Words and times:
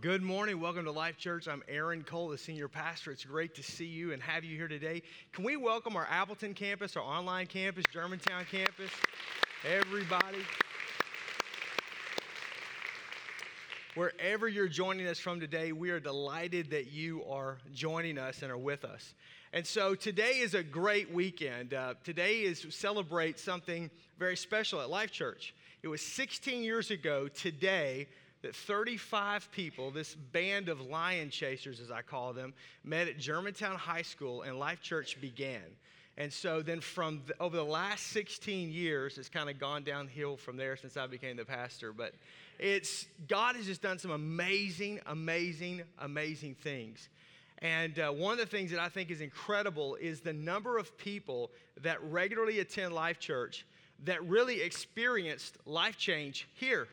good 0.00 0.22
morning. 0.22 0.58
Welcome 0.58 0.84
to 0.84 0.90
Life 0.90 1.18
Church. 1.18 1.46
I'm 1.46 1.62
Aaron 1.68 2.04
Cole, 2.04 2.30
the 2.30 2.38
senior 2.38 2.68
pastor. 2.68 3.10
It's 3.10 3.24
great 3.24 3.54
to 3.56 3.62
see 3.62 3.84
you 3.84 4.14
and 4.14 4.22
have 4.22 4.44
you 4.44 4.56
here 4.56 4.68
today. 4.68 5.02
Can 5.32 5.44
we 5.44 5.58
welcome 5.58 5.94
our 5.94 6.06
Appleton 6.10 6.54
campus, 6.54 6.96
our 6.96 7.02
online 7.02 7.46
campus, 7.46 7.84
Germantown 7.92 8.46
campus, 8.50 8.90
everybody? 9.62 10.38
Wherever 13.94 14.48
you're 14.48 14.68
joining 14.68 15.06
us 15.06 15.18
from 15.18 15.38
today, 15.38 15.72
we 15.72 15.90
are 15.90 16.00
delighted 16.00 16.70
that 16.70 16.90
you 16.90 17.22
are 17.28 17.58
joining 17.74 18.16
us 18.16 18.40
and 18.40 18.50
are 18.50 18.56
with 18.56 18.86
us. 18.86 19.12
And 19.52 19.66
so 19.66 19.94
today 19.94 20.38
is 20.38 20.54
a 20.54 20.62
great 20.62 21.12
weekend. 21.12 21.74
Uh, 21.74 21.92
today 22.04 22.40
is 22.40 22.64
celebrate 22.70 23.38
something 23.38 23.90
very 24.18 24.36
special 24.36 24.80
at 24.80 24.88
Life 24.88 25.10
Church. 25.10 25.54
It 25.82 25.88
was 25.88 26.00
16 26.00 26.62
years 26.62 26.90
ago 26.90 27.28
today 27.28 28.06
that 28.42 28.56
35 28.56 29.50
people, 29.52 29.90
this 29.90 30.14
band 30.14 30.68
of 30.68 30.80
lion 30.80 31.30
chasers, 31.30 31.80
as 31.80 31.90
I 31.90 32.02
call 32.02 32.32
them, 32.32 32.54
met 32.84 33.08
at 33.08 33.18
Germantown 33.18 33.76
High 33.76 34.02
School 34.02 34.42
and 34.42 34.58
Life 34.58 34.80
Church 34.80 35.20
began. 35.20 35.62
And 36.16 36.32
so 36.32 36.60
then 36.60 36.80
from 36.80 37.22
the, 37.26 37.34
over 37.40 37.56
the 37.56 37.64
last 37.64 38.08
16 38.08 38.70
years, 38.70 39.16
it's 39.16 39.28
kind 39.28 39.48
of 39.48 39.58
gone 39.58 39.84
downhill 39.84 40.36
from 40.36 40.56
there 40.56 40.76
since 40.76 40.96
I 40.96 41.06
became 41.06 41.36
the 41.36 41.44
pastor. 41.44 41.92
But 41.92 42.14
it's 42.58 43.06
God 43.28 43.56
has 43.56 43.66
just 43.66 43.82
done 43.82 43.98
some 43.98 44.10
amazing, 44.10 45.00
amazing, 45.06 45.82
amazing 45.98 46.56
things. 46.56 47.08
And 47.58 47.98
uh, 47.98 48.10
one 48.10 48.32
of 48.32 48.38
the 48.38 48.46
things 48.46 48.70
that 48.70 48.80
I 48.80 48.88
think 48.88 49.10
is 49.10 49.20
incredible 49.20 49.96
is 49.96 50.20
the 50.20 50.32
number 50.32 50.78
of 50.78 50.96
people 50.96 51.50
that 51.82 52.02
regularly 52.02 52.60
attend 52.60 52.94
Life 52.94 53.18
Church 53.18 53.66
that 54.04 54.26
really 54.26 54.62
experienced 54.62 55.58
life 55.66 55.98
change 55.98 56.48
here 56.54 56.88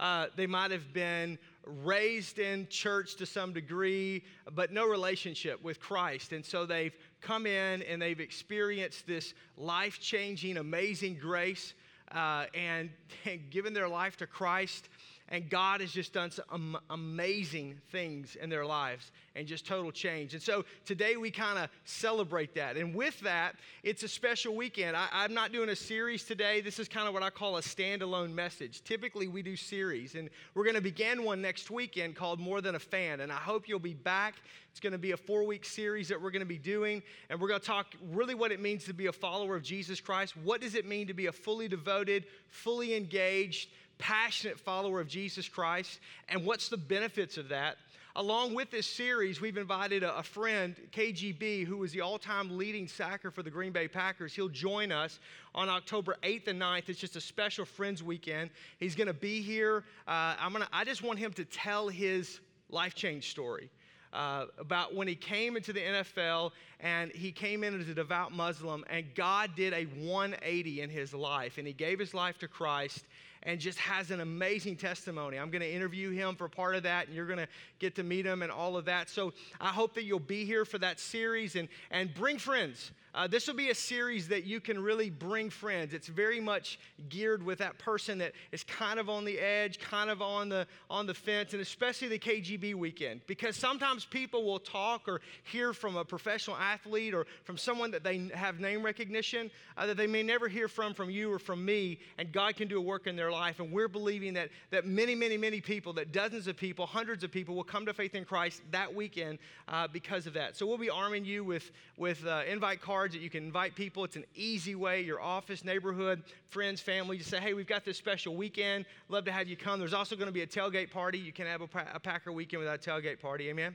uh, 0.00 0.26
they 0.34 0.46
might 0.46 0.70
have 0.70 0.92
been 0.94 1.38
raised 1.64 2.38
in 2.38 2.66
church 2.68 3.16
to 3.16 3.26
some 3.26 3.52
degree, 3.52 4.24
but 4.54 4.72
no 4.72 4.88
relationship 4.88 5.62
with 5.62 5.78
Christ. 5.78 6.32
And 6.32 6.44
so 6.44 6.64
they've 6.64 6.96
come 7.20 7.46
in 7.46 7.82
and 7.82 8.00
they've 8.00 8.18
experienced 8.18 9.06
this 9.06 9.34
life 9.58 10.00
changing, 10.00 10.56
amazing 10.56 11.18
grace 11.20 11.74
uh, 12.12 12.46
and, 12.54 12.88
and 13.26 13.40
given 13.50 13.74
their 13.74 13.88
life 13.88 14.16
to 14.16 14.26
Christ. 14.26 14.88
And 15.32 15.48
God 15.48 15.80
has 15.80 15.92
just 15.92 16.12
done 16.12 16.32
some 16.32 16.76
amazing 16.90 17.78
things 17.92 18.36
in 18.36 18.50
their 18.50 18.66
lives 18.66 19.12
and 19.36 19.46
just 19.46 19.64
total 19.64 19.92
change. 19.92 20.34
And 20.34 20.42
so 20.42 20.64
today 20.84 21.16
we 21.16 21.30
kind 21.30 21.56
of 21.56 21.68
celebrate 21.84 22.54
that. 22.56 22.76
And 22.76 22.92
with 22.92 23.20
that, 23.20 23.54
it's 23.84 24.02
a 24.02 24.08
special 24.08 24.56
weekend. 24.56 24.96
I, 24.96 25.24
am 25.24 25.32
not 25.32 25.52
doing 25.52 25.68
a 25.68 25.76
series 25.76 26.24
today. 26.24 26.60
This 26.60 26.80
is 26.80 26.88
kind 26.88 27.06
of 27.06 27.14
what 27.14 27.22
I 27.22 27.30
call 27.30 27.58
a 27.58 27.62
standalone 27.62 28.34
message. 28.34 28.82
Typically, 28.82 29.28
we 29.28 29.40
do 29.42 29.54
series, 29.54 30.16
and 30.16 30.30
we're 30.54 30.64
going 30.64 30.74
to 30.74 30.80
begin 30.80 31.22
one 31.22 31.40
next 31.40 31.70
weekend 31.70 32.16
called 32.16 32.40
More 32.40 32.60
Than 32.60 32.74
a 32.74 32.80
Fan. 32.80 33.20
And 33.20 33.30
I 33.30 33.36
hope 33.36 33.68
you'll 33.68 33.78
be 33.78 33.94
back. 33.94 34.34
It's 34.72 34.80
going 34.80 34.92
to 34.92 34.98
be 34.98 35.12
a 35.12 35.16
four 35.16 35.44
week 35.44 35.64
series 35.64 36.08
that 36.08 36.20
we're 36.20 36.32
going 36.32 36.40
to 36.40 36.46
be 36.46 36.58
doing, 36.58 37.04
and 37.28 37.40
we're 37.40 37.48
going 37.48 37.60
to 37.60 37.66
talk 37.66 37.94
really 38.10 38.34
what 38.34 38.50
it 38.50 38.60
means 38.60 38.84
to 38.86 38.92
be 38.92 39.06
a 39.06 39.12
follower 39.12 39.54
of 39.54 39.62
Jesus 39.62 40.00
Christ. 40.00 40.36
What 40.36 40.60
does 40.60 40.74
it 40.74 40.86
mean 40.86 41.06
to 41.06 41.14
be 41.14 41.26
a 41.26 41.32
fully 41.32 41.68
devoted, 41.68 42.24
fully 42.48 42.96
engaged, 42.96 43.70
passionate 44.00 44.58
follower 44.58 45.00
of 45.00 45.06
Jesus 45.06 45.48
Christ, 45.48 46.00
and 46.28 46.44
what's 46.44 46.68
the 46.68 46.76
benefits 46.76 47.36
of 47.36 47.50
that. 47.50 47.76
Along 48.16 48.54
with 48.54 48.72
this 48.72 48.88
series, 48.88 49.40
we've 49.40 49.56
invited 49.56 50.02
a, 50.02 50.22
friend, 50.24 50.74
KGB, 50.90 51.64
who 51.64 51.84
is 51.84 51.92
the 51.92 52.00
all 52.00 52.18
time 52.18 52.58
leading 52.58 52.88
sacker 52.88 53.30
for 53.30 53.44
the 53.44 53.50
Green 53.50 53.70
Bay 53.70 53.86
Packers. 53.86 54.34
He'll 54.34 54.48
join 54.48 54.90
us 54.90 55.20
on 55.54 55.68
October 55.68 56.16
8th 56.24 56.48
and 56.48 56.60
9th. 56.60 56.88
It's 56.88 56.98
just 56.98 57.14
a 57.14 57.20
special 57.20 57.64
Friends 57.64 58.02
weekend. 58.02 58.50
He's 58.80 58.96
going 58.96 59.06
to 59.06 59.14
be 59.14 59.40
here. 59.42 59.84
Uh, 60.08 60.34
I'm 60.40 60.52
gonna, 60.52 60.68
I 60.72 60.82
just 60.82 61.04
want 61.04 61.20
him 61.20 61.32
to 61.34 61.44
tell 61.44 61.88
his 61.88 62.40
life 62.68 62.96
change 62.96 63.30
story. 63.30 63.70
Uh, 64.12 64.46
about 64.58 64.92
when 64.92 65.06
he 65.06 65.14
came 65.14 65.56
into 65.56 65.72
the 65.72 65.80
NFL 65.80 66.50
and 66.80 67.12
he 67.12 67.30
came 67.30 67.62
in 67.62 67.80
as 67.80 67.88
a 67.88 67.94
devout 67.94 68.32
Muslim, 68.32 68.84
and 68.90 69.06
God 69.14 69.52
did 69.54 69.72
a 69.72 69.84
180 69.84 70.80
in 70.80 70.90
his 70.90 71.14
life, 71.14 71.58
and 71.58 71.66
he 71.66 71.72
gave 71.72 72.00
his 72.00 72.12
life 72.12 72.36
to 72.38 72.48
Christ 72.48 73.04
and 73.42 73.58
just 73.58 73.78
has 73.78 74.10
an 74.10 74.20
amazing 74.20 74.76
testimony. 74.76 75.38
I'm 75.38 75.50
going 75.50 75.62
to 75.62 75.70
interview 75.72 76.10
him 76.10 76.34
for 76.36 76.48
part 76.48 76.74
of 76.76 76.82
that, 76.82 77.06
and 77.06 77.16
you're 77.16 77.26
going 77.26 77.38
to 77.38 77.48
get 77.78 77.94
to 77.96 78.02
meet 78.02 78.26
him 78.26 78.42
and 78.42 78.52
all 78.52 78.76
of 78.76 78.84
that. 78.84 79.08
So 79.08 79.32
I 79.60 79.68
hope 79.68 79.94
that 79.94 80.04
you'll 80.04 80.18
be 80.18 80.44
here 80.44 80.64
for 80.64 80.78
that 80.78 81.00
series 81.00 81.56
and, 81.56 81.68
and 81.90 82.12
bring 82.12 82.38
friends. 82.38 82.92
Uh, 83.12 83.26
this 83.26 83.48
will 83.48 83.54
be 83.54 83.70
a 83.70 83.74
series 83.74 84.28
that 84.28 84.44
you 84.44 84.60
can 84.60 84.80
really 84.80 85.10
bring 85.10 85.50
friends. 85.50 85.92
It's 85.94 86.06
very 86.06 86.38
much 86.38 86.78
geared 87.08 87.42
with 87.42 87.58
that 87.58 87.76
person 87.78 88.18
that 88.18 88.32
is 88.52 88.62
kind 88.62 89.00
of 89.00 89.10
on 89.10 89.24
the 89.24 89.38
edge, 89.38 89.80
kind 89.80 90.10
of 90.10 90.22
on 90.22 90.48
the 90.48 90.66
on 90.88 91.06
the 91.06 91.14
fence, 91.14 91.52
and 91.52 91.60
especially 91.60 92.06
the 92.06 92.18
KGB 92.20 92.74
weekend. 92.74 93.22
Because 93.26 93.56
sometimes 93.56 94.04
people 94.04 94.44
will 94.44 94.60
talk 94.60 95.08
or 95.08 95.20
hear 95.42 95.72
from 95.72 95.96
a 95.96 96.04
professional 96.04 96.56
athlete 96.56 97.12
or 97.12 97.26
from 97.42 97.56
someone 97.56 97.90
that 97.90 98.04
they 98.04 98.30
have 98.32 98.60
name 98.60 98.82
recognition 98.82 99.50
uh, 99.76 99.86
that 99.86 99.96
they 99.96 100.06
may 100.06 100.22
never 100.22 100.46
hear 100.46 100.68
from 100.68 100.94
from 100.94 101.10
you 101.10 101.32
or 101.32 101.40
from 101.40 101.64
me, 101.64 101.98
and 102.16 102.30
God 102.30 102.54
can 102.54 102.68
do 102.68 102.78
a 102.78 102.82
work 102.82 103.08
in 103.08 103.16
their 103.16 103.32
life. 103.32 103.58
And 103.58 103.72
we're 103.72 103.88
believing 103.88 104.34
that 104.34 104.50
that 104.70 104.86
many, 104.86 105.16
many, 105.16 105.36
many 105.36 105.60
people, 105.60 105.92
that 105.94 106.12
dozens 106.12 106.46
of 106.46 106.56
people, 106.56 106.86
hundreds 106.86 107.24
of 107.24 107.32
people 107.32 107.56
will 107.56 107.64
come 107.64 107.86
to 107.86 107.92
faith 107.92 108.14
in 108.14 108.24
Christ 108.24 108.62
that 108.70 108.94
weekend 108.94 109.38
uh, 109.66 109.88
because 109.88 110.28
of 110.28 110.34
that. 110.34 110.56
So 110.56 110.64
we'll 110.64 110.78
be 110.78 110.90
arming 110.90 111.24
you 111.24 111.42
with 111.42 111.72
with 111.96 112.24
uh, 112.24 112.42
invite 112.48 112.80
cards 112.80 112.99
cards 113.00 113.14
that 113.14 113.22
you 113.22 113.30
can 113.30 113.44
invite 113.44 113.74
people. 113.74 114.04
It's 114.04 114.16
an 114.16 114.26
easy 114.34 114.74
way, 114.74 115.00
your 115.00 115.22
office, 115.22 115.64
neighborhood, 115.64 116.22
friends, 116.48 116.82
family, 116.82 117.16
to 117.16 117.24
say, 117.24 117.40
hey, 117.40 117.54
we've 117.54 117.66
got 117.66 117.82
this 117.82 117.96
special 117.96 118.36
weekend. 118.36 118.84
Love 119.08 119.24
to 119.24 119.32
have 119.32 119.48
you 119.48 119.56
come. 119.56 119.80
There's 119.80 119.94
also 119.94 120.16
going 120.16 120.26
to 120.26 120.32
be 120.32 120.42
a 120.42 120.46
tailgate 120.46 120.90
party. 120.90 121.18
You 121.18 121.32
can 121.32 121.46
have 121.46 121.62
a, 121.62 121.68
a 121.94 121.98
Packer 121.98 122.30
weekend 122.30 122.60
without 122.60 122.86
a 122.86 122.90
tailgate 122.90 123.18
party. 123.18 123.48
Amen? 123.48 123.74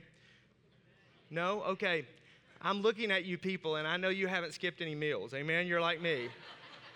No? 1.28 1.60
Okay. 1.62 2.06
I'm 2.62 2.82
looking 2.82 3.10
at 3.10 3.24
you 3.24 3.36
people, 3.36 3.76
and 3.76 3.88
I 3.88 3.96
know 3.96 4.10
you 4.10 4.28
haven't 4.28 4.54
skipped 4.54 4.80
any 4.80 4.94
meals. 4.94 5.34
Amen? 5.34 5.66
You're 5.66 5.80
like 5.80 6.00
me. 6.00 6.28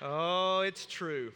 Oh, 0.01 0.61
it's 0.61 0.87
true. 0.87 1.33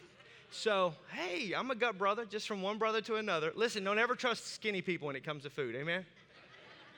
So, 0.49 0.93
hey, 1.11 1.51
I'm 1.51 1.71
a 1.71 1.75
gut 1.75 1.97
brother, 1.97 2.23
just 2.23 2.47
from 2.47 2.61
one 2.61 2.77
brother 2.77 3.01
to 3.01 3.15
another. 3.15 3.51
Listen, 3.53 3.83
don't 3.83 3.99
ever 3.99 4.15
trust 4.15 4.47
skinny 4.55 4.81
people 4.81 5.07
when 5.07 5.17
it 5.17 5.25
comes 5.25 5.43
to 5.43 5.49
food. 5.49 5.75
Amen? 5.75 6.05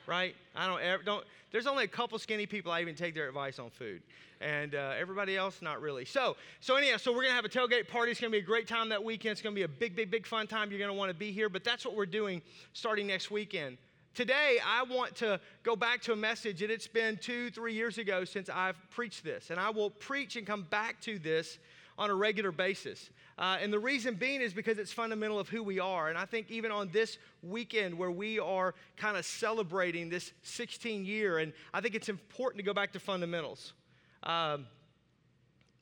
Right? 0.08 0.34
I 0.56 0.66
don't 0.66 0.80
ever, 0.80 1.02
don't, 1.02 1.22
there's 1.52 1.66
only 1.66 1.84
a 1.84 1.88
couple 1.88 2.18
skinny 2.18 2.46
people 2.46 2.72
I 2.72 2.80
even 2.80 2.94
take 2.94 3.14
their 3.14 3.28
advice 3.28 3.58
on 3.58 3.68
food, 3.68 4.00
and 4.40 4.74
uh, 4.74 4.94
everybody 4.98 5.36
else, 5.36 5.60
not 5.60 5.82
really. 5.82 6.06
So, 6.06 6.34
so 6.60 6.76
anyhow, 6.76 6.96
so 6.96 7.12
we're 7.12 7.24
gonna 7.24 7.34
have 7.34 7.44
a 7.44 7.50
tailgate 7.50 7.88
party. 7.88 8.12
It's 8.12 8.18
gonna 8.18 8.30
be 8.30 8.38
a 8.38 8.42
great 8.42 8.66
time 8.66 8.88
that 8.88 9.04
weekend. 9.04 9.32
It's 9.32 9.42
gonna 9.42 9.54
be 9.54 9.64
a 9.64 9.68
big, 9.68 9.94
big, 9.94 10.10
big 10.10 10.26
fun 10.26 10.46
time. 10.46 10.70
You're 10.70 10.80
gonna 10.80 10.94
want 10.94 11.10
to 11.10 11.14
be 11.14 11.30
here. 11.30 11.50
But 11.50 11.62
that's 11.62 11.84
what 11.84 11.94
we're 11.94 12.06
doing 12.06 12.40
starting 12.72 13.06
next 13.06 13.30
weekend. 13.30 13.76
Today, 14.14 14.58
I 14.66 14.82
want 14.84 15.14
to 15.16 15.38
go 15.62 15.76
back 15.76 16.00
to 16.04 16.12
a 16.12 16.16
message 16.16 16.62
and 16.62 16.72
it's 16.72 16.88
been 16.88 17.18
two, 17.18 17.50
three 17.50 17.74
years 17.74 17.98
ago 17.98 18.24
since 18.24 18.48
I've 18.48 18.76
preached 18.88 19.24
this, 19.24 19.50
and 19.50 19.60
I 19.60 19.68
will 19.68 19.90
preach 19.90 20.36
and 20.36 20.46
come 20.46 20.62
back 20.70 21.02
to 21.02 21.18
this 21.18 21.58
on 21.98 22.10
a 22.10 22.14
regular 22.14 22.52
basis. 22.52 23.10
Uh, 23.36 23.58
and 23.60 23.72
the 23.72 23.78
reason 23.78 24.14
being 24.14 24.40
is 24.40 24.54
because 24.54 24.78
it's 24.78 24.92
fundamental 24.92 25.38
of 25.38 25.48
who 25.48 25.62
we 25.62 25.80
are. 25.80 26.08
And 26.08 26.16
I 26.16 26.24
think 26.24 26.50
even 26.50 26.70
on 26.70 26.88
this 26.92 27.18
weekend 27.42 27.98
where 27.98 28.10
we 28.10 28.38
are 28.38 28.74
kind 28.96 29.16
of 29.16 29.26
celebrating 29.26 30.08
this 30.08 30.32
16 30.42 31.04
year, 31.04 31.38
and 31.38 31.52
I 31.74 31.80
think 31.80 31.94
it's 31.94 32.08
important 32.08 32.58
to 32.58 32.64
go 32.64 32.72
back 32.72 32.92
to 32.92 33.00
fundamentals. 33.00 33.74
Um, 34.22 34.66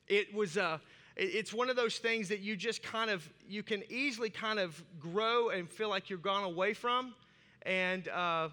it 0.07 0.33
was. 0.33 0.57
Uh, 0.57 0.79
it's 1.19 1.51
one 1.51 1.67
of 1.67 1.75
those 1.75 1.97
things 1.97 2.29
that 2.29 2.41
you 2.41 2.55
just 2.55 2.83
kind 2.83 3.09
of 3.09 3.27
you 3.49 3.63
can 3.63 3.83
easily 3.89 4.29
kind 4.29 4.59
of 4.59 4.81
grow 4.99 5.49
and 5.49 5.67
feel 5.67 5.89
like 5.89 6.11
you're 6.11 6.19
gone 6.19 6.43
away 6.43 6.75
from 6.75 7.15
and 7.63 8.07
uh, 8.09 8.49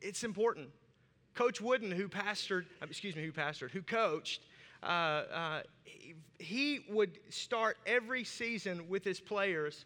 it's 0.00 0.24
important 0.24 0.68
coach 1.34 1.60
wooden 1.60 1.92
who 1.92 2.08
pastored 2.08 2.64
excuse 2.82 3.14
me 3.14 3.24
who 3.24 3.30
pastored 3.30 3.70
who 3.70 3.80
coached 3.80 4.42
uh, 4.84 4.86
uh, 4.86 5.62
he 6.38 6.84
would 6.90 7.18
start 7.30 7.78
every 7.86 8.24
season 8.24 8.88
with 8.88 9.04
his 9.04 9.20
players 9.20 9.84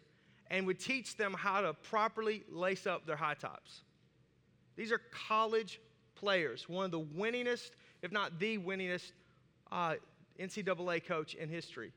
and 0.51 0.65
would 0.67 0.79
teach 0.79 1.15
them 1.15 1.33
how 1.33 1.61
to 1.61 1.73
properly 1.73 2.43
lace 2.51 2.87
up 2.87 3.05
their 3.05 3.15
high 3.15 3.35
tops. 3.35 3.81
These 4.75 4.91
are 4.91 5.01
college 5.27 5.79
players, 6.15 6.67
one 6.67 6.85
of 6.85 6.91
the 6.91 6.99
winningest, 6.99 7.71
if 8.01 8.11
not 8.11 8.39
the 8.39 8.57
winningest, 8.57 9.11
uh, 9.71 9.95
NCAA 10.39 11.05
coach 11.05 11.33
in 11.35 11.49
history. 11.49 11.91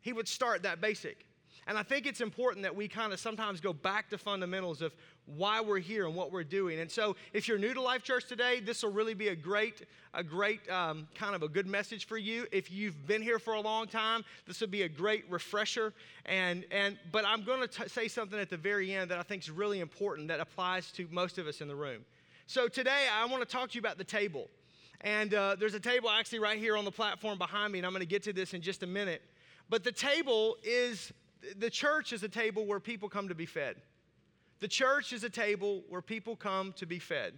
He 0.00 0.12
would 0.12 0.28
start 0.28 0.62
that 0.62 0.80
basic. 0.80 1.26
And 1.66 1.78
I 1.78 1.82
think 1.82 2.06
it's 2.06 2.20
important 2.20 2.62
that 2.64 2.74
we 2.74 2.88
kind 2.88 3.12
of 3.12 3.20
sometimes 3.20 3.60
go 3.60 3.72
back 3.72 4.10
to 4.10 4.18
fundamentals 4.18 4.82
of 4.82 4.94
why 5.26 5.60
we're 5.60 5.78
here 5.78 6.06
and 6.06 6.14
what 6.14 6.32
we're 6.32 6.44
doing. 6.44 6.80
And 6.80 6.90
so, 6.90 7.16
if 7.32 7.48
you're 7.48 7.58
new 7.58 7.72
to 7.74 7.80
Life 7.80 8.02
Church 8.02 8.26
today, 8.26 8.60
this 8.60 8.82
will 8.82 8.92
really 8.92 9.14
be 9.14 9.28
a 9.28 9.36
great, 9.36 9.86
a 10.12 10.22
great 10.22 10.68
um, 10.70 11.08
kind 11.14 11.34
of 11.34 11.42
a 11.42 11.48
good 11.48 11.66
message 11.66 12.06
for 12.06 12.18
you. 12.18 12.46
If 12.52 12.70
you've 12.70 13.06
been 13.06 13.22
here 13.22 13.38
for 13.38 13.54
a 13.54 13.60
long 13.60 13.86
time, 13.86 14.24
this 14.46 14.60
will 14.60 14.68
be 14.68 14.82
a 14.82 14.88
great 14.88 15.24
refresher. 15.30 15.92
And 16.26 16.64
and 16.70 16.98
but 17.10 17.24
I'm 17.24 17.44
going 17.44 17.66
to 17.66 17.88
say 17.88 18.08
something 18.08 18.38
at 18.38 18.50
the 18.50 18.56
very 18.56 18.94
end 18.94 19.10
that 19.10 19.18
I 19.18 19.22
think 19.22 19.42
is 19.42 19.50
really 19.50 19.80
important 19.80 20.28
that 20.28 20.40
applies 20.40 20.90
to 20.92 21.08
most 21.10 21.38
of 21.38 21.46
us 21.46 21.60
in 21.60 21.68
the 21.68 21.76
room. 21.76 22.04
So 22.46 22.68
today, 22.68 23.06
I 23.12 23.24
want 23.26 23.42
to 23.42 23.48
talk 23.48 23.70
to 23.70 23.74
you 23.74 23.80
about 23.80 23.98
the 23.98 24.04
table. 24.04 24.48
And 25.00 25.34
uh, 25.34 25.56
there's 25.58 25.74
a 25.74 25.80
table 25.80 26.08
actually 26.08 26.38
right 26.38 26.58
here 26.58 26.76
on 26.76 26.84
the 26.84 26.90
platform 26.90 27.36
behind 27.36 27.72
me, 27.72 27.78
and 27.78 27.86
I'm 27.86 27.92
going 27.92 28.00
to 28.00 28.06
get 28.06 28.22
to 28.24 28.32
this 28.32 28.54
in 28.54 28.62
just 28.62 28.82
a 28.82 28.86
minute. 28.86 29.22
But 29.68 29.84
the 29.84 29.92
table 29.92 30.56
is 30.62 31.12
the 31.58 31.70
church 31.70 32.12
is 32.12 32.22
a 32.22 32.28
table 32.28 32.64
where 32.66 32.80
people 32.80 33.08
come 33.08 33.28
to 33.28 33.34
be 33.34 33.46
fed. 33.46 33.76
The 34.60 34.68
church 34.68 35.12
is 35.12 35.24
a 35.24 35.30
table 35.30 35.82
where 35.88 36.02
people 36.02 36.36
come 36.36 36.72
to 36.74 36.86
be 36.86 36.98
fed. 36.98 37.34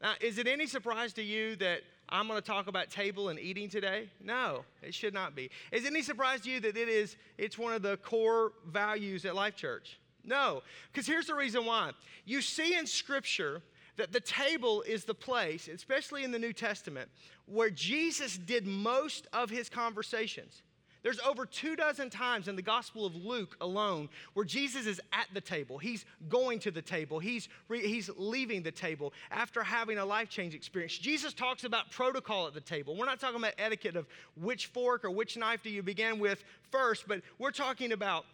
Now, 0.00 0.14
is 0.20 0.38
it 0.38 0.46
any 0.46 0.66
surprise 0.66 1.12
to 1.14 1.22
you 1.22 1.56
that 1.56 1.82
I'm 2.08 2.26
going 2.26 2.40
to 2.40 2.46
talk 2.46 2.66
about 2.66 2.90
table 2.90 3.28
and 3.28 3.38
eating 3.38 3.68
today? 3.68 4.08
No, 4.22 4.64
it 4.82 4.94
should 4.94 5.14
not 5.14 5.34
be. 5.34 5.50
Is 5.70 5.84
it 5.84 5.88
any 5.88 6.02
surprise 6.02 6.40
to 6.42 6.50
you 6.50 6.60
that 6.60 6.76
it 6.76 6.88
is 6.88 7.16
it's 7.38 7.56
one 7.56 7.72
of 7.72 7.82
the 7.82 7.96
core 7.98 8.52
values 8.66 9.24
at 9.24 9.34
Life 9.34 9.56
Church? 9.56 9.98
No, 10.24 10.62
because 10.92 11.06
here's 11.06 11.26
the 11.26 11.34
reason 11.34 11.64
why. 11.64 11.90
You 12.24 12.42
see 12.42 12.76
in 12.76 12.86
scripture 12.86 13.62
that 13.96 14.12
the 14.12 14.20
table 14.20 14.82
is 14.82 15.04
the 15.04 15.14
place, 15.14 15.68
especially 15.68 16.24
in 16.24 16.32
the 16.32 16.38
New 16.38 16.52
Testament, 16.52 17.08
where 17.46 17.70
Jesus 17.70 18.38
did 18.38 18.66
most 18.66 19.26
of 19.32 19.50
his 19.50 19.68
conversations. 19.68 20.62
There's 21.02 21.18
over 21.20 21.46
two 21.46 21.74
dozen 21.74 22.10
times 22.10 22.46
in 22.46 22.54
the 22.54 22.62
Gospel 22.62 23.04
of 23.04 23.16
Luke 23.16 23.56
alone 23.60 24.08
where 24.34 24.44
Jesus 24.44 24.86
is 24.86 25.00
at 25.12 25.26
the 25.34 25.40
table. 25.40 25.78
He's 25.78 26.04
going 26.28 26.60
to 26.60 26.70
the 26.70 26.82
table. 26.82 27.18
He's, 27.18 27.48
re- 27.68 27.86
he's 27.86 28.08
leaving 28.16 28.62
the 28.62 28.70
table 28.70 29.12
after 29.30 29.62
having 29.64 29.98
a 29.98 30.04
life 30.04 30.28
change 30.28 30.54
experience. 30.54 30.96
Jesus 30.96 31.34
talks 31.34 31.64
about 31.64 31.90
protocol 31.90 32.46
at 32.46 32.54
the 32.54 32.60
table. 32.60 32.96
We're 32.96 33.06
not 33.06 33.18
talking 33.18 33.38
about 33.38 33.54
etiquette 33.58 33.96
of 33.96 34.06
which 34.36 34.66
fork 34.66 35.04
or 35.04 35.10
which 35.10 35.36
knife 35.36 35.62
do 35.62 35.70
you 35.70 35.82
begin 35.82 36.20
with 36.20 36.44
first, 36.70 37.08
but 37.08 37.22
we're 37.38 37.50
talking 37.50 37.90
about 37.90 38.24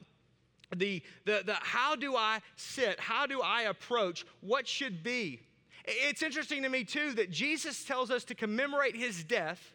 the, 0.76 1.02
the, 1.24 1.42
the 1.46 1.54
how 1.54 1.96
do 1.96 2.16
I 2.16 2.40
sit? 2.56 3.00
How 3.00 3.26
do 3.26 3.40
I 3.40 3.62
approach 3.62 4.26
what 4.40 4.68
should 4.68 5.02
be? 5.02 5.40
It's 5.86 6.22
interesting 6.22 6.64
to 6.64 6.68
me, 6.68 6.84
too, 6.84 7.12
that 7.14 7.30
Jesus 7.30 7.82
tells 7.84 8.10
us 8.10 8.24
to 8.24 8.34
commemorate 8.34 8.94
his 8.94 9.24
death 9.24 9.72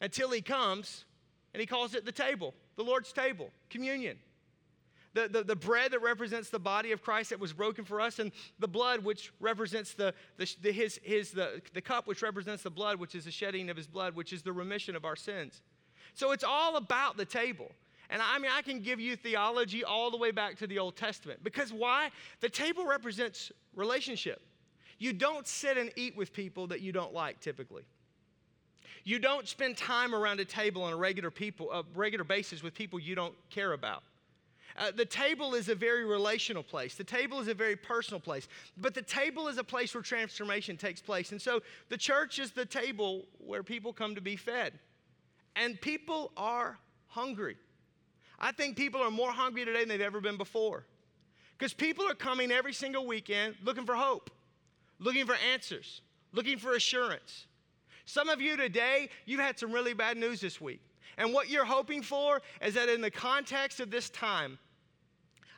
until 0.00 0.30
he 0.30 0.40
comes 0.40 1.04
and 1.52 1.60
he 1.60 1.66
calls 1.66 1.94
it 1.94 2.04
the 2.04 2.12
table, 2.12 2.54
the 2.76 2.84
Lord's 2.84 3.12
table, 3.12 3.50
communion. 3.70 4.18
The, 5.14 5.28
the, 5.28 5.44
the 5.44 5.56
bread 5.56 5.90
that 5.90 6.00
represents 6.00 6.48
the 6.48 6.58
body 6.58 6.92
of 6.92 7.02
Christ 7.02 7.30
that 7.30 7.38
was 7.38 7.52
broken 7.52 7.84
for 7.84 8.00
us, 8.00 8.18
and 8.18 8.32
the 8.58 8.68
blood 8.68 9.04
which 9.04 9.30
represents 9.40 9.92
the, 9.92 10.14
the, 10.38 10.50
the, 10.62 10.72
his, 10.72 10.98
his, 11.02 11.32
the, 11.32 11.60
the 11.74 11.82
cup 11.82 12.06
which 12.06 12.22
represents 12.22 12.62
the 12.62 12.70
blood, 12.70 12.98
which 12.98 13.14
is 13.14 13.26
the 13.26 13.30
shedding 13.30 13.68
of 13.68 13.76
his 13.76 13.86
blood, 13.86 14.16
which 14.16 14.32
is 14.32 14.40
the 14.42 14.52
remission 14.52 14.96
of 14.96 15.04
our 15.04 15.16
sins. 15.16 15.60
So 16.14 16.32
it's 16.32 16.44
all 16.44 16.76
about 16.76 17.18
the 17.18 17.26
table. 17.26 17.70
And 18.08 18.22
I 18.22 18.38
mean, 18.38 18.50
I 18.54 18.62
can 18.62 18.80
give 18.80 19.00
you 19.00 19.16
theology 19.16 19.84
all 19.84 20.10
the 20.10 20.16
way 20.16 20.30
back 20.30 20.56
to 20.58 20.66
the 20.66 20.78
Old 20.78 20.96
Testament. 20.96 21.42
Because 21.42 21.72
why? 21.72 22.10
The 22.40 22.48
table 22.48 22.86
represents 22.86 23.52
relationship. 23.74 24.40
You 24.98 25.12
don't 25.12 25.46
sit 25.46 25.76
and 25.76 25.90
eat 25.96 26.16
with 26.16 26.32
people 26.32 26.66
that 26.68 26.80
you 26.80 26.92
don't 26.92 27.12
like 27.12 27.40
typically. 27.40 27.82
You 29.04 29.18
don't 29.18 29.48
spend 29.48 29.76
time 29.76 30.14
around 30.14 30.40
a 30.40 30.44
table 30.44 30.82
on 30.84 30.92
a 30.92 30.96
regular, 30.96 31.30
people, 31.30 31.72
a 31.72 31.84
regular 31.94 32.24
basis 32.24 32.62
with 32.62 32.74
people 32.74 33.00
you 33.00 33.14
don't 33.14 33.34
care 33.50 33.72
about. 33.72 34.02
Uh, 34.76 34.90
the 34.90 35.04
table 35.04 35.54
is 35.54 35.68
a 35.68 35.74
very 35.74 36.04
relational 36.04 36.62
place. 36.62 36.94
The 36.94 37.04
table 37.04 37.40
is 37.40 37.48
a 37.48 37.54
very 37.54 37.76
personal 37.76 38.20
place. 38.20 38.48
But 38.76 38.94
the 38.94 39.02
table 39.02 39.48
is 39.48 39.58
a 39.58 39.64
place 39.64 39.94
where 39.94 40.02
transformation 40.02 40.76
takes 40.76 41.00
place. 41.00 41.32
And 41.32 41.42
so 41.42 41.60
the 41.88 41.98
church 41.98 42.38
is 42.38 42.52
the 42.52 42.64
table 42.64 43.26
where 43.38 43.62
people 43.62 43.92
come 43.92 44.14
to 44.14 44.20
be 44.20 44.36
fed. 44.36 44.78
And 45.56 45.78
people 45.80 46.32
are 46.36 46.78
hungry. 47.08 47.56
I 48.38 48.52
think 48.52 48.76
people 48.76 49.02
are 49.02 49.10
more 49.10 49.30
hungry 49.30 49.64
today 49.64 49.80
than 49.80 49.88
they've 49.88 50.00
ever 50.00 50.20
been 50.20 50.38
before. 50.38 50.86
Because 51.58 51.74
people 51.74 52.08
are 52.08 52.14
coming 52.14 52.50
every 52.50 52.72
single 52.72 53.06
weekend 53.06 53.56
looking 53.62 53.84
for 53.84 53.94
hope, 53.94 54.30
looking 54.98 55.26
for 55.26 55.36
answers, 55.52 56.00
looking 56.32 56.58
for 56.58 56.72
assurance. 56.74 57.46
Some 58.04 58.28
of 58.28 58.40
you 58.40 58.56
today, 58.56 59.08
you've 59.26 59.40
had 59.40 59.58
some 59.58 59.72
really 59.72 59.94
bad 59.94 60.16
news 60.16 60.40
this 60.40 60.60
week. 60.60 60.80
And 61.18 61.32
what 61.32 61.50
you're 61.50 61.64
hoping 61.64 62.02
for 62.02 62.40
is 62.60 62.74
that 62.74 62.88
in 62.88 63.00
the 63.00 63.10
context 63.10 63.80
of 63.80 63.90
this 63.90 64.10
time, 64.10 64.58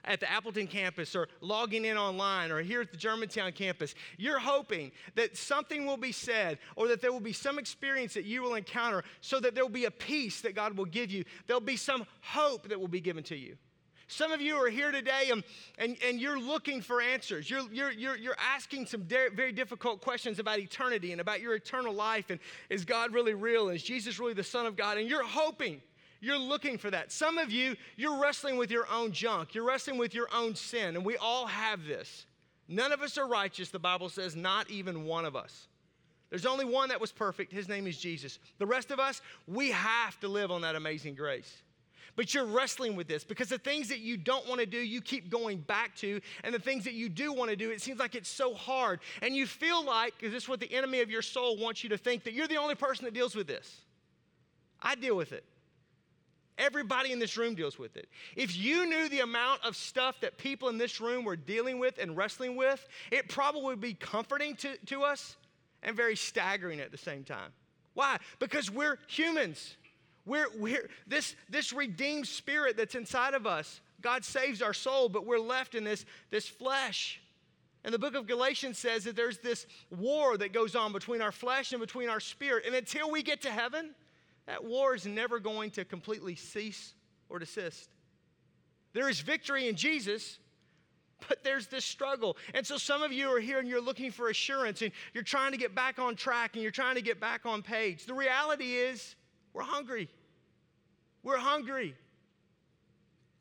at 0.04 0.20
the 0.20 0.30
Appleton 0.30 0.66
campus 0.66 1.16
or 1.16 1.28
logging 1.40 1.84
in 1.84 1.96
online 1.96 2.50
or 2.50 2.60
here 2.62 2.80
at 2.80 2.90
the 2.90 2.96
Germantown 2.96 3.52
campus, 3.52 3.94
you're 4.18 4.38
hoping 4.38 4.92
that 5.14 5.36
something 5.36 5.86
will 5.86 5.96
be 5.96 6.12
said 6.12 6.58
or 6.76 6.88
that 6.88 7.00
there 7.00 7.12
will 7.12 7.20
be 7.20 7.32
some 7.32 7.58
experience 7.58 8.14
that 8.14 8.24
you 8.24 8.42
will 8.42 8.54
encounter 8.54 9.02
so 9.20 9.40
that 9.40 9.54
there 9.54 9.64
will 9.64 9.70
be 9.70 9.86
a 9.86 9.90
peace 9.90 10.40
that 10.42 10.54
God 10.54 10.76
will 10.76 10.84
give 10.84 11.10
you. 11.10 11.24
There'll 11.46 11.60
be 11.60 11.76
some 11.76 12.06
hope 12.20 12.68
that 12.68 12.78
will 12.78 12.88
be 12.88 13.00
given 13.00 13.24
to 13.24 13.36
you. 13.36 13.56
Some 14.14 14.30
of 14.30 14.40
you 14.40 14.54
are 14.56 14.70
here 14.70 14.92
today 14.92 15.30
and, 15.32 15.42
and, 15.76 15.96
and 16.04 16.20
you're 16.20 16.38
looking 16.38 16.80
for 16.80 17.02
answers. 17.02 17.50
You're, 17.50 17.64
you're, 17.72 17.90
you're, 17.90 18.16
you're 18.16 18.36
asking 18.38 18.86
some 18.86 19.02
de- 19.02 19.30
very 19.34 19.50
difficult 19.50 20.00
questions 20.00 20.38
about 20.38 20.60
eternity 20.60 21.10
and 21.10 21.20
about 21.20 21.40
your 21.40 21.56
eternal 21.56 21.92
life. 21.92 22.30
And 22.30 22.38
is 22.70 22.84
God 22.84 23.12
really 23.12 23.34
real? 23.34 23.70
Is 23.70 23.82
Jesus 23.82 24.20
really 24.20 24.32
the 24.32 24.44
Son 24.44 24.66
of 24.66 24.76
God? 24.76 24.98
And 24.98 25.08
you're 25.08 25.26
hoping, 25.26 25.82
you're 26.20 26.38
looking 26.38 26.78
for 26.78 26.92
that. 26.92 27.10
Some 27.10 27.38
of 27.38 27.50
you, 27.50 27.74
you're 27.96 28.22
wrestling 28.22 28.56
with 28.56 28.70
your 28.70 28.86
own 28.88 29.10
junk, 29.10 29.52
you're 29.52 29.66
wrestling 29.66 29.98
with 29.98 30.14
your 30.14 30.28
own 30.32 30.54
sin. 30.54 30.94
And 30.94 31.04
we 31.04 31.16
all 31.16 31.46
have 31.46 31.84
this. 31.84 32.26
None 32.68 32.92
of 32.92 33.02
us 33.02 33.18
are 33.18 33.26
righteous, 33.26 33.70
the 33.70 33.80
Bible 33.80 34.08
says, 34.08 34.36
not 34.36 34.70
even 34.70 35.06
one 35.06 35.24
of 35.24 35.34
us. 35.34 35.66
There's 36.30 36.46
only 36.46 36.64
one 36.64 36.90
that 36.90 37.00
was 37.00 37.10
perfect. 37.10 37.52
His 37.52 37.68
name 37.68 37.88
is 37.88 37.98
Jesus. 37.98 38.38
The 38.58 38.66
rest 38.66 38.92
of 38.92 39.00
us, 39.00 39.20
we 39.48 39.72
have 39.72 40.20
to 40.20 40.28
live 40.28 40.52
on 40.52 40.62
that 40.62 40.76
amazing 40.76 41.16
grace. 41.16 41.63
But 42.16 42.32
you're 42.32 42.46
wrestling 42.46 42.94
with 42.94 43.08
this 43.08 43.24
because 43.24 43.48
the 43.48 43.58
things 43.58 43.88
that 43.88 43.98
you 43.98 44.16
don't 44.16 44.46
want 44.48 44.60
to 44.60 44.66
do, 44.66 44.78
you 44.78 45.00
keep 45.00 45.30
going 45.30 45.58
back 45.58 45.96
to. 45.96 46.20
And 46.44 46.54
the 46.54 46.60
things 46.60 46.84
that 46.84 46.94
you 46.94 47.08
do 47.08 47.32
want 47.32 47.50
to 47.50 47.56
do, 47.56 47.70
it 47.70 47.80
seems 47.80 47.98
like 47.98 48.14
it's 48.14 48.28
so 48.28 48.54
hard. 48.54 49.00
And 49.20 49.34
you 49.34 49.46
feel 49.46 49.84
like, 49.84 50.14
is 50.20 50.32
this 50.32 50.48
what 50.48 50.60
the 50.60 50.72
enemy 50.72 51.00
of 51.00 51.10
your 51.10 51.22
soul 51.22 51.56
wants 51.56 51.82
you 51.82 51.90
to 51.90 51.98
think, 51.98 52.24
that 52.24 52.32
you're 52.32 52.48
the 52.48 52.56
only 52.56 52.76
person 52.76 53.04
that 53.04 53.14
deals 53.14 53.34
with 53.34 53.46
this? 53.46 53.80
I 54.80 54.94
deal 54.94 55.16
with 55.16 55.32
it. 55.32 55.44
Everybody 56.56 57.10
in 57.10 57.18
this 57.18 57.36
room 57.36 57.56
deals 57.56 57.80
with 57.80 57.96
it. 57.96 58.08
If 58.36 58.56
you 58.56 58.86
knew 58.86 59.08
the 59.08 59.20
amount 59.20 59.64
of 59.64 59.74
stuff 59.74 60.20
that 60.20 60.38
people 60.38 60.68
in 60.68 60.78
this 60.78 61.00
room 61.00 61.24
were 61.24 61.34
dealing 61.34 61.80
with 61.80 61.98
and 61.98 62.16
wrestling 62.16 62.54
with, 62.54 62.86
it 63.10 63.28
probably 63.28 63.62
would 63.64 63.80
be 63.80 63.94
comforting 63.94 64.54
to, 64.56 64.76
to 64.86 65.02
us 65.02 65.36
and 65.82 65.96
very 65.96 66.14
staggering 66.14 66.78
at 66.78 66.92
the 66.92 66.98
same 66.98 67.24
time. 67.24 67.50
Why? 67.94 68.18
Because 68.38 68.70
we're 68.70 68.98
humans. 69.08 69.76
We're, 70.26 70.48
we're, 70.56 70.88
this, 71.06 71.36
this 71.48 71.72
redeemed 71.72 72.26
spirit 72.26 72.76
that's 72.76 72.94
inside 72.94 73.34
of 73.34 73.46
us, 73.46 73.80
God 74.00 74.24
saves 74.24 74.62
our 74.62 74.74
soul, 74.74 75.08
but 75.08 75.26
we're 75.26 75.38
left 75.38 75.74
in 75.74 75.84
this, 75.84 76.04
this 76.30 76.46
flesh. 76.46 77.20
And 77.84 77.92
the 77.92 77.98
book 77.98 78.14
of 78.14 78.26
Galatians 78.26 78.78
says 78.78 79.04
that 79.04 79.16
there's 79.16 79.38
this 79.38 79.66
war 79.90 80.38
that 80.38 80.52
goes 80.52 80.74
on 80.74 80.92
between 80.92 81.20
our 81.20 81.32
flesh 81.32 81.72
and 81.72 81.80
between 81.80 82.08
our 82.08 82.20
spirit. 82.20 82.64
And 82.66 82.74
until 82.74 83.10
we 83.10 83.22
get 83.22 83.42
to 83.42 83.50
heaven, 83.50 83.94
that 84.46 84.64
war 84.64 84.94
is 84.94 85.06
never 85.06 85.38
going 85.38 85.70
to 85.72 85.84
completely 85.84 86.34
cease 86.34 86.94
or 87.28 87.38
desist. 87.38 87.90
There 88.94 89.08
is 89.08 89.20
victory 89.20 89.68
in 89.68 89.76
Jesus, 89.76 90.38
but 91.28 91.42
there's 91.44 91.66
this 91.66 91.84
struggle. 91.84 92.36
And 92.54 92.66
so 92.66 92.76
some 92.76 93.02
of 93.02 93.12
you 93.12 93.28
are 93.28 93.40
here 93.40 93.58
and 93.58 93.68
you're 93.68 93.80
looking 93.80 94.10
for 94.10 94.28
assurance 94.28 94.82
and 94.82 94.92
you're 95.12 95.22
trying 95.22 95.52
to 95.52 95.58
get 95.58 95.74
back 95.74 95.98
on 95.98 96.14
track 96.14 96.52
and 96.54 96.62
you're 96.62 96.70
trying 96.70 96.94
to 96.94 97.02
get 97.02 97.20
back 97.20 97.44
on 97.44 97.62
page. 97.62 98.06
The 98.06 98.14
reality 98.14 98.74
is, 98.74 99.14
we're 99.54 99.62
hungry. 99.62 100.08
We're 101.22 101.38
hungry. 101.38 101.94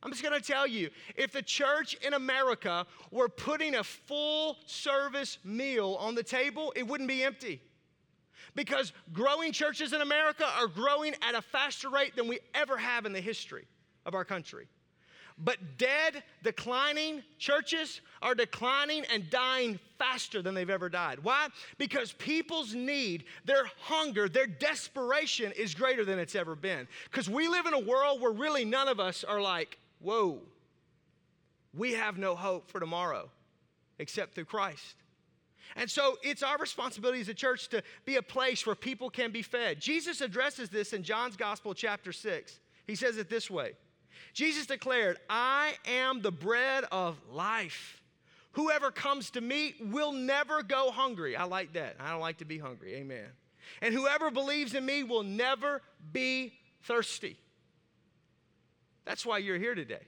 I'm 0.02 0.12
just 0.12 0.22
going 0.22 0.40
to 0.40 0.46
tell 0.46 0.68
you 0.68 0.90
if 1.16 1.32
the 1.32 1.42
church 1.42 1.96
in 2.06 2.14
America 2.14 2.86
were 3.10 3.30
putting 3.30 3.76
a 3.76 3.84
full 3.84 4.58
service 4.66 5.40
meal 5.44 5.98
on 6.00 6.14
the 6.14 6.24
table, 6.24 6.72
it 6.76 6.88
wouldn't 6.88 7.08
be 7.08 7.24
empty. 7.24 7.62
Because 8.54 8.94
growing 9.12 9.52
churches 9.52 9.94
in 9.94 10.02
America 10.02 10.46
are 10.60 10.68
growing 10.68 11.16
at 11.22 11.36
a 11.36 11.42
faster 11.42 11.90
rate 11.90 12.16
than 12.16 12.28
we 12.28 12.40
ever 12.54 12.78
have 12.78 13.06
in 13.06 13.14
the 13.14 13.22
history 13.22 13.66
of 14.06 14.14
our 14.14 14.26
country. 14.26 14.68
But 15.38 15.78
dead, 15.78 16.24
declining 16.44 17.24
churches 17.40 18.02
are 18.22 18.36
declining 18.36 19.06
and 19.12 19.30
dying 19.30 19.80
faster 19.98 20.42
than 20.42 20.54
they've 20.54 20.70
ever 20.70 20.90
died. 20.90 21.20
Why? 21.24 21.48
Because 21.78 22.12
people's 22.14 22.74
need, 22.74 23.26
their 23.46 23.66
hunger, 23.82 24.30
their 24.30 24.48
desperation 24.48 25.52
is 25.54 25.74
greater 25.74 26.06
than 26.06 26.20
it's 26.20 26.36
ever 26.36 26.56
been. 26.56 26.88
Because 27.06 27.30
we 27.30 27.48
live 27.48 27.66
in 27.66 27.74
a 27.74 27.80
world 27.80 28.22
where 28.22 28.32
really 28.32 28.66
none 28.66 28.88
of 28.88 29.00
us 29.00 29.24
are 29.24 29.42
like, 29.42 29.78
whoa, 30.00 30.40
we 31.74 31.94
have 31.94 32.18
no 32.18 32.36
hope 32.36 32.70
for 32.70 32.80
tomorrow 32.80 33.30
except 34.00 34.36
through 34.36 34.46
Christ. 34.46 34.96
And 35.76 35.90
so 35.90 36.18
it's 36.22 36.44
our 36.44 36.58
responsibility 36.58 37.22
as 37.22 37.30
a 37.30 37.34
church 37.34 37.70
to 37.70 37.82
be 38.06 38.18
a 38.18 38.22
place 38.22 38.66
where 38.66 38.76
people 38.76 39.10
can 39.10 39.32
be 39.32 39.42
fed. 39.42 39.80
Jesus 39.80 40.22
addresses 40.22 40.70
this 40.70 40.94
in 40.94 41.04
John's 41.04 41.36
Gospel, 41.36 41.74
chapter 41.74 42.12
6. 42.12 42.60
He 42.86 42.96
says 42.96 43.18
it 43.18 43.30
this 43.30 43.50
way 43.50 43.74
Jesus 44.34 44.66
declared, 44.66 45.18
I 45.30 45.74
am 45.86 46.22
the 46.22 46.32
bread 46.32 46.86
of 46.92 47.18
life. 47.32 48.02
Whoever 48.54 48.92
comes 48.92 49.32
to 49.32 49.42
me 49.42 49.76
will 49.80 50.12
never 50.12 50.62
go 50.62 50.92
hungry. 50.92 51.36
I 51.36 51.44
like 51.46 51.74
that. 51.74 51.96
I 52.00 52.12
don't 52.12 52.20
like 52.20 52.38
to 52.38 52.46
be 52.46 52.58
hungry. 52.58 52.96
Amen. 52.96 53.26
And 53.82 53.94
whoever 53.94 54.30
believes 54.30 54.76
in 54.76 54.86
me 54.86 55.04
will 55.04 55.24
never 55.24 55.82
be 56.12 56.54
thirsty. 56.84 57.38
That's 59.06 59.26
why 59.26 59.40
you're 59.40 59.58
here 59.58 59.76
today. 59.76 60.06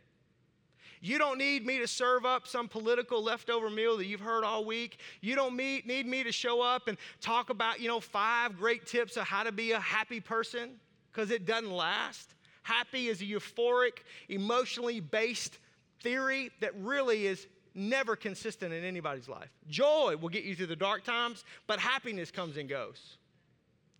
You 1.01 1.17
don't 1.17 1.37
need 1.37 1.65
me 1.65 1.79
to 1.79 1.87
serve 1.87 2.25
up 2.25 2.47
some 2.47 2.67
political 2.67 3.23
leftover 3.23 3.69
meal 3.69 3.97
that 3.97 4.05
you've 4.05 4.21
heard 4.21 4.43
all 4.43 4.65
week. 4.65 4.99
You 5.21 5.35
don't 5.35 5.55
need 5.55 5.85
me 5.85 6.23
to 6.23 6.31
show 6.31 6.61
up 6.61 6.87
and 6.87 6.97
talk 7.21 7.49
about, 7.49 7.79
you 7.79 7.87
know, 7.87 7.99
five 7.99 8.57
great 8.57 8.85
tips 8.85 9.17
of 9.17 9.23
how 9.23 9.43
to 9.43 9.51
be 9.51 9.71
a 9.71 9.79
happy 9.79 10.19
person 10.19 10.71
because 11.11 11.31
it 11.31 11.45
doesn't 11.45 11.71
last. 11.71 12.34
Happy 12.65 13.09
is 13.09 13.21
a 13.21 13.25
euphoric, 13.25 13.99
emotionally 14.27 14.99
based 14.99 15.59
theory 16.01 16.49
that 16.61 16.71
really 16.79 17.27
is 17.27 17.45
never 17.75 18.15
consistent 18.15 18.73
in 18.73 18.83
anybody's 18.83 19.29
life. 19.29 19.51
Joy 19.69 20.15
will 20.19 20.29
get 20.29 20.45
you 20.45 20.55
through 20.55 20.65
the 20.65 20.75
dark 20.75 21.03
times, 21.03 21.43
but 21.67 21.77
happiness 21.77 22.31
comes 22.31 22.57
and 22.57 22.67
goes. 22.67 23.17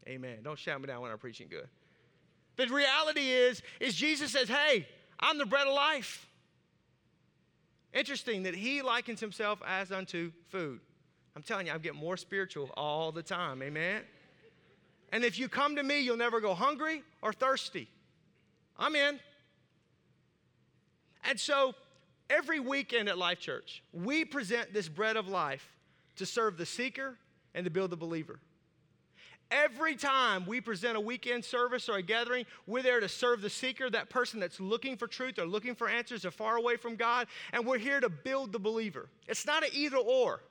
Amen. 0.07 0.39
Don't 0.41 0.57
shout 0.57 0.81
me 0.81 0.87
down 0.87 1.01
when 1.01 1.11
I'm 1.11 1.19
preaching 1.19 1.45
good. 1.47 1.67
The 2.55 2.65
reality 2.73 3.29
is, 3.29 3.61
is 3.79 3.93
Jesus 3.93 4.31
says, 4.31 4.49
Hey, 4.49 4.87
I'm 5.19 5.37
the 5.37 5.45
bread 5.45 5.67
of 5.67 5.75
life. 5.75 6.27
Interesting 7.93 8.41
that 8.43 8.55
he 8.55 8.81
likens 8.81 9.19
himself 9.19 9.61
as 9.67 9.91
unto 9.91 10.31
food. 10.49 10.79
I'm 11.35 11.43
telling 11.43 11.67
you, 11.67 11.73
I'm 11.73 11.81
getting 11.81 11.99
more 11.99 12.17
spiritual 12.17 12.71
all 12.75 13.11
the 13.11 13.21
time. 13.21 13.61
Amen. 13.61 14.01
And 15.11 15.23
if 15.23 15.37
you 15.37 15.49
come 15.49 15.75
to 15.75 15.83
me, 15.83 15.99
you'll 15.99 16.17
never 16.17 16.41
go 16.41 16.55
hungry 16.55 17.03
or 17.21 17.31
thirsty. 17.31 17.89
I'm 18.77 18.95
in. 18.95 19.19
And 21.27 21.39
so 21.39 21.73
every 22.29 22.59
weekend 22.59 23.09
at 23.09 23.17
Life 23.17 23.39
Church, 23.39 23.83
we 23.93 24.25
present 24.25 24.73
this 24.73 24.87
bread 24.87 25.17
of 25.17 25.27
life 25.27 25.67
to 26.17 26.25
serve 26.25 26.57
the 26.57 26.65
seeker 26.65 27.17
and 27.53 27.65
to 27.65 27.71
build 27.71 27.89
the 27.89 27.97
believer. 27.97 28.39
Every 29.51 29.95
time 29.95 30.45
we 30.47 30.59
present 30.59 30.97
a 30.97 30.99
weekend 30.99 31.45
service 31.45 31.87
or 31.87 31.97
a 31.97 32.01
gathering, 32.01 32.45
we're 32.65 32.81
there 32.81 32.99
to 32.99 33.07
serve 33.07 33.41
the 33.41 33.49
seeker, 33.49 33.89
that 33.91 34.09
person 34.09 34.39
that's 34.39 34.59
looking 34.59 34.97
for 34.97 35.07
truth 35.07 35.37
or 35.37 35.45
looking 35.45 35.75
for 35.75 35.87
answers 35.87 36.25
or 36.25 36.31
far 36.31 36.57
away 36.57 36.77
from 36.77 36.95
God, 36.95 37.27
and 37.53 37.65
we're 37.65 37.77
here 37.77 37.99
to 37.99 38.09
build 38.09 38.51
the 38.51 38.59
believer. 38.59 39.07
It's 39.27 39.45
not 39.45 39.63
an 39.63 39.69
either 39.73 39.97
or. 39.97 40.41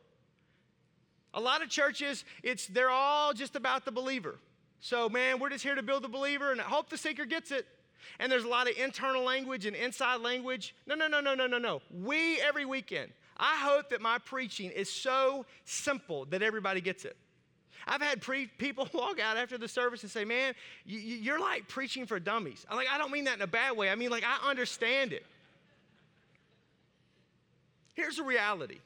A 1.34 1.40
lot 1.40 1.60
of 1.60 1.68
churches, 1.68 2.24
it's 2.44 2.68
they're 2.68 2.90
all 2.90 3.32
just 3.32 3.56
about 3.56 3.84
the 3.84 3.90
believer. 3.90 4.36
So, 4.78 5.08
man, 5.08 5.40
we're 5.40 5.50
just 5.50 5.64
here 5.64 5.74
to 5.74 5.82
build 5.82 6.04
the 6.04 6.08
believer, 6.08 6.52
and 6.52 6.60
I 6.60 6.64
hope 6.64 6.88
the 6.88 6.98
seeker 6.98 7.24
gets 7.24 7.50
it. 7.50 7.66
And 8.18 8.30
there's 8.30 8.44
a 8.44 8.48
lot 8.48 8.68
of 8.68 8.76
internal 8.76 9.22
language 9.22 9.66
and 9.66 9.74
inside 9.74 10.20
language. 10.20 10.74
No, 10.86 10.94
no, 10.94 11.08
no, 11.08 11.20
no, 11.20 11.34
no, 11.34 11.46
no, 11.46 11.58
no. 11.58 11.82
We 11.90 12.40
every 12.40 12.64
weekend. 12.64 13.10
I 13.36 13.56
hope 13.56 13.90
that 13.90 14.00
my 14.00 14.18
preaching 14.18 14.70
is 14.70 14.90
so 14.90 15.44
simple 15.64 16.24
that 16.26 16.42
everybody 16.42 16.80
gets 16.80 17.04
it. 17.04 17.16
I've 17.86 18.00
had 18.00 18.22
pre- 18.22 18.46
people 18.46 18.88
walk 18.94 19.20
out 19.20 19.36
after 19.36 19.58
the 19.58 19.68
service 19.68 20.02
and 20.02 20.10
say, 20.10 20.24
Man, 20.24 20.54
you, 20.86 21.32
are 21.32 21.40
like 21.40 21.68
preaching 21.68 22.06
for 22.06 22.18
dummies. 22.18 22.64
I'm 22.70 22.76
like, 22.76 22.88
I 22.90 22.98
don't 22.98 23.10
mean 23.10 23.24
that 23.24 23.36
in 23.36 23.42
a 23.42 23.46
bad 23.46 23.76
way. 23.76 23.90
I 23.90 23.94
mean, 23.94 24.10
like, 24.10 24.24
I 24.24 24.48
understand 24.48 25.12
it. 25.12 25.24
Here's 27.94 28.16
the 28.16 28.24
reality. 28.24 28.78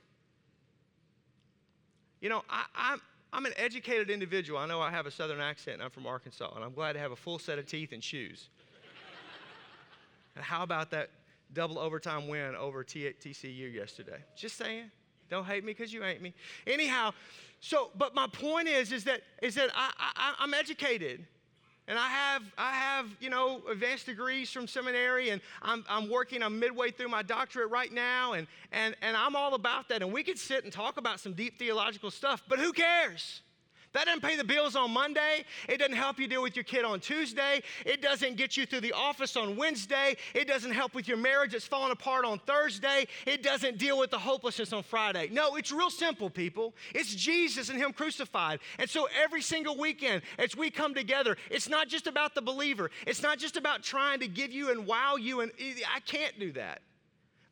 You 2.21 2.29
know, 2.29 2.43
I, 2.51 2.65
I'm, 2.75 3.01
I'm 3.33 3.47
an 3.47 3.53
educated 3.57 4.11
individual. 4.11 4.59
I 4.59 4.67
know 4.67 4.81
I 4.81 4.91
have 4.91 5.07
a 5.07 5.11
southern 5.11 5.41
accent, 5.41 5.75
and 5.75 5.83
I'm 5.83 5.91
from 5.91 6.07
Arkansas, 6.07 6.53
and 6.55 6.65
I'm 6.65 6.73
glad 6.73 6.95
to 6.95 6.99
have 6.99 7.13
a 7.13 7.17
full 7.17 7.39
set 7.39 7.59
of 7.59 7.67
teeth 7.67 7.93
and 7.93 8.03
shoes. 8.03 8.49
And 10.39 10.45
how 10.45 10.63
about 10.63 10.93
that 10.93 11.11
double 11.53 11.81
overtime 11.81 12.29
win 12.29 12.55
over 12.55 12.85
TCU 12.85 13.75
yesterday? 13.75 14.19
Just 14.37 14.57
saying. 14.57 14.85
Don't 15.29 15.45
hate 15.45 15.65
me 15.65 15.73
because 15.73 15.93
you 15.93 16.01
hate 16.01 16.23
me. 16.23 16.33
Anyhow, 16.65 17.11
so, 17.59 17.91
but 17.97 18.15
my 18.15 18.29
point 18.29 18.69
is, 18.69 18.93
is 18.93 19.03
that, 19.03 19.23
is 19.43 19.57
that 19.57 19.71
I, 19.75 19.91
I, 19.99 20.35
I'm 20.39 20.55
educated. 20.55 21.27
And 21.89 21.99
I 21.99 22.07
have, 22.07 22.43
I 22.57 22.73
have, 22.73 23.07
you 23.19 23.31
know, 23.31 23.63
advanced 23.69 24.07
degrees 24.07 24.53
from 24.53 24.69
seminary, 24.69 25.31
and 25.31 25.41
I'm, 25.61 25.85
I'm 25.89 26.09
working, 26.09 26.41
I'm 26.41 26.61
midway 26.61 26.93
through 26.93 27.09
my 27.09 27.23
doctorate 27.23 27.71
right 27.71 27.93
now, 27.93 28.35
and, 28.35 28.47
and, 28.71 28.95
and 29.03 29.17
I'm 29.17 29.35
all 29.35 29.55
about 29.55 29.89
that. 29.89 30.03
And 30.03 30.13
we 30.13 30.23
could 30.23 30.39
sit 30.39 30.63
and 30.63 30.73
talk 30.73 30.99
about 30.99 31.19
some 31.19 31.33
deep 31.33 31.59
theological 31.59 32.13
stuff, 32.13 32.45
but 32.47 32.61
who 32.61 32.73
cares? 32.73 33.43
That 33.93 34.05
doesn't 34.05 34.23
pay 34.23 34.37
the 34.37 34.45
bills 34.45 34.77
on 34.77 34.93
Monday. 34.93 35.45
It 35.69 35.79
doesn't 35.79 35.97
help 35.97 36.19
you 36.19 36.29
deal 36.29 36.43
with 36.43 36.57
your 36.57 36.65
kid 36.65 36.85
on 36.85 37.01
Tuesday. 37.01 37.63
It 37.87 38.03
doesn't 38.03 38.37
get 38.37 38.57
you 38.57 38.67
through 38.67 38.83
the 38.83 38.93
office 38.93 39.37
on 39.37 39.57
Wednesday. 39.57 40.17
It 40.35 40.47
doesn't 40.47 40.73
help 40.73 40.95
with 40.95 41.09
your 41.09 41.17
marriage 41.17 41.53
that's 41.53 41.67
falling 41.67 41.93
apart 41.93 42.25
on 42.25 42.39
Thursday. 42.41 43.07
It 43.27 43.43
doesn't 43.43 43.79
deal 43.79 43.99
with 43.99 44.11
the 44.11 44.19
hopelessness 44.19 44.73
on 44.73 44.83
Friday. 44.83 45.31
No, 45.33 45.57
it's 45.57 45.73
real 45.73 45.91
simple, 45.91 46.29
people. 46.29 46.75
It's 46.95 47.15
Jesus 47.15 47.71
and 47.71 47.79
Him 47.79 47.93
crucified. 47.93 48.61
And 48.79 48.91
so 48.91 49.09
every 49.23 49.41
single 49.41 49.77
weekend, 49.79 50.23
as 50.39 50.55
we 50.55 50.71
come 50.71 50.95
together, 50.95 51.37
it's 51.51 51.69
not 51.69 51.89
just 51.89 52.07
about 52.07 52.35
the 52.35 52.43
believer. 52.43 52.91
It's 53.07 53.23
not 53.23 53.39
just 53.39 53.57
about 53.57 53.83
trying 53.83 54.21
to 54.21 54.29
give 54.29 54.53
you 54.53 54.71
and 54.71 54.87
wow 54.87 55.17
you, 55.17 55.41
and 55.41 55.51
I 55.95 56.01
can't 56.01 56.39
do 56.39 56.53
that. 56.53 56.83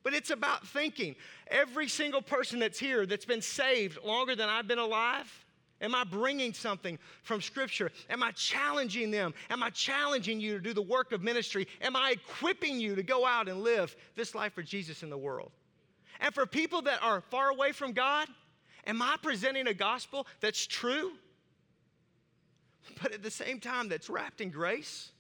But 0.02 0.14
it's 0.14 0.30
about 0.30 0.66
thinking. 0.66 1.16
Every 1.48 1.88
single 1.88 2.22
person 2.22 2.58
that's 2.58 2.78
here 2.78 3.06
that's 3.06 3.24
been 3.24 3.42
saved 3.42 3.98
longer 4.04 4.36
than 4.36 4.48
I've 4.48 4.68
been 4.68 4.78
alive 4.78 5.45
Am 5.80 5.94
I 5.94 6.04
bringing 6.04 6.54
something 6.54 6.98
from 7.22 7.42
Scripture? 7.42 7.90
Am 8.08 8.22
I 8.22 8.30
challenging 8.32 9.10
them? 9.10 9.34
Am 9.50 9.62
I 9.62 9.70
challenging 9.70 10.40
you 10.40 10.54
to 10.54 10.60
do 10.60 10.72
the 10.72 10.82
work 10.82 11.12
of 11.12 11.22
ministry? 11.22 11.68
Am 11.82 11.94
I 11.94 12.12
equipping 12.12 12.80
you 12.80 12.94
to 12.94 13.02
go 13.02 13.26
out 13.26 13.48
and 13.48 13.62
live 13.62 13.94
this 14.14 14.34
life 14.34 14.54
for 14.54 14.62
Jesus 14.62 15.02
in 15.02 15.10
the 15.10 15.18
world? 15.18 15.52
And 16.20 16.34
for 16.34 16.46
people 16.46 16.82
that 16.82 17.02
are 17.02 17.20
far 17.20 17.50
away 17.50 17.72
from 17.72 17.92
God, 17.92 18.26
am 18.86 19.02
I 19.02 19.16
presenting 19.22 19.66
a 19.66 19.74
gospel 19.74 20.26
that's 20.40 20.66
true, 20.66 21.12
but 23.02 23.12
at 23.12 23.22
the 23.22 23.30
same 23.30 23.60
time 23.60 23.90
that's 23.90 24.08
wrapped 24.08 24.40
in 24.40 24.48
grace? 24.48 25.10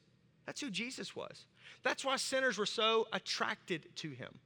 That's 0.46 0.60
who 0.60 0.70
Jesus 0.70 1.14
was. 1.14 1.44
That's 1.82 2.04
why 2.04 2.16
sinners 2.16 2.56
were 2.56 2.66
so 2.66 3.08
attracted 3.12 3.94
to 3.96 4.08
him. 4.08 4.38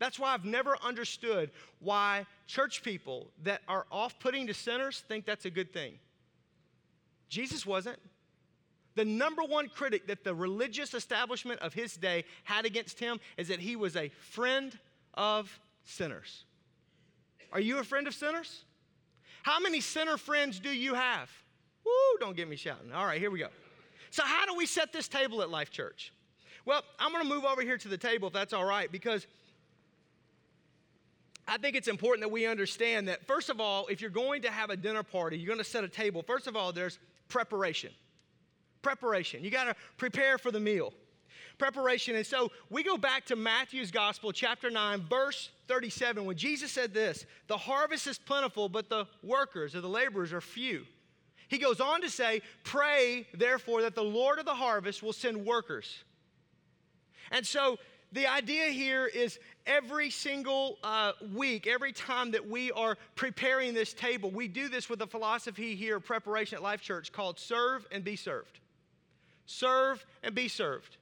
That's 0.00 0.18
why 0.18 0.32
I've 0.32 0.46
never 0.46 0.76
understood 0.82 1.50
why 1.78 2.26
church 2.46 2.82
people 2.82 3.28
that 3.44 3.60
are 3.68 3.86
off 3.92 4.18
putting 4.18 4.48
to 4.48 4.54
sinners 4.54 5.04
think 5.06 5.26
that's 5.26 5.44
a 5.44 5.50
good 5.50 5.72
thing. 5.72 5.98
Jesus 7.28 7.64
wasn't. 7.64 7.98
The 8.96 9.04
number 9.04 9.42
one 9.42 9.68
critic 9.68 10.08
that 10.08 10.24
the 10.24 10.34
religious 10.34 10.94
establishment 10.94 11.60
of 11.60 11.74
his 11.74 11.94
day 11.94 12.24
had 12.44 12.64
against 12.64 12.98
him 12.98 13.20
is 13.36 13.48
that 13.48 13.60
he 13.60 13.76
was 13.76 13.94
a 13.94 14.08
friend 14.08 14.76
of 15.14 15.60
sinners. 15.84 16.44
Are 17.52 17.60
you 17.60 17.78
a 17.78 17.84
friend 17.84 18.06
of 18.06 18.14
sinners? 18.14 18.64
How 19.42 19.60
many 19.60 19.80
sinner 19.80 20.16
friends 20.16 20.60
do 20.60 20.70
you 20.70 20.94
have? 20.94 21.30
Woo, 21.84 22.18
don't 22.18 22.36
get 22.36 22.48
me 22.48 22.56
shouting. 22.56 22.92
All 22.92 23.04
right, 23.04 23.20
here 23.20 23.30
we 23.30 23.38
go. 23.38 23.48
So, 24.10 24.22
how 24.24 24.46
do 24.46 24.54
we 24.56 24.66
set 24.66 24.92
this 24.92 25.08
table 25.08 25.42
at 25.42 25.50
Life 25.50 25.70
Church? 25.70 26.12
Well, 26.64 26.82
I'm 26.98 27.12
going 27.12 27.22
to 27.22 27.28
move 27.28 27.44
over 27.44 27.62
here 27.62 27.78
to 27.78 27.88
the 27.88 27.96
table 27.96 28.28
if 28.28 28.34
that's 28.34 28.52
all 28.52 28.64
right, 28.64 28.90
because 28.90 29.26
I 31.50 31.58
think 31.58 31.74
it's 31.74 31.88
important 31.88 32.22
that 32.22 32.30
we 32.30 32.46
understand 32.46 33.08
that, 33.08 33.26
first 33.26 33.50
of 33.50 33.60
all, 33.60 33.88
if 33.88 34.00
you're 34.00 34.08
going 34.08 34.42
to 34.42 34.50
have 34.52 34.70
a 34.70 34.76
dinner 34.76 35.02
party, 35.02 35.36
you're 35.36 35.48
going 35.48 35.58
to 35.58 35.68
set 35.68 35.82
a 35.82 35.88
table, 35.88 36.22
first 36.22 36.46
of 36.46 36.54
all, 36.54 36.72
there's 36.72 37.00
preparation. 37.28 37.90
Preparation. 38.82 39.42
You 39.42 39.50
got 39.50 39.64
to 39.64 39.74
prepare 39.96 40.38
for 40.38 40.52
the 40.52 40.60
meal. 40.60 40.92
Preparation. 41.58 42.14
And 42.14 42.24
so 42.24 42.52
we 42.70 42.84
go 42.84 42.96
back 42.96 43.26
to 43.26 43.36
Matthew's 43.36 43.90
Gospel, 43.90 44.30
chapter 44.30 44.70
9, 44.70 45.06
verse 45.10 45.50
37, 45.66 46.24
when 46.24 46.36
Jesus 46.36 46.70
said 46.70 46.94
this 46.94 47.26
The 47.48 47.58
harvest 47.58 48.06
is 48.06 48.16
plentiful, 48.16 48.68
but 48.68 48.88
the 48.88 49.06
workers 49.24 49.74
or 49.74 49.80
the 49.80 49.88
laborers 49.88 50.32
are 50.32 50.40
few. 50.40 50.86
He 51.48 51.58
goes 51.58 51.80
on 51.80 52.00
to 52.02 52.08
say, 52.08 52.42
Pray, 52.62 53.26
therefore, 53.34 53.82
that 53.82 53.96
the 53.96 54.04
Lord 54.04 54.38
of 54.38 54.44
the 54.44 54.54
harvest 54.54 55.02
will 55.02 55.12
send 55.12 55.44
workers. 55.44 56.04
And 57.32 57.44
so 57.44 57.78
the 58.12 58.26
idea 58.26 58.66
here 58.66 59.06
is 59.06 59.38
every 59.66 60.10
single 60.10 60.78
uh, 60.82 61.12
week, 61.34 61.66
every 61.66 61.92
time 61.92 62.32
that 62.32 62.48
we 62.48 62.72
are 62.72 62.96
preparing 63.14 63.72
this 63.72 63.92
table, 63.92 64.30
we 64.30 64.48
do 64.48 64.68
this 64.68 64.88
with 64.88 65.00
a 65.02 65.06
philosophy 65.06 65.76
here, 65.76 66.00
preparation 66.00 66.56
at 66.56 66.62
Life 66.62 66.80
Church, 66.80 67.12
called 67.12 67.38
serve 67.38 67.86
and 67.92 68.02
be 68.02 68.16
served. 68.16 68.58
Serve 69.46 70.04
and 70.22 70.34
be 70.34 70.48
served. 70.48 70.96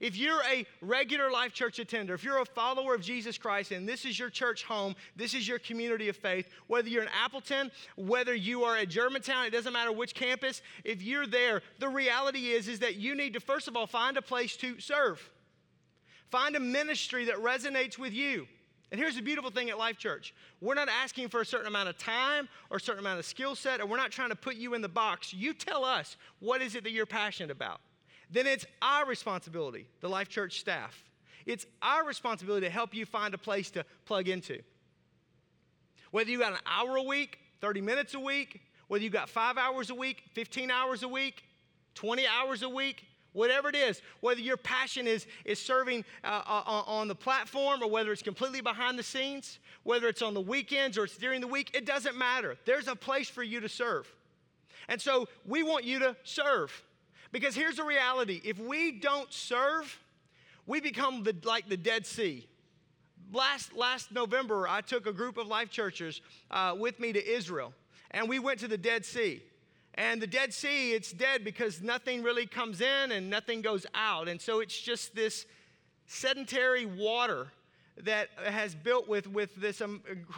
If 0.00 0.16
you're 0.16 0.42
a 0.50 0.64
regular 0.80 1.30
Life 1.30 1.52
Church 1.52 1.78
attender, 1.78 2.14
if 2.14 2.24
you're 2.24 2.40
a 2.40 2.46
follower 2.46 2.94
of 2.94 3.02
Jesus 3.02 3.36
Christ 3.36 3.70
and 3.70 3.86
this 3.86 4.06
is 4.06 4.18
your 4.18 4.30
church 4.30 4.64
home, 4.64 4.94
this 5.14 5.34
is 5.34 5.46
your 5.46 5.58
community 5.58 6.08
of 6.08 6.16
faith, 6.16 6.48
whether 6.68 6.88
you're 6.88 7.02
in 7.02 7.10
Appleton, 7.22 7.70
whether 7.96 8.34
you 8.34 8.64
are 8.64 8.78
at 8.78 8.88
Germantown, 8.88 9.44
it 9.44 9.50
doesn't 9.50 9.74
matter 9.74 9.92
which 9.92 10.14
campus, 10.14 10.62
if 10.84 11.02
you're 11.02 11.26
there, 11.26 11.60
the 11.80 11.88
reality 11.88 12.48
is, 12.52 12.66
is 12.66 12.78
that 12.78 12.96
you 12.96 13.14
need 13.14 13.34
to, 13.34 13.40
first 13.40 13.68
of 13.68 13.76
all, 13.76 13.86
find 13.86 14.16
a 14.16 14.22
place 14.22 14.56
to 14.56 14.80
serve. 14.80 15.30
Find 16.30 16.54
a 16.56 16.60
ministry 16.60 17.24
that 17.26 17.36
resonates 17.36 17.98
with 17.98 18.12
you. 18.12 18.46
And 18.90 19.00
here's 19.00 19.14
the 19.14 19.22
beautiful 19.22 19.50
thing 19.50 19.70
at 19.70 19.78
Life 19.78 19.98
Church 19.98 20.34
we're 20.60 20.74
not 20.74 20.88
asking 20.88 21.28
for 21.28 21.40
a 21.40 21.46
certain 21.46 21.66
amount 21.66 21.88
of 21.88 21.98
time 21.98 22.48
or 22.70 22.78
a 22.78 22.80
certain 22.80 23.00
amount 23.00 23.18
of 23.18 23.24
skill 23.24 23.54
set, 23.54 23.80
and 23.80 23.88
we're 23.88 23.96
not 23.96 24.10
trying 24.10 24.30
to 24.30 24.36
put 24.36 24.56
you 24.56 24.74
in 24.74 24.82
the 24.82 24.88
box. 24.88 25.32
You 25.32 25.54
tell 25.54 25.84
us 25.84 26.16
what 26.40 26.60
is 26.60 26.74
it 26.74 26.84
that 26.84 26.90
you're 26.90 27.06
passionate 27.06 27.50
about. 27.50 27.80
Then 28.30 28.46
it's 28.46 28.64
our 28.80 29.06
responsibility, 29.06 29.86
the 30.00 30.08
Life 30.08 30.28
Church 30.28 30.60
staff. 30.60 31.04
It's 31.46 31.66
our 31.82 32.04
responsibility 32.04 32.66
to 32.66 32.72
help 32.72 32.94
you 32.94 33.06
find 33.06 33.34
a 33.34 33.38
place 33.38 33.70
to 33.72 33.84
plug 34.04 34.28
into. 34.28 34.60
Whether 36.10 36.30
you 36.30 36.38
got 36.38 36.52
an 36.52 36.58
hour 36.66 36.96
a 36.96 37.02
week, 37.02 37.38
30 37.60 37.80
minutes 37.80 38.14
a 38.14 38.20
week, 38.20 38.60
whether 38.88 39.02
you 39.02 39.10
got 39.10 39.28
five 39.28 39.56
hours 39.56 39.90
a 39.90 39.94
week, 39.94 40.22
15 40.34 40.70
hours 40.70 41.02
a 41.02 41.08
week, 41.08 41.44
20 41.94 42.26
hours 42.26 42.62
a 42.62 42.68
week, 42.68 43.04
Whatever 43.32 43.68
it 43.68 43.76
is, 43.76 44.02
whether 44.20 44.40
your 44.40 44.56
passion 44.56 45.06
is, 45.06 45.26
is 45.44 45.60
serving 45.60 46.04
uh, 46.24 46.42
uh, 46.46 46.62
on 46.86 47.06
the 47.06 47.14
platform 47.14 47.82
or 47.82 47.88
whether 47.88 48.10
it's 48.10 48.22
completely 48.22 48.60
behind 48.60 48.98
the 48.98 49.02
scenes, 49.02 49.60
whether 49.84 50.08
it's 50.08 50.22
on 50.22 50.34
the 50.34 50.40
weekends 50.40 50.98
or 50.98 51.04
it's 51.04 51.16
during 51.16 51.40
the 51.40 51.46
week, 51.46 51.70
it 51.74 51.86
doesn't 51.86 52.16
matter. 52.16 52.56
There's 52.64 52.88
a 52.88 52.96
place 52.96 53.28
for 53.28 53.42
you 53.42 53.60
to 53.60 53.68
serve. 53.68 54.12
And 54.88 55.00
so 55.00 55.28
we 55.46 55.62
want 55.62 55.84
you 55.84 56.00
to 56.00 56.16
serve. 56.24 56.82
Because 57.32 57.54
here's 57.54 57.76
the 57.76 57.84
reality 57.84 58.40
if 58.44 58.58
we 58.58 58.90
don't 58.90 59.32
serve, 59.32 59.96
we 60.66 60.80
become 60.80 61.22
the, 61.22 61.36
like 61.44 61.68
the 61.68 61.76
Dead 61.76 62.06
Sea. 62.06 62.48
last, 63.32 63.74
last 63.76 64.12
November, 64.12 64.66
I 64.68 64.80
took 64.80 65.06
a 65.06 65.12
group 65.12 65.36
of 65.36 65.46
life 65.46 65.70
churches 65.70 66.20
uh, 66.50 66.74
with 66.76 66.98
me 66.98 67.12
to 67.12 67.24
Israel, 67.24 67.72
and 68.10 68.28
we 68.28 68.38
went 68.38 68.60
to 68.60 68.68
the 68.68 68.78
Dead 68.78 69.04
Sea. 69.04 69.42
And 69.94 70.22
the 70.22 70.26
Dead 70.26 70.54
Sea, 70.54 70.92
it's 70.92 71.12
dead 71.12 71.44
because 71.44 71.82
nothing 71.82 72.22
really 72.22 72.46
comes 72.46 72.80
in 72.80 73.12
and 73.12 73.28
nothing 73.28 73.60
goes 73.60 73.86
out. 73.94 74.28
And 74.28 74.40
so 74.40 74.60
it's 74.60 74.78
just 74.80 75.14
this 75.14 75.46
sedentary 76.06 76.86
water 76.86 77.48
that 78.04 78.28
has 78.44 78.74
built 78.74 79.08
with, 79.08 79.26
with 79.26 79.54
this 79.56 79.82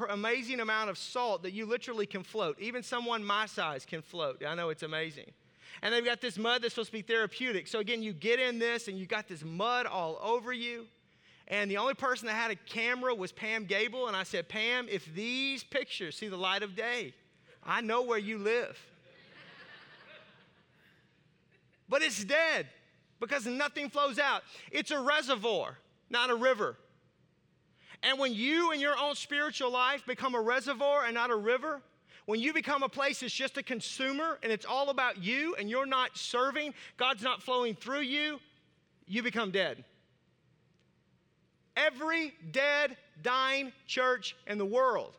amazing 0.08 0.60
amount 0.60 0.90
of 0.90 0.98
salt 0.98 1.42
that 1.42 1.52
you 1.52 1.66
literally 1.66 2.06
can 2.06 2.22
float. 2.22 2.56
Even 2.60 2.82
someone 2.82 3.24
my 3.24 3.46
size 3.46 3.84
can 3.84 4.02
float. 4.02 4.42
I 4.46 4.54
know 4.54 4.70
it's 4.70 4.82
amazing. 4.82 5.30
And 5.82 5.92
they've 5.92 6.04
got 6.04 6.20
this 6.20 6.38
mud 6.38 6.62
that's 6.62 6.74
supposed 6.74 6.90
to 6.90 6.92
be 6.92 7.02
therapeutic. 7.02 7.66
So 7.66 7.78
again, 7.78 8.02
you 8.02 8.12
get 8.12 8.38
in 8.38 8.58
this 8.58 8.88
and 8.88 8.98
you 8.98 9.06
got 9.06 9.28
this 9.28 9.44
mud 9.44 9.86
all 9.86 10.18
over 10.22 10.52
you. 10.52 10.86
And 11.48 11.70
the 11.70 11.76
only 11.76 11.94
person 11.94 12.26
that 12.26 12.34
had 12.34 12.50
a 12.50 12.56
camera 12.56 13.14
was 13.14 13.32
Pam 13.32 13.64
Gable. 13.64 14.08
And 14.08 14.16
I 14.16 14.22
said, 14.22 14.48
Pam, 14.48 14.86
if 14.90 15.12
these 15.14 15.64
pictures 15.64 16.16
see 16.16 16.28
the 16.28 16.36
light 16.36 16.62
of 16.62 16.76
day, 16.76 17.14
I 17.64 17.80
know 17.80 18.02
where 18.02 18.18
you 18.18 18.38
live. 18.38 18.78
But 21.92 22.00
it's 22.00 22.24
dead 22.24 22.68
because 23.20 23.44
nothing 23.44 23.90
flows 23.90 24.18
out. 24.18 24.44
It's 24.70 24.90
a 24.90 24.98
reservoir, 24.98 25.76
not 26.08 26.30
a 26.30 26.34
river. 26.34 26.78
And 28.02 28.18
when 28.18 28.32
you 28.32 28.72
in 28.72 28.80
your 28.80 28.96
own 28.98 29.14
spiritual 29.14 29.70
life 29.70 30.06
become 30.06 30.34
a 30.34 30.40
reservoir 30.40 31.04
and 31.04 31.12
not 31.12 31.30
a 31.30 31.36
river, 31.36 31.82
when 32.24 32.40
you 32.40 32.54
become 32.54 32.82
a 32.82 32.88
place 32.88 33.20
that's 33.20 33.34
just 33.34 33.58
a 33.58 33.62
consumer 33.62 34.38
and 34.42 34.50
it's 34.50 34.64
all 34.64 34.88
about 34.88 35.22
you 35.22 35.54
and 35.56 35.68
you're 35.68 35.84
not 35.84 36.16
serving, 36.16 36.72
God's 36.96 37.22
not 37.22 37.42
flowing 37.42 37.74
through 37.74 38.00
you, 38.00 38.40
you 39.06 39.22
become 39.22 39.50
dead. 39.50 39.84
Every 41.76 42.32
dead, 42.52 42.96
dying 43.20 43.70
church 43.86 44.34
in 44.46 44.56
the 44.56 44.64
world 44.64 45.12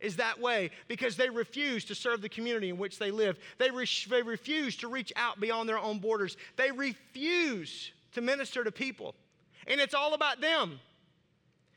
is 0.00 0.16
that 0.16 0.40
way 0.40 0.70
because 0.86 1.16
they 1.16 1.30
refuse 1.30 1.84
to 1.86 1.94
serve 1.94 2.20
the 2.22 2.28
community 2.28 2.68
in 2.68 2.78
which 2.78 2.98
they 2.98 3.10
live. 3.10 3.38
They, 3.58 3.70
re- 3.70 3.86
they 4.08 4.22
refuse 4.22 4.76
to 4.76 4.88
reach 4.88 5.12
out 5.16 5.40
beyond 5.40 5.68
their 5.68 5.78
own 5.78 5.98
borders. 5.98 6.36
They 6.56 6.70
refuse 6.70 7.90
to 8.12 8.20
minister 8.20 8.64
to 8.64 8.72
people. 8.72 9.14
And 9.66 9.80
it's 9.80 9.94
all 9.94 10.14
about 10.14 10.40
them. 10.40 10.80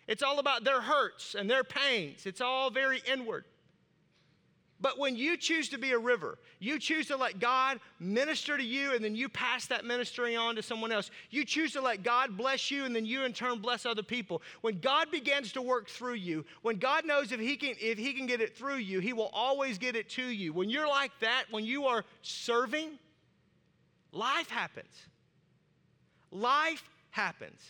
It's 0.07 0.23
all 0.23 0.39
about 0.39 0.63
their 0.63 0.81
hurts 0.81 1.35
and 1.35 1.49
their 1.49 1.63
pains. 1.63 2.25
It's 2.25 2.41
all 2.41 2.69
very 2.69 3.01
inward. 3.11 3.45
But 4.81 4.97
when 4.97 5.15
you 5.15 5.37
choose 5.37 5.69
to 5.69 5.77
be 5.77 5.91
a 5.91 5.97
river, 5.97 6.39
you 6.59 6.79
choose 6.79 7.07
to 7.07 7.17
let 7.17 7.39
God 7.39 7.79
minister 7.99 8.57
to 8.57 8.63
you 8.63 8.95
and 8.95 9.05
then 9.05 9.15
you 9.15 9.29
pass 9.29 9.67
that 9.67 9.85
ministry 9.85 10.35
on 10.35 10.55
to 10.55 10.63
someone 10.63 10.91
else. 10.91 11.11
You 11.29 11.45
choose 11.45 11.73
to 11.73 11.81
let 11.81 12.01
God 12.01 12.35
bless 12.35 12.71
you 12.71 12.85
and 12.85 12.95
then 12.95 13.05
you 13.05 13.23
in 13.23 13.33
turn 13.33 13.59
bless 13.59 13.85
other 13.85 14.01
people. 14.01 14.41
When 14.61 14.79
God 14.79 15.11
begins 15.11 15.51
to 15.53 15.61
work 15.61 15.87
through 15.87 16.15
you, 16.15 16.43
when 16.63 16.77
God 16.77 17.05
knows 17.05 17.31
if 17.31 17.39
he 17.39 17.55
can 17.57 17.75
if 17.79 17.99
he 17.99 18.13
can 18.13 18.25
get 18.25 18.41
it 18.41 18.57
through 18.57 18.77
you, 18.77 18.99
he 18.99 19.13
will 19.13 19.29
always 19.33 19.77
get 19.77 19.95
it 19.95 20.09
to 20.11 20.25
you. 20.25 20.51
When 20.51 20.69
you're 20.69 20.87
like 20.87 21.11
that, 21.19 21.45
when 21.51 21.63
you 21.63 21.85
are 21.85 22.03
serving, 22.23 22.97
life 24.11 24.49
happens. 24.49 24.93
Life 26.31 26.89
happens. 27.11 27.61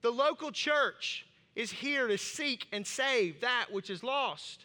The 0.00 0.10
local 0.10 0.52
church 0.52 1.26
is 1.54 1.70
here 1.70 2.08
to 2.08 2.16
seek 2.16 2.66
and 2.72 2.86
save 2.86 3.42
that 3.42 3.66
which 3.70 3.90
is 3.90 4.02
lost. 4.02 4.64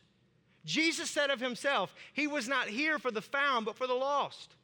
Jesus 0.65 1.09
said 1.09 1.29
of 1.29 1.39
himself, 1.39 1.93
He 2.13 2.27
was 2.27 2.47
not 2.47 2.67
here 2.67 2.99
for 2.99 3.11
the 3.11 3.21
found, 3.21 3.65
but 3.65 3.77
for 3.77 3.87
the 3.87 3.93
lost. 3.93 4.55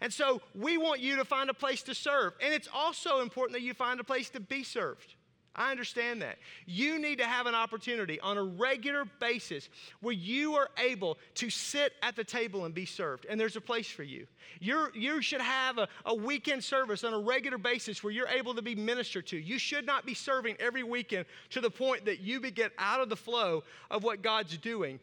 And 0.00 0.12
so 0.12 0.40
we 0.54 0.78
want 0.78 1.00
you 1.00 1.16
to 1.16 1.24
find 1.24 1.50
a 1.50 1.54
place 1.54 1.82
to 1.82 1.94
serve. 1.94 2.34
And 2.42 2.54
it's 2.54 2.68
also 2.72 3.20
important 3.20 3.54
that 3.54 3.62
you 3.62 3.74
find 3.74 4.00
a 4.00 4.04
place 4.04 4.30
to 4.30 4.40
be 4.40 4.62
served. 4.62 5.14
I 5.54 5.72
understand 5.72 6.22
that. 6.22 6.38
You 6.64 7.00
need 7.00 7.18
to 7.18 7.26
have 7.26 7.46
an 7.46 7.56
opportunity 7.56 8.20
on 8.20 8.38
a 8.38 8.42
regular 8.42 9.04
basis 9.18 9.68
where 10.00 10.14
you 10.14 10.54
are 10.54 10.68
able 10.78 11.18
to 11.34 11.50
sit 11.50 11.92
at 12.02 12.14
the 12.14 12.22
table 12.22 12.66
and 12.66 12.74
be 12.74 12.86
served, 12.86 13.26
and 13.28 13.38
there's 13.38 13.56
a 13.56 13.60
place 13.60 13.88
for 13.88 14.04
you. 14.04 14.28
You're, 14.60 14.92
you 14.94 15.20
should 15.20 15.40
have 15.40 15.78
a, 15.78 15.88
a 16.06 16.14
weekend 16.14 16.62
service 16.62 17.02
on 17.02 17.14
a 17.14 17.18
regular 17.18 17.58
basis 17.58 18.02
where 18.04 18.12
you're 18.12 18.28
able 18.28 18.54
to 18.54 18.62
be 18.62 18.76
ministered 18.76 19.26
to. 19.28 19.36
You 19.36 19.58
should 19.58 19.84
not 19.84 20.06
be 20.06 20.14
serving 20.14 20.56
every 20.60 20.84
weekend 20.84 21.26
to 21.50 21.60
the 21.60 21.70
point 21.70 22.04
that 22.04 22.20
you 22.20 22.40
get 22.40 22.72
out 22.78 23.00
of 23.00 23.08
the 23.08 23.16
flow 23.16 23.64
of 23.90 24.04
what 24.04 24.22
God's 24.22 24.56
doing 24.56 25.00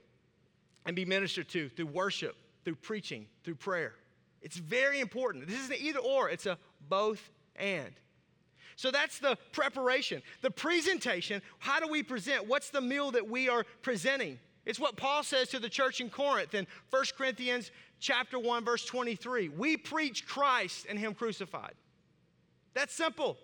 and 0.88 0.96
be 0.96 1.06
ministered 1.06 1.50
to 1.50 1.70
through 1.70 1.86
worship, 1.86 2.36
through 2.64 2.76
preaching, 2.76 3.28
through 3.44 3.56
prayer. 3.56 3.94
It's 4.42 4.58
very 4.58 5.02
important. 5.02 5.46
This 5.46 5.60
isn't 5.60 5.82
either 5.82 6.00
or, 6.00 6.30
it's 6.30 6.46
a 6.46 6.58
both 6.88 7.30
and. 7.58 7.92
So 8.78 8.90
that's 8.90 9.20
the 9.20 9.38
preparation. 9.52 10.22
The 10.42 10.52
presentation, 10.52 11.42
how 11.60 11.80
do 11.80 11.88
we 11.88 12.04
present? 12.04 12.48
What's 12.48 12.70
the 12.70 12.80
meal 12.80 13.12
that 13.12 13.28
we 13.28 13.50
are 13.50 13.66
presenting? 13.82 14.40
It's 14.66 14.80
what 14.80 14.96
Paul 14.96 15.24
says 15.24 15.50
to 15.50 15.60
the 15.60 15.70
church 15.70 16.00
in 16.00 16.10
Corinth 16.10 16.54
in 16.54 16.66
1 16.90 17.04
Corinthians 17.18 17.72
chapter 18.00 18.40
1 18.40 18.64
verse 18.64 18.86
23. 18.86 19.50
We 19.50 19.76
preach 19.76 20.26
Christ 20.26 20.86
and 20.90 20.98
him 20.98 21.14
crucified. 21.14 21.74
That's 22.74 22.94
simple. 22.94 23.38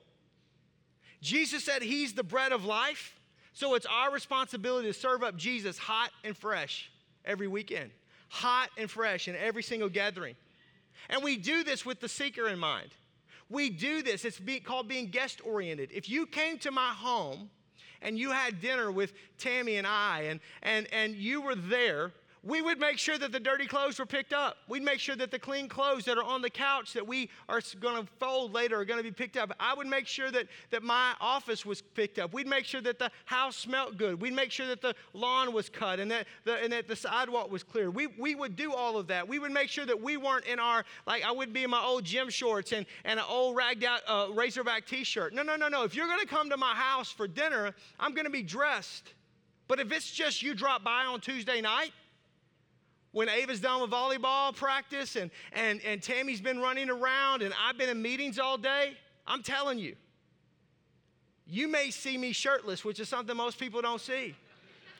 Jesus 1.21 1.63
said 1.63 1.81
he's 1.81 2.13
the 2.13 2.23
bread 2.23 2.51
of 2.51 2.63
life, 2.63 3.19
so 3.53 3.75
it's 3.75 3.85
our 3.85 4.11
responsibility 4.11 4.87
to 4.87 4.93
serve 4.93 5.23
up 5.23 5.35
Jesus 5.35 5.77
hot 5.77 6.11
and 6.23 6.37
fresh 6.37 6.91
every 7.25 7.47
weekend, 7.47 7.91
hot 8.29 8.69
and 8.77 8.89
fresh 8.89 9.27
in 9.27 9.35
every 9.35 9.63
single 9.63 9.89
gathering. 9.89 10.35
And 11.09 11.23
we 11.23 11.37
do 11.37 11.63
this 11.63 11.85
with 11.85 11.99
the 11.99 12.09
seeker 12.09 12.47
in 12.47 12.59
mind. 12.59 12.89
We 13.49 13.69
do 13.69 14.01
this, 14.01 14.25
it's 14.25 14.39
be, 14.39 14.59
called 14.59 14.87
being 14.87 15.07
guest 15.07 15.41
oriented. 15.45 15.91
If 15.91 16.09
you 16.09 16.25
came 16.25 16.57
to 16.59 16.71
my 16.71 16.89
home 16.89 17.49
and 18.01 18.17
you 18.17 18.31
had 18.31 18.61
dinner 18.61 18.91
with 18.91 19.13
Tammy 19.37 19.75
and 19.75 19.85
I, 19.85 20.21
and, 20.29 20.39
and, 20.61 20.87
and 20.91 21.15
you 21.15 21.41
were 21.41 21.55
there, 21.55 22.11
we 22.43 22.61
would 22.61 22.77
make 22.77 22.97
sure 22.97 23.17
that 23.17 23.31
the 23.31 23.39
dirty 23.39 23.65
clothes 23.65 23.99
were 23.99 24.05
picked 24.05 24.33
up. 24.33 24.57
We'd 24.67 24.83
make 24.83 24.99
sure 24.99 25.15
that 25.15 25.31
the 25.31 25.39
clean 25.39 25.69
clothes 25.69 26.03
that 26.05 26.17
are 26.17 26.23
on 26.23 26.41
the 26.41 26.49
couch 26.49 26.91
that 26.91 27.07
we 27.07 27.29
are 27.47 27.61
going 27.79 28.03
to 28.03 28.11
fold 28.19 28.53
later 28.53 28.77
are 28.79 28.85
going 28.85 28.99
to 28.99 29.03
be 29.03 29.11
picked 29.11 29.37
up. 29.37 29.55
I 29.61 29.73
would 29.73 29.87
make 29.87 30.07
sure 30.07 30.29
that, 30.29 30.47
that 30.69 30.83
my 30.83 31.13
office 31.21 31.65
was 31.65 31.81
picked 31.81 32.19
up. 32.19 32.33
We'd 32.33 32.47
make 32.47 32.65
sure 32.65 32.81
that 32.81 32.99
the 32.99 33.11
house 33.25 33.55
smelled 33.55 33.97
good. 33.97 34.19
We'd 34.19 34.33
make 34.33 34.51
sure 34.51 34.67
that 34.67 34.81
the 34.81 34.93
lawn 35.13 35.53
was 35.53 35.69
cut 35.69 36.01
and 36.01 36.11
that 36.11 36.27
the, 36.43 36.55
and 36.55 36.73
that 36.73 36.89
the 36.89 36.97
sidewalk 36.97 37.49
was 37.49 37.63
clear. 37.63 37.89
We, 37.89 38.07
we 38.07 38.35
would 38.35 38.57
do 38.57 38.73
all 38.73 38.97
of 38.97 39.07
that. 39.07 39.25
We 39.25 39.39
would 39.39 39.51
make 39.51 39.69
sure 39.69 39.85
that 39.85 40.01
we 40.01 40.17
weren't 40.17 40.45
in 40.45 40.59
our, 40.59 40.83
like, 41.07 41.23
I 41.23 41.31
wouldn't 41.31 41.53
be 41.53 41.63
in 41.63 41.69
my 41.69 41.81
old 41.81 42.03
gym 42.03 42.29
shorts 42.29 42.73
and, 42.73 42.85
and 43.05 43.19
an 43.19 43.25
old 43.29 43.55
ragged 43.55 43.85
out 43.85 44.01
uh, 44.05 44.27
Razorback 44.33 44.85
t 44.85 45.05
shirt. 45.05 45.33
No, 45.33 45.43
no, 45.43 45.55
no, 45.55 45.69
no. 45.69 45.83
If 45.83 45.95
you're 45.95 46.07
going 46.07 46.19
to 46.19 46.27
come 46.27 46.49
to 46.49 46.57
my 46.57 46.73
house 46.75 47.09
for 47.09 47.25
dinner, 47.25 47.73
I'm 48.01 48.13
going 48.13 48.25
to 48.25 48.31
be 48.31 48.43
dressed. 48.43 49.13
But 49.69 49.79
if 49.79 49.93
it's 49.93 50.11
just 50.11 50.43
you 50.43 50.53
drop 50.53 50.83
by 50.83 51.05
on 51.05 51.21
Tuesday 51.21 51.61
night, 51.61 51.93
when 53.13 53.29
Ava's 53.29 53.59
done 53.59 53.81
with 53.81 53.91
volleyball 53.91 54.53
practice 54.53 55.15
and, 55.15 55.31
and, 55.53 55.79
and 55.85 56.01
Tammy's 56.01 56.41
been 56.41 56.59
running 56.59 56.89
around 56.89 57.43
and 57.43 57.53
I've 57.63 57.77
been 57.77 57.89
in 57.89 58.01
meetings 58.01 58.39
all 58.39 58.57
day, 58.57 58.97
I'm 59.25 59.43
telling 59.43 59.79
you, 59.79 59.95
you 61.47 61.67
may 61.67 61.91
see 61.91 62.17
me 62.17 62.31
shirtless, 62.31 62.83
which 62.83 62.99
is 62.99 63.07
something 63.07 63.37
most 63.37 63.59
people 63.59 63.81
don't 63.81 64.01
see. 64.01 64.35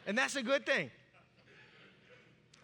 And 0.06 0.18
that's 0.18 0.36
a 0.36 0.44
good 0.44 0.66
thing. 0.66 0.92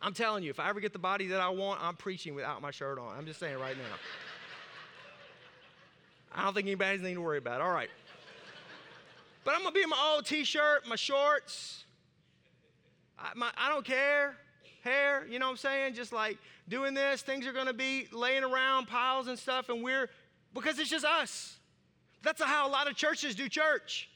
I'm 0.01 0.13
telling 0.13 0.43
you, 0.43 0.51
if 0.51 0.59
I 0.59 0.69
ever 0.69 0.79
get 0.79 0.93
the 0.93 0.99
body 0.99 1.27
that 1.27 1.41
I 1.41 1.49
want, 1.49 1.81
I'm 1.83 1.95
preaching 1.95 2.35
without 2.35 2.61
my 2.61 2.71
shirt 2.71 2.99
on. 2.99 3.17
I'm 3.17 3.25
just 3.25 3.39
saying 3.39 3.57
right 3.57 3.75
now. 3.75 3.95
I 6.33 6.43
don't 6.43 6.53
think 6.53 6.67
anybody's 6.67 7.01
need 7.01 7.15
to 7.15 7.21
worry 7.21 7.39
about. 7.39 7.59
All 7.59 7.71
right. 7.71 7.89
But 9.43 9.55
I'm 9.55 9.61
going 9.61 9.73
to 9.73 9.77
be 9.77 9.81
in 9.81 9.89
my 9.89 10.13
old 10.13 10.25
t 10.25 10.43
shirt, 10.43 10.87
my 10.87 10.95
shorts. 10.95 11.85
I, 13.17 13.31
my, 13.35 13.49
I 13.57 13.67
don't 13.67 13.83
care 13.83 14.35
hair, 14.89 15.25
you 15.29 15.39
know 15.39 15.45
what 15.45 15.51
I'm 15.51 15.57
saying? 15.57 15.93
Just 15.93 16.11
like 16.11 16.37
doing 16.67 16.93
this, 16.93 17.21
things 17.21 17.45
are 17.47 17.53
gonna 17.53 17.73
be 17.73 18.07
laying 18.11 18.43
around 18.43 18.87
piles 18.87 19.27
and 19.27 19.37
stuff, 19.37 19.69
and 19.69 19.83
we're, 19.83 20.09
because 20.53 20.79
it's 20.79 20.89
just 20.89 21.05
us. 21.05 21.57
That's 22.21 22.41
how 22.41 22.67
a 22.67 22.71
lot 22.71 22.89
of 22.89 22.95
churches 22.95 23.35
do 23.35 23.47
church. 23.47 24.09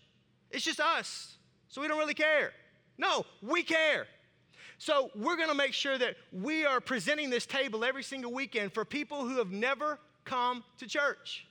It's 0.52 0.66
just 0.66 0.80
us. 0.80 1.38
So 1.70 1.82
we 1.82 1.88
don't 1.88 1.98
really 1.98 2.14
care. 2.14 2.52
No, 2.98 3.26
we 3.42 3.64
care. 3.64 4.08
So 4.78 5.10
we're 5.16 5.38
gonna 5.38 5.56
make 5.56 5.74
sure 5.74 5.98
that 5.98 6.16
we 6.32 6.66
are 6.66 6.82
presenting 6.82 7.30
this 7.30 7.46
table 7.46 7.86
every 7.86 8.04
single 8.04 8.34
weekend 8.34 8.74
for 8.74 8.84
people 8.84 9.26
who 9.26 9.38
have 9.38 9.52
never 9.52 10.00
come 10.26 10.64
to 10.80 10.88
church. 10.88 11.48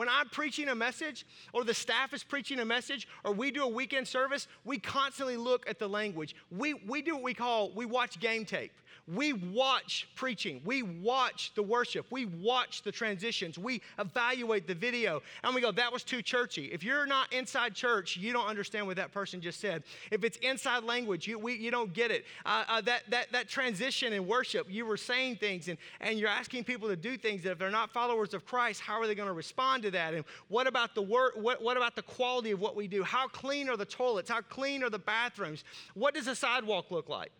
When 0.00 0.08
I'm 0.08 0.30
preaching 0.30 0.70
a 0.70 0.74
message, 0.74 1.26
or 1.52 1.62
the 1.62 1.74
staff 1.74 2.14
is 2.14 2.24
preaching 2.24 2.60
a 2.60 2.64
message, 2.64 3.06
or 3.22 3.34
we 3.34 3.50
do 3.50 3.64
a 3.64 3.68
weekend 3.68 4.08
service, 4.08 4.48
we 4.64 4.78
constantly 4.78 5.36
look 5.36 5.68
at 5.68 5.78
the 5.78 5.86
language. 5.86 6.34
We, 6.50 6.72
we 6.72 7.02
do 7.02 7.16
what 7.16 7.22
we 7.22 7.34
call, 7.34 7.70
we 7.74 7.84
watch 7.84 8.18
game 8.18 8.46
tape. 8.46 8.72
We 9.06 9.32
watch 9.32 10.08
preaching. 10.14 10.60
We 10.64 10.82
watch 10.82 11.52
the 11.54 11.62
worship. 11.62 12.06
We 12.10 12.26
watch 12.26 12.82
the 12.82 12.92
transitions. 12.92 13.58
We 13.58 13.82
evaluate 13.98 14.66
the 14.66 14.74
video. 14.74 15.22
And 15.44 15.54
we 15.54 15.60
go, 15.60 15.72
that 15.72 15.92
was 15.92 16.04
too 16.04 16.22
churchy. 16.22 16.66
If 16.66 16.82
you're 16.82 17.06
not 17.06 17.32
inside 17.32 17.74
church, 17.74 18.16
you 18.16 18.32
don't 18.32 18.46
understand 18.46 18.86
what 18.86 18.96
that 18.96 19.12
person 19.12 19.40
just 19.40 19.60
said. 19.60 19.82
If 20.10 20.24
it's 20.24 20.36
inside 20.38 20.84
language, 20.84 21.26
you, 21.26 21.38
we, 21.38 21.54
you 21.56 21.70
don't 21.70 21.92
get 21.92 22.10
it. 22.10 22.24
Uh, 22.44 22.64
uh, 22.68 22.80
that, 22.82 23.02
that, 23.10 23.32
that 23.32 23.48
transition 23.48 24.12
in 24.12 24.26
worship, 24.26 24.66
you 24.70 24.86
were 24.86 24.96
saying 24.96 25.36
things 25.36 25.68
and, 25.68 25.78
and 26.00 26.18
you're 26.18 26.28
asking 26.28 26.64
people 26.64 26.88
to 26.88 26.96
do 26.96 27.16
things 27.16 27.42
that 27.42 27.52
if 27.52 27.58
they're 27.58 27.70
not 27.70 27.90
followers 27.90 28.34
of 28.34 28.44
Christ, 28.44 28.80
how 28.80 29.00
are 29.00 29.06
they 29.06 29.14
going 29.14 29.28
to 29.28 29.34
respond 29.34 29.82
to 29.84 29.90
that? 29.92 30.14
And 30.14 30.24
what 30.48 30.66
about 30.66 30.94
the 30.94 31.02
work? 31.02 31.34
What, 31.36 31.62
what 31.62 31.76
about 31.76 31.96
the 31.96 32.02
quality 32.02 32.50
of 32.50 32.60
what 32.60 32.76
we 32.76 32.88
do? 32.88 33.02
How 33.02 33.28
clean 33.28 33.68
are 33.68 33.76
the 33.76 33.84
toilets? 33.84 34.30
How 34.30 34.40
clean 34.40 34.82
are 34.82 34.90
the 34.90 34.98
bathrooms? 34.98 35.64
What 35.94 36.14
does 36.14 36.26
a 36.26 36.34
sidewalk 36.34 36.90
look 36.90 37.08
like? 37.08 37.32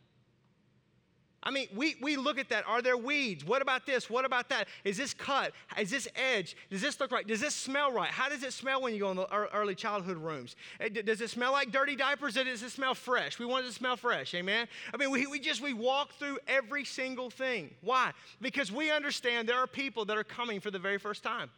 I 1.42 1.50
mean, 1.50 1.68
we, 1.74 1.96
we 2.02 2.16
look 2.16 2.38
at 2.38 2.50
that. 2.50 2.64
Are 2.68 2.82
there 2.82 2.98
weeds? 2.98 3.46
What 3.46 3.62
about 3.62 3.86
this? 3.86 4.10
What 4.10 4.26
about 4.26 4.50
that? 4.50 4.68
Is 4.84 4.98
this 4.98 5.14
cut? 5.14 5.52
Is 5.78 5.90
this 5.90 6.06
edge? 6.14 6.54
Does 6.70 6.82
this 6.82 7.00
look 7.00 7.12
right? 7.12 7.26
Does 7.26 7.40
this 7.40 7.54
smell 7.54 7.90
right? 7.90 8.10
How 8.10 8.28
does 8.28 8.42
it 8.42 8.52
smell 8.52 8.82
when 8.82 8.92
you 8.92 9.00
go 9.00 9.10
in 9.10 9.16
the 9.16 9.26
early 9.54 9.74
childhood 9.74 10.18
rooms? 10.18 10.54
Eh, 10.80 10.90
does 10.90 11.22
it 11.22 11.30
smell 11.30 11.52
like 11.52 11.72
dirty 11.72 11.96
diapers 11.96 12.36
or 12.36 12.44
does 12.44 12.62
it 12.62 12.70
smell 12.70 12.94
fresh? 12.94 13.38
We 13.38 13.46
want 13.46 13.64
it 13.64 13.68
to 13.68 13.74
smell 13.74 13.96
fresh, 13.96 14.34
amen? 14.34 14.68
I 14.92 14.98
mean, 14.98 15.10
we, 15.10 15.26
we 15.28 15.40
just, 15.40 15.62
we 15.62 15.72
walk 15.72 16.12
through 16.12 16.38
every 16.46 16.84
single 16.84 17.30
thing. 17.30 17.70
Why? 17.80 18.12
Because 18.42 18.70
we 18.70 18.90
understand 18.90 19.48
there 19.48 19.58
are 19.58 19.66
people 19.66 20.04
that 20.06 20.18
are 20.18 20.24
coming 20.24 20.60
for 20.60 20.70
the 20.70 20.78
very 20.78 20.98
first 20.98 21.22
time. 21.22 21.48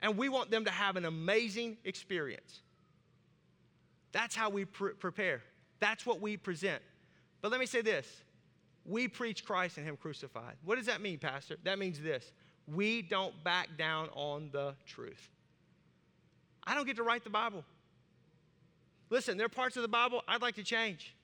And 0.00 0.16
we 0.16 0.28
want 0.28 0.52
them 0.52 0.64
to 0.64 0.70
have 0.70 0.94
an 0.94 1.06
amazing 1.06 1.78
experience. 1.84 2.60
That's 4.12 4.36
how 4.36 4.48
we 4.48 4.64
pr- 4.64 4.90
prepare. 4.90 5.42
That's 5.80 6.06
what 6.06 6.20
we 6.20 6.36
present. 6.36 6.82
But 7.42 7.50
let 7.50 7.58
me 7.58 7.66
say 7.66 7.82
this 7.82 8.06
we 8.88 9.08
preach 9.08 9.44
Christ 9.44 9.78
and 9.78 9.86
Him 9.86 9.96
crucified. 9.96 10.54
What 10.64 10.76
does 10.76 10.86
that 10.86 11.00
mean, 11.00 11.18
Pastor? 11.18 11.56
That 11.64 11.78
means 11.78 12.00
this 12.00 12.32
we 12.66 13.02
don't 13.02 13.32
back 13.44 13.76
down 13.78 14.08
on 14.14 14.50
the 14.52 14.74
truth. 14.86 15.28
I 16.66 16.74
don't 16.74 16.86
get 16.86 16.96
to 16.96 17.04
write 17.04 17.22
the 17.22 17.30
Bible. 17.30 17.64
Listen, 19.08 19.36
there 19.36 19.46
are 19.46 19.50
parts 19.50 19.76
of 19.76 19.82
the 19.82 19.88
Bible 19.88 20.22
I'd 20.26 20.42
like 20.42 20.56
to 20.56 20.64
change. 20.64 21.14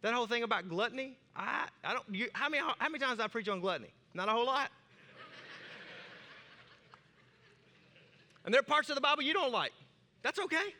That 0.00 0.14
whole 0.14 0.26
thing 0.26 0.42
about 0.42 0.68
gluttony, 0.68 1.18
I, 1.34 1.66
I 1.84 1.92
don't, 1.92 2.04
you, 2.10 2.28
how, 2.32 2.48
many, 2.48 2.64
how 2.78 2.88
many 2.88 2.98
times 2.98 3.20
I 3.20 3.26
preach 3.26 3.48
on 3.48 3.60
gluttony? 3.60 3.90
Not 4.14 4.28
a 4.28 4.32
whole 4.32 4.46
lot. 4.46 4.70
and 8.44 8.54
there 8.54 8.60
are 8.60 8.64
parts 8.64 8.88
of 8.88 8.94
the 8.94 9.02
Bible 9.02 9.22
you 9.22 9.34
don't 9.34 9.52
like. 9.52 9.72
That's 10.22 10.38
okay. 10.38 10.74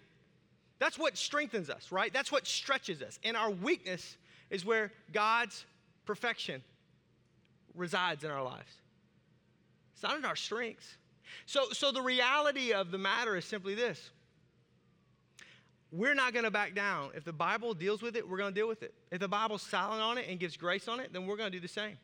That's 0.78 0.98
what 0.98 1.16
strengthens 1.16 1.70
us, 1.70 1.92
right? 1.92 2.12
That's 2.12 2.32
what 2.32 2.46
stretches 2.46 3.02
us. 3.02 3.18
And 3.22 3.36
our 3.36 3.50
weakness 3.50 4.16
is 4.50 4.64
where 4.64 4.92
God's 5.12 5.64
perfection 6.06 6.62
resides 7.74 8.24
in 8.24 8.30
our 8.30 8.42
lives. 8.42 8.72
It's 9.94 10.02
not 10.02 10.16
in 10.16 10.24
our 10.24 10.36
strengths. 10.36 10.96
So, 11.44 11.70
so 11.72 11.92
the 11.92 12.02
reality 12.02 12.72
of 12.72 12.90
the 12.90 12.98
matter 12.98 13.36
is 13.36 13.44
simply 13.44 13.74
this 13.74 14.10
we're 15.92 16.14
not 16.14 16.32
going 16.32 16.44
to 16.44 16.50
back 16.50 16.74
down. 16.74 17.10
If 17.14 17.24
the 17.24 17.32
Bible 17.32 17.72
deals 17.72 18.02
with 18.02 18.16
it, 18.16 18.28
we're 18.28 18.38
going 18.38 18.52
to 18.52 18.60
deal 18.60 18.68
with 18.68 18.82
it. 18.82 18.92
If 19.10 19.20
the 19.20 19.28
Bible's 19.28 19.62
silent 19.62 20.02
on 20.02 20.18
it 20.18 20.26
and 20.28 20.38
gives 20.38 20.56
grace 20.56 20.88
on 20.88 21.00
it, 21.00 21.12
then 21.12 21.26
we're 21.26 21.36
going 21.36 21.50
to 21.50 21.56
do 21.56 21.60
the 21.60 21.72
same. 21.72 21.96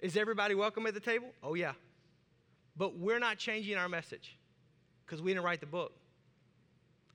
Is 0.00 0.16
everybody 0.16 0.54
welcome 0.54 0.86
at 0.86 0.94
the 0.94 1.00
table? 1.00 1.28
Oh, 1.42 1.54
yeah. 1.54 1.72
But 2.76 2.98
we're 2.98 3.18
not 3.18 3.38
changing 3.38 3.76
our 3.76 3.88
message 3.88 4.36
because 5.04 5.22
we 5.22 5.32
didn't 5.32 5.44
write 5.44 5.60
the 5.60 5.66
book. 5.66 5.94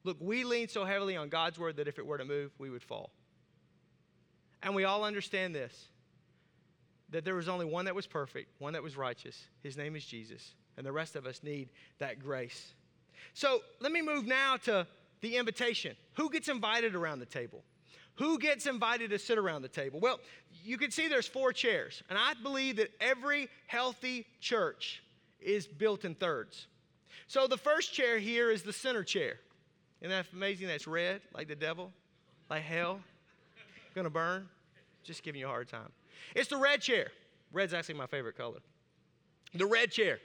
Look, 0.04 0.17
we 0.19 0.43
lean 0.43 0.67
so 0.67 0.84
heavily 0.84 1.15
on 1.15 1.30
God's 1.30 1.60
word 1.60 1.77
that 1.77 1.88
if 1.88 1.99
it 1.99 2.06
were 2.06 2.17
to 2.17 2.25
move, 2.25 2.51
we 2.58 2.71
would 2.71 2.84
fall. 2.84 3.12
And 4.63 4.76
we 4.76 4.84
all 4.84 5.04
understand 5.04 5.56
this 5.56 5.88
that 7.12 7.26
there 7.26 7.36
was 7.36 7.50
only 7.50 7.65
one 7.65 7.86
that 7.86 7.95
was 7.95 8.08
perfect, 8.08 8.50
one 8.60 8.74
that 8.74 8.82
was 8.82 8.95
righteous. 8.95 9.45
His 9.62 9.78
name 9.78 9.95
is 9.95 10.06
Jesus. 10.06 10.56
And 10.78 10.86
the 10.86 10.91
rest 10.91 11.15
of 11.15 11.26
us 11.26 11.43
need 11.43 11.69
that 12.00 12.19
grace. 12.19 12.74
So 13.34 13.60
let 13.82 13.91
me 13.91 14.02
move 14.02 14.26
now 14.26 14.58
to 14.63 14.88
the 15.19 15.36
invitation. 15.36 15.95
Who 16.13 16.30
gets 16.30 16.47
invited 16.47 16.95
around 16.95 17.19
the 17.19 17.26
table? 17.26 17.63
Who 18.15 18.39
gets 18.39 18.65
invited 18.65 19.10
to 19.12 19.19
sit 19.19 19.38
around 19.38 19.62
the 19.62 19.67
table? 19.67 20.00
Well, 20.00 20.19
you 20.63 20.78
can 20.78 20.89
see 20.89 21.08
there's 21.08 21.28
four 21.28 21.54
chairs. 21.54 22.02
And 22.10 22.17
I 22.17 22.34
believe 22.41 22.78
that 22.78 22.91
every 23.00 23.50
healthy 23.67 24.26
church 24.39 25.04
is 25.39 25.67
built 25.67 26.06
in 26.06 26.15
thirds. 26.15 26.67
So 27.28 27.47
the 27.47 27.58
first 27.58 27.93
chair 27.93 28.19
here 28.19 28.52
is 28.52 28.63
the 28.63 28.74
center 28.74 29.04
chair. 29.04 29.39
Isn't 30.02 30.12
that 30.12 30.26
amazing? 30.34 30.67
That's 30.67 30.88
red, 30.88 31.21
like 31.34 31.47
the 31.47 31.56
devil, 31.56 31.91
like 32.50 32.63
hell 32.63 33.02
gonna 33.93 34.10
burn? 34.10 34.47
Just 35.04 35.23
giving 35.23 35.39
you 35.39 35.47
a 35.47 35.49
hard 35.49 35.67
time. 35.67 35.91
It's 36.36 36.49
the 36.49 36.58
red 36.58 36.82
chair. 36.82 37.12
Red's 37.51 37.73
actually 37.73 37.95
my 37.95 38.08
favorite 38.08 38.38
color. 38.38 38.60
The 39.54 39.65
red 39.65 39.91
chair. 39.91 40.19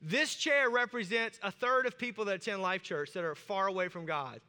This 0.00 0.34
chair 0.34 0.70
represents 0.70 1.40
a 1.42 1.50
third 1.50 1.86
of 1.86 1.98
people 1.98 2.24
that 2.26 2.36
attend 2.36 2.62
Life 2.62 2.82
Church 2.82 3.12
that 3.12 3.24
are 3.24 3.34
far 3.34 3.66
away 3.66 3.88
from 3.88 4.06
God 4.06 4.40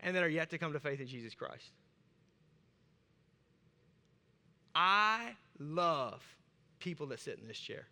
and 0.00 0.14
that 0.14 0.22
are 0.22 0.28
yet 0.28 0.50
to 0.50 0.58
come 0.58 0.72
to 0.72 0.80
faith 0.80 1.00
in 1.00 1.06
Jesus 1.06 1.34
Christ. 1.34 1.70
I 4.74 5.34
love 5.58 6.22
people 6.78 7.06
that 7.08 7.20
sit 7.20 7.38
in 7.40 7.48
this 7.48 7.58
chair. 7.58 7.86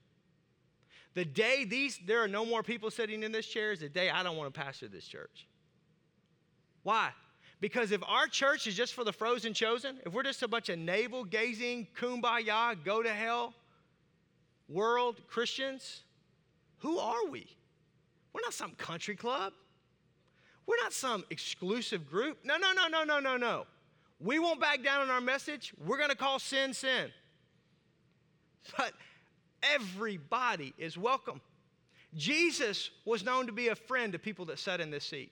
The 1.14 1.24
day 1.24 1.64
these 1.64 1.98
there 2.06 2.22
are 2.22 2.28
no 2.28 2.44
more 2.44 2.62
people 2.62 2.90
sitting 2.90 3.22
in 3.22 3.32
this 3.32 3.46
chair 3.46 3.72
is 3.72 3.80
the 3.80 3.88
day 3.88 4.10
I 4.10 4.22
don't 4.22 4.36
want 4.36 4.52
to 4.52 4.60
pastor 4.60 4.88
this 4.88 5.04
church. 5.04 5.46
Why? 6.82 7.10
Because 7.62 7.92
if 7.92 8.02
our 8.08 8.26
church 8.26 8.66
is 8.66 8.74
just 8.74 8.92
for 8.92 9.04
the 9.04 9.12
frozen 9.12 9.54
chosen, 9.54 10.00
if 10.04 10.12
we're 10.12 10.24
just 10.24 10.42
a 10.42 10.48
bunch 10.48 10.68
of 10.68 10.80
navel 10.80 11.22
gazing, 11.22 11.86
kumbaya, 11.96 12.76
go 12.84 13.04
to 13.04 13.08
hell 13.08 13.54
world 14.68 15.20
Christians, 15.28 16.02
who 16.78 16.98
are 16.98 17.24
we? 17.30 17.46
We're 18.32 18.40
not 18.40 18.52
some 18.52 18.72
country 18.72 19.14
club. 19.14 19.52
We're 20.66 20.82
not 20.82 20.92
some 20.92 21.22
exclusive 21.30 22.10
group. 22.10 22.38
No, 22.42 22.56
no, 22.56 22.72
no, 22.72 22.88
no, 22.88 23.04
no, 23.04 23.20
no, 23.20 23.36
no. 23.36 23.66
We 24.18 24.40
won't 24.40 24.60
back 24.60 24.82
down 24.82 25.00
on 25.02 25.10
our 25.10 25.20
message. 25.20 25.72
We're 25.86 25.98
going 25.98 26.10
to 26.10 26.16
call 26.16 26.40
sin 26.40 26.74
sin. 26.74 27.12
But 28.76 28.92
everybody 29.62 30.74
is 30.78 30.98
welcome. 30.98 31.40
Jesus 32.16 32.90
was 33.04 33.24
known 33.24 33.46
to 33.46 33.52
be 33.52 33.68
a 33.68 33.76
friend 33.76 34.12
to 34.14 34.18
people 34.18 34.46
that 34.46 34.58
sat 34.58 34.80
in 34.80 34.90
this 34.90 35.04
seat. 35.04 35.30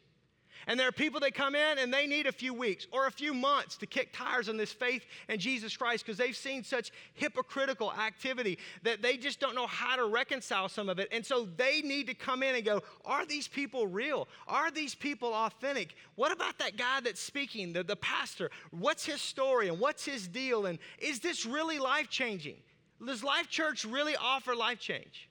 And 0.66 0.78
there 0.78 0.88
are 0.88 0.92
people 0.92 1.20
that 1.20 1.34
come 1.34 1.54
in 1.54 1.78
and 1.78 1.92
they 1.92 2.06
need 2.06 2.26
a 2.26 2.32
few 2.32 2.52
weeks 2.54 2.86
or 2.92 3.06
a 3.06 3.10
few 3.10 3.32
months 3.34 3.76
to 3.78 3.86
kick 3.86 4.12
tires 4.12 4.48
on 4.48 4.56
this 4.56 4.72
faith 4.72 5.04
in 5.28 5.38
Jesus 5.38 5.76
Christ 5.76 6.04
because 6.04 6.18
they've 6.18 6.36
seen 6.36 6.64
such 6.64 6.90
hypocritical 7.14 7.92
activity 7.92 8.58
that 8.82 9.02
they 9.02 9.16
just 9.16 9.40
don't 9.40 9.54
know 9.54 9.66
how 9.66 9.96
to 9.96 10.06
reconcile 10.06 10.68
some 10.68 10.88
of 10.88 10.98
it. 10.98 11.08
And 11.12 11.24
so 11.24 11.48
they 11.56 11.82
need 11.82 12.06
to 12.08 12.14
come 12.14 12.42
in 12.42 12.54
and 12.54 12.64
go, 12.64 12.82
Are 13.04 13.26
these 13.26 13.48
people 13.48 13.86
real? 13.86 14.28
Are 14.46 14.70
these 14.70 14.94
people 14.94 15.32
authentic? 15.32 15.94
What 16.14 16.32
about 16.32 16.58
that 16.58 16.76
guy 16.76 17.00
that's 17.00 17.20
speaking, 17.20 17.72
the, 17.72 17.82
the 17.82 17.96
pastor? 17.96 18.50
What's 18.70 19.04
his 19.04 19.20
story 19.20 19.68
and 19.68 19.78
what's 19.80 20.04
his 20.04 20.28
deal? 20.28 20.66
And 20.66 20.78
is 20.98 21.20
this 21.20 21.46
really 21.46 21.78
life 21.78 22.08
changing? 22.08 22.56
Does 23.04 23.24
Life 23.24 23.48
Church 23.48 23.84
really 23.84 24.14
offer 24.16 24.54
life 24.54 24.78
change? 24.78 25.30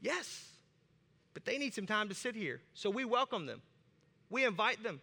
Yes, 0.00 0.48
but 1.34 1.44
they 1.44 1.58
need 1.58 1.72
some 1.72 1.86
time 1.86 2.08
to 2.08 2.14
sit 2.14 2.34
here. 2.34 2.60
So 2.74 2.90
we 2.90 3.04
welcome 3.04 3.46
them. 3.46 3.62
We 4.32 4.44
invite 4.46 4.82
them. 4.82 5.00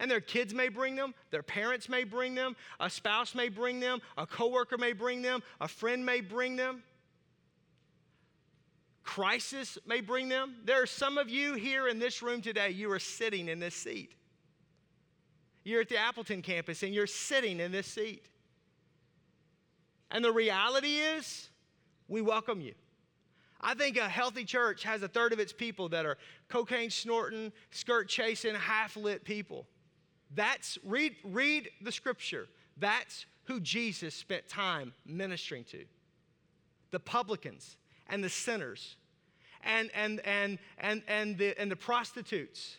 And 0.00 0.10
their 0.10 0.20
kids 0.20 0.52
may 0.52 0.70
bring 0.70 0.96
them, 0.96 1.14
their 1.30 1.44
parents 1.44 1.88
may 1.88 2.02
bring 2.02 2.34
them, 2.34 2.56
a 2.80 2.90
spouse 2.90 3.32
may 3.34 3.48
bring 3.48 3.78
them, 3.78 4.00
a 4.18 4.26
coworker 4.26 4.76
may 4.76 4.92
bring 4.92 5.22
them, 5.22 5.40
a 5.60 5.68
friend 5.68 6.04
may 6.04 6.20
bring 6.20 6.56
them. 6.56 6.82
Crisis 9.04 9.78
may 9.86 10.00
bring 10.00 10.28
them. 10.28 10.56
There 10.64 10.82
are 10.82 10.86
some 10.86 11.16
of 11.16 11.30
you 11.30 11.54
here 11.54 11.86
in 11.86 12.00
this 12.00 12.22
room 12.22 12.40
today, 12.40 12.70
you 12.70 12.90
are 12.90 12.98
sitting 12.98 13.48
in 13.48 13.60
this 13.60 13.74
seat. 13.74 14.14
You're 15.62 15.82
at 15.82 15.88
the 15.88 15.98
Appleton 15.98 16.42
campus 16.42 16.82
and 16.82 16.92
you're 16.92 17.06
sitting 17.06 17.60
in 17.60 17.70
this 17.70 17.86
seat. 17.86 18.24
And 20.10 20.24
the 20.24 20.32
reality 20.32 20.96
is, 20.96 21.50
we 22.08 22.20
welcome 22.20 22.60
you. 22.60 22.74
I 23.64 23.72
think 23.72 23.96
a 23.96 24.08
healthy 24.08 24.44
church 24.44 24.84
has 24.84 25.02
a 25.02 25.08
third 25.08 25.32
of 25.32 25.40
its 25.40 25.52
people 25.52 25.88
that 25.88 26.04
are 26.04 26.18
cocaine 26.48 26.90
snorting, 26.90 27.50
skirt 27.70 28.08
chasing, 28.08 28.54
half 28.54 28.94
lit 28.94 29.24
people. 29.24 29.66
That's, 30.34 30.78
read, 30.84 31.16
read 31.24 31.70
the 31.80 31.90
scripture. 31.90 32.46
That's 32.76 33.24
who 33.44 33.60
Jesus 33.60 34.14
spent 34.14 34.48
time 34.48 34.92
ministering 35.06 35.64
to 35.64 35.84
the 36.90 37.00
publicans 37.00 37.78
and 38.08 38.22
the 38.22 38.28
sinners 38.28 38.96
and, 39.62 39.90
and, 39.94 40.20
and, 40.26 40.58
and, 40.76 41.02
and, 41.08 41.38
the, 41.38 41.58
and 41.58 41.70
the 41.70 41.76
prostitutes 41.76 42.76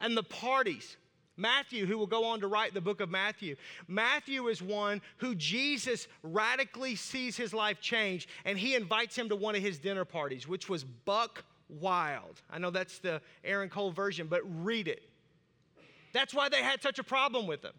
and 0.00 0.16
the 0.16 0.24
parties 0.24 0.96
Matthew, 1.36 1.86
who 1.86 1.96
will 1.96 2.06
go 2.06 2.24
on 2.26 2.40
to 2.40 2.46
write 2.46 2.74
the 2.74 2.80
book 2.80 3.00
of 3.00 3.10
Matthew. 3.10 3.56
Matthew 3.88 4.48
is 4.48 4.60
one 4.60 5.00
who 5.18 5.34
Jesus 5.34 6.06
radically 6.22 6.94
sees 6.94 7.36
his 7.36 7.54
life 7.54 7.80
change, 7.80 8.28
and 8.44 8.58
he 8.58 8.74
invites 8.74 9.16
him 9.16 9.28
to 9.30 9.36
one 9.36 9.54
of 9.54 9.62
his 9.62 9.78
dinner 9.78 10.04
parties, 10.04 10.46
which 10.46 10.68
was 10.68 10.84
buck 10.84 11.44
wild. 11.68 12.42
I 12.50 12.58
know 12.58 12.70
that's 12.70 12.98
the 12.98 13.22
Aaron 13.44 13.68
Cole 13.68 13.90
version, 13.90 14.26
but 14.26 14.42
read 14.64 14.88
it. 14.88 15.02
That's 16.12 16.34
why 16.34 16.48
they 16.48 16.62
had 16.62 16.82
such 16.82 16.98
a 16.98 17.04
problem 17.04 17.46
with 17.46 17.64
him. 17.64 17.72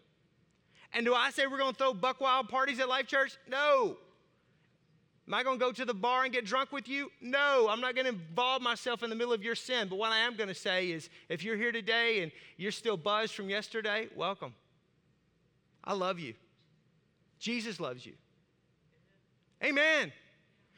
And 0.94 1.06
do 1.06 1.14
I 1.14 1.32
say 1.32 1.48
we're 1.48 1.58
going 1.58 1.74
to 1.74 1.78
throw 1.78 1.94
buck 1.94 2.22
wild 2.22 2.50
parties 2.50 2.80
at 2.80 2.90
Life 2.90 3.08
Church? 3.08 3.38
No. 3.48 3.98
Am 5.28 5.34
I 5.34 5.44
going 5.44 5.58
to 5.58 5.66
go 5.66 5.72
to 5.72 5.86
the 5.86 5.94
bar 5.94 6.26
and 6.26 6.34
get 6.34 6.46
drunk 6.46 6.72
with 6.74 6.90
you? 6.90 7.10
No, 7.22 7.68
I'm 7.70 7.80
not 7.80 7.96
going 7.96 8.06
to 8.06 8.12
involve 8.12 8.62
myself 8.62 9.04
in 9.04 9.10
the 9.10 9.16
middle 9.16 9.34
of 9.34 9.42
your 9.42 9.56
sin. 9.56 9.88
But 9.88 9.98
what 9.98 10.12
I 10.12 10.20
am 10.20 10.36
going 10.36 10.50
to 10.50 10.56
say 10.56 10.92
is 10.92 11.10
if 11.30 11.44
you're 11.44 11.56
here 11.56 11.72
today 11.72 12.24
and 12.24 12.32
you're 12.58 12.74
still 12.74 12.98
buzzed 12.98 13.34
from 13.34 13.50
yesterday, 13.50 14.10
welcome. 14.16 14.54
I 15.84 15.94
love 15.94 16.20
you. 16.20 16.34
Jesus 17.40 17.80
loves 17.80 18.06
you. 18.06 18.14
Amen. 19.64 20.12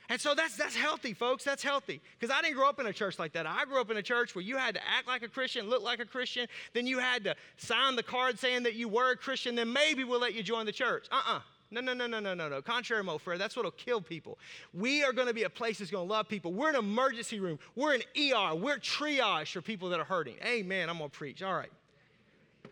And 0.10 0.22
so 0.22 0.36
that's 0.36 0.56
that's 0.56 0.76
healthy, 0.76 1.14
folks. 1.14 1.44
That's 1.44 1.64
healthy. 1.64 2.00
Because 2.20 2.36
I 2.36 2.42
didn't 2.44 2.56
grow 2.56 2.70
up 2.70 2.80
in 2.80 2.86
a 2.86 2.94
church 2.94 3.18
like 3.18 3.34
that. 3.34 3.48
I 3.48 3.66
grew 3.66 3.82
up 3.82 3.90
in 3.90 3.98
a 3.98 4.04
church 4.04 4.36
where 4.36 4.44
you 4.44 4.58
had 4.58 4.76
to 4.76 4.82
act 4.88 5.08
like 5.08 5.24
a 5.24 5.28
Christian, 5.28 5.68
look 5.68 5.82
like 5.82 6.00
a 6.00 6.06
Christian, 6.06 6.48
then 6.74 6.86
you 6.86 7.00
had 7.00 7.24
to 7.24 7.36
sign 7.58 7.96
the 7.96 8.04
card 8.04 8.38
saying 8.38 8.64
that 8.64 8.76
you 8.76 8.88
were 8.88 9.12
a 9.12 9.16
Christian, 9.16 9.56
then 9.56 9.74
maybe 9.74 10.04
we'll 10.04 10.20
let 10.20 10.36
you 10.36 10.44
join 10.44 10.68
the 10.68 10.72
church. 10.72 11.08
Uh-uh. 11.12 11.40
No, 11.76 11.82
no, 11.82 11.94
no, 11.94 12.08
no, 12.08 12.22
no, 12.22 12.34
no, 12.34 12.48
no. 12.48 12.62
Contrary, 12.62 13.04
Mo 13.04 13.18
Fred, 13.18 13.38
that's 13.38 13.58
what'll 13.58 13.72
kill 13.72 14.00
people. 14.00 14.40
We 14.74 15.04
are 15.04 15.12
going 15.12 15.28
to 15.28 15.34
be 15.34 15.44
a 15.44 15.50
place 15.50 15.80
that's 15.80 15.92
going 15.92 16.08
to 16.08 16.14
love 16.14 16.30
people. 16.30 16.54
We're 16.54 16.70
an 16.70 16.78
emergency 16.78 17.42
room. 17.42 17.60
We're 17.76 17.96
an 17.96 18.02
ER. 18.18 18.56
We're 18.56 18.78
triage 18.78 19.52
for 19.52 19.62
people 19.62 19.90
that 19.90 20.00
are 20.00 20.06
hurting. 20.06 20.38
Amen. 20.42 20.90
I'm 20.90 21.00
going 21.00 21.10
to 21.10 21.18
preach. 21.18 21.44
All 21.44 21.54
right. 21.54 21.72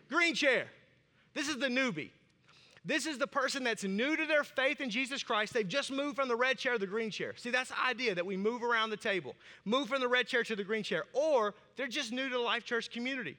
Green 0.08 0.34
chair. 0.34 0.68
This 1.34 1.48
is 1.48 1.58
the 1.58 1.66
newbie. 1.66 2.08
This 2.82 3.04
is 3.04 3.18
the 3.18 3.26
person 3.26 3.62
that's 3.62 3.84
new 3.84 4.16
to 4.16 4.24
their 4.24 4.42
faith 4.42 4.80
in 4.80 4.88
Jesus 4.88 5.22
Christ. 5.22 5.52
They've 5.52 5.68
just 5.68 5.92
moved 5.92 6.16
from 6.16 6.28
the 6.28 6.36
red 6.36 6.56
chair 6.56 6.72
to 6.72 6.78
the 6.78 6.86
green 6.86 7.10
chair. 7.10 7.34
See, 7.36 7.50
that's 7.50 7.68
the 7.68 7.84
idea 7.84 8.14
that 8.14 8.24
we 8.24 8.38
move 8.38 8.62
around 8.62 8.88
the 8.88 8.96
table, 8.96 9.34
move 9.66 9.88
from 9.88 10.00
the 10.00 10.08
red 10.08 10.26
chair 10.26 10.42
to 10.44 10.56
the 10.56 10.64
green 10.64 10.82
chair, 10.82 11.04
or 11.12 11.54
they're 11.76 11.88
just 11.88 12.10
new 12.10 12.28
to 12.30 12.34
the 12.34 12.40
Life 12.40 12.64
Church 12.64 12.90
community. 12.90 13.36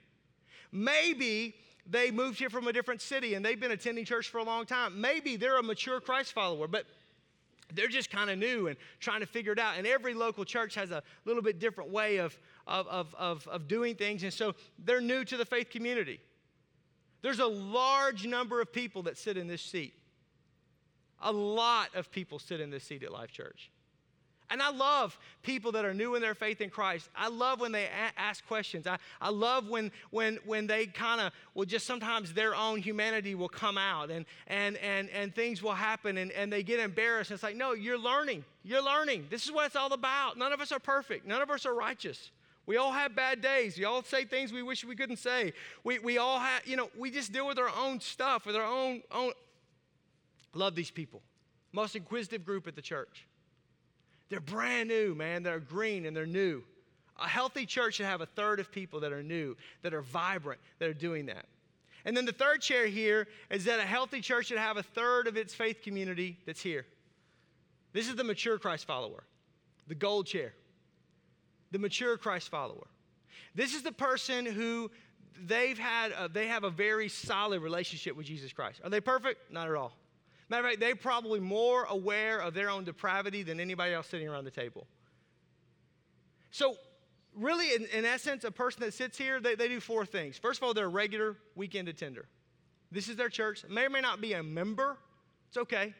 Maybe 0.72 1.56
they 1.86 2.12
moved 2.12 2.40
here 2.40 2.50
from 2.50 2.68
a 2.68 2.74
different 2.74 3.02
city 3.02 3.36
and 3.36 3.46
they've 3.46 3.60
been 3.60 3.72
attending 3.72 4.06
church 4.06 4.30
for 4.30 4.40
a 4.40 4.44
long 4.44 4.66
time. 4.66 5.00
Maybe 5.00 5.36
they're 5.36 5.60
a 5.60 5.64
mature 5.64 6.00
Christ 6.00 6.34
follower, 6.34 6.68
but 6.68 6.86
they're 7.74 7.88
just 7.88 8.10
kind 8.10 8.30
of 8.30 8.38
new 8.38 8.68
and 8.68 8.78
trying 9.00 9.22
to 9.22 9.26
figure 9.26 9.54
it 9.54 9.60
out. 9.60 9.78
And 9.78 9.86
every 9.86 10.14
local 10.14 10.46
church 10.46 10.76
has 10.76 10.92
a 10.92 11.04
little 11.26 11.42
bit 11.42 11.60
different 11.60 11.92
way 11.92 12.18
of, 12.18 12.38
of, 12.68 12.88
of, 12.88 13.16
of, 13.18 13.48
of 13.48 13.68
doing 13.68 13.96
things. 13.96 14.24
And 14.24 14.34
so 14.34 14.54
they're 14.84 15.02
new 15.02 15.24
to 15.26 15.38
the 15.38 15.46
faith 15.46 15.70
community. 15.70 16.20
There's 17.22 17.40
a 17.40 17.48
large 17.48 18.26
number 18.26 18.62
of 18.62 18.72
people 18.72 19.04
that 19.04 19.18
sit 19.18 19.38
in 19.38 19.48
this 19.48 19.62
seat. 19.62 19.94
A 21.22 21.32
lot 21.32 21.90
of 21.96 22.12
people 22.12 22.40
sit 22.40 22.60
in 22.60 22.70
this 22.70 22.84
seat 22.84 23.04
at 23.04 23.12
Life 23.12 23.32
Church. 23.32 23.72
And 24.50 24.62
I 24.62 24.70
love 24.70 25.18
people 25.42 25.72
that 25.72 25.86
are 25.86 25.94
new 25.94 26.16
in 26.16 26.22
their 26.22 26.36
faith 26.36 26.62
in 26.62 26.70
Christ. 26.70 27.10
I 27.16 27.30
love 27.30 27.60
when 27.60 27.72
they 27.72 27.86
a- 27.86 28.20
ask 28.20 28.46
questions. 28.48 28.86
I, 28.86 28.98
I 29.20 29.30
love 29.30 29.70
when, 29.70 29.92
when, 30.12 30.38
when 30.46 30.68
they 30.68 30.86
kind 30.86 31.20
of 31.20 31.34
will 31.56 31.66
just 31.66 31.88
sometimes 31.88 32.34
their 32.34 32.54
own 32.54 32.80
humanity 32.80 33.34
will 33.34 33.50
come 33.50 33.78
out 33.78 34.12
and, 34.12 34.26
and, 34.48 34.78
and, 34.78 35.10
and 35.10 35.34
things 35.34 35.64
will 35.64 35.74
happen 35.74 36.18
and, 36.18 36.32
and 36.32 36.54
they 36.54 36.62
get 36.62 36.80
embarrassed. 36.80 37.32
It's 37.32 37.44
like, 37.44 37.56
no, 37.56 37.74
you're 37.74 37.98
learning. 37.98 38.46
You're 38.64 38.84
learning. 38.84 39.28
This 39.30 39.46
is 39.46 39.52
what 39.52 39.66
it's 39.66 39.76
all 39.76 39.94
about. 39.94 40.38
None 40.38 40.54
of 40.54 40.62
us 40.62 40.72
are 40.72 40.80
perfect, 40.80 41.26
none 41.26 41.42
of 41.42 41.50
us 41.50 41.66
are 41.66 41.74
righteous. 41.74 42.30
We 42.68 42.78
all 42.78 42.92
have 42.92 43.16
bad 43.16 43.42
days. 43.42 43.78
We 43.78 43.86
all 43.86 44.02
say 44.02 44.26
things 44.26 44.52
we 44.52 44.64
wish 44.64 44.84
we 44.84 44.96
couldn't 44.96 45.18
say. 45.18 45.54
We, 45.84 46.00
we 46.00 46.18
all 46.18 46.40
have, 46.40 46.66
you 46.66 46.76
know, 46.76 46.90
we 46.98 47.12
just 47.12 47.32
deal 47.32 47.46
with 47.46 47.60
our 47.60 47.70
own 47.70 48.00
stuff, 48.00 48.46
with 48.48 48.56
our 48.56 48.66
own, 48.66 49.04
own. 49.12 49.34
Love 50.56 50.74
these 50.74 50.90
people. 50.90 51.22
Most 51.72 51.96
inquisitive 51.96 52.44
group 52.44 52.68
at 52.68 52.76
the 52.76 52.82
church. 52.82 53.28
They're 54.30 54.40
brand 54.40 54.90
new, 54.90 55.16
man. 55.16 55.44
They're 55.44 55.60
green 55.60 56.06
and 56.06 56.16
they're 56.16 56.26
new. 56.26 56.64
A 57.18 57.28
healthy 57.28 57.66
church 57.66 57.96
should 57.96 58.06
have 58.06 58.22
a 58.22 58.26
third 58.26 58.60
of 58.60 58.72
people 58.72 59.00
that 59.02 59.14
are 59.14 59.24
new, 59.24 59.56
that 59.84 59.94
are 59.94 60.02
vibrant, 60.02 60.60
that 60.80 60.90
are 60.90 60.94
doing 60.94 61.28
that. 61.28 61.46
And 62.04 62.16
then 62.16 62.26
the 62.26 62.34
third 62.34 62.62
chair 62.62 62.88
here 62.88 63.28
is 63.50 63.66
that 63.66 63.80
a 63.80 63.84
healthy 63.84 64.22
church 64.22 64.48
should 64.48 64.58
have 64.58 64.78
a 64.78 64.84
third 64.84 65.28
of 65.28 65.38
its 65.38 65.54
faith 65.54 65.82
community 65.82 66.38
that's 66.46 66.62
here. 66.62 66.86
This 67.94 68.10
is 68.10 68.16
the 68.16 68.24
mature 68.24 68.60
Christ 68.60 68.86
follower, 68.86 69.24
the 69.88 69.96
gold 69.96 70.28
chair 70.28 70.54
the 71.76 71.80
mature 71.80 72.18
Christ 72.18 72.48
follower. 72.48 72.88
This 73.54 73.74
is 73.74 73.82
the 73.82 73.92
person 73.92 74.46
who 74.46 74.90
they've 75.46 75.78
had, 75.78 76.14
a, 76.18 76.30
they 76.30 76.48
have 76.48 76.64
a 76.64 76.70
very 76.70 77.10
solid 77.10 77.62
relationship 77.62 78.16
with 78.16 78.26
Jesus 78.26 78.54
Christ. 78.54 78.80
Are 78.82 78.90
they 78.90 79.02
perfect? 79.02 79.52
Not 79.52 79.68
at 79.68 79.76
all. 79.76 79.92
Matter 80.50 80.66
of 80.66 80.72
fact, 80.72 80.80
they're 80.80 80.96
probably 80.96 81.40
more 81.40 81.86
aware 81.86 82.40
of 82.40 82.54
their 82.54 82.70
own 82.70 82.84
depravity 82.84 83.44
than 83.44 83.60
anybody 83.60 83.94
else 83.94 84.08
sitting 84.08 84.28
around 84.28 84.44
the 84.46 84.52
table. 84.52 84.86
So, 86.52 86.76
really, 87.36 87.74
in, 87.74 87.86
in 87.88 88.06
essence, 88.06 88.44
a 88.44 88.52
person 88.52 88.82
that 88.82 88.94
sits 88.94 89.18
here, 89.18 89.40
they, 89.40 89.56
they 89.56 89.68
do 89.68 89.80
four 89.80 90.06
things. 90.06 90.38
First 90.38 90.60
of 90.60 90.68
all, 90.68 90.74
they're 90.74 90.86
a 90.86 90.90
regular 90.90 91.36
weekend 91.56 91.90
attender. 91.90 92.28
This 92.92 93.10
is 93.10 93.16
their 93.16 93.30
church. 93.30 93.66
May 93.70 93.86
or 93.86 93.90
may 93.90 94.02
not 94.02 94.22
be 94.22 94.34
a 94.34 94.44
member. 94.44 94.98
It's 95.50 95.58
okay. 95.58 95.94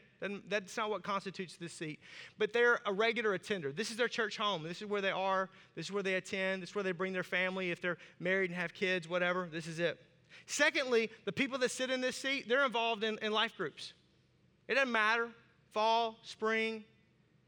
That's 0.48 0.76
not 0.76 0.88
what 0.88 1.02
constitutes 1.02 1.56
this 1.56 1.72
seat. 1.72 2.00
But 2.38 2.52
they're 2.52 2.80
a 2.86 2.92
regular 2.92 3.34
attender. 3.34 3.72
This 3.72 3.90
is 3.90 3.96
their 3.96 4.08
church 4.08 4.36
home. 4.38 4.62
This 4.62 4.80
is 4.80 4.88
where 4.88 5.02
they 5.02 5.10
are. 5.10 5.50
This 5.74 5.86
is 5.86 5.92
where 5.92 6.02
they 6.02 6.14
attend. 6.14 6.62
This 6.62 6.70
is 6.70 6.74
where 6.74 6.84
they 6.84 6.92
bring 6.92 7.12
their 7.12 7.22
family. 7.22 7.70
If 7.70 7.82
they're 7.82 7.98
married 8.18 8.50
and 8.50 8.58
have 8.58 8.72
kids, 8.72 9.08
whatever, 9.08 9.48
this 9.50 9.66
is 9.66 9.78
it. 9.78 10.00
Secondly, 10.46 11.10
the 11.24 11.32
people 11.32 11.58
that 11.58 11.70
sit 11.70 11.90
in 11.90 12.00
this 12.00 12.16
seat, 12.16 12.48
they're 12.48 12.64
involved 12.64 13.04
in, 13.04 13.18
in 13.20 13.32
life 13.32 13.56
groups. 13.56 13.92
It 14.68 14.74
doesn't 14.74 14.92
matter 14.92 15.28
fall, 15.72 16.16
spring, 16.22 16.84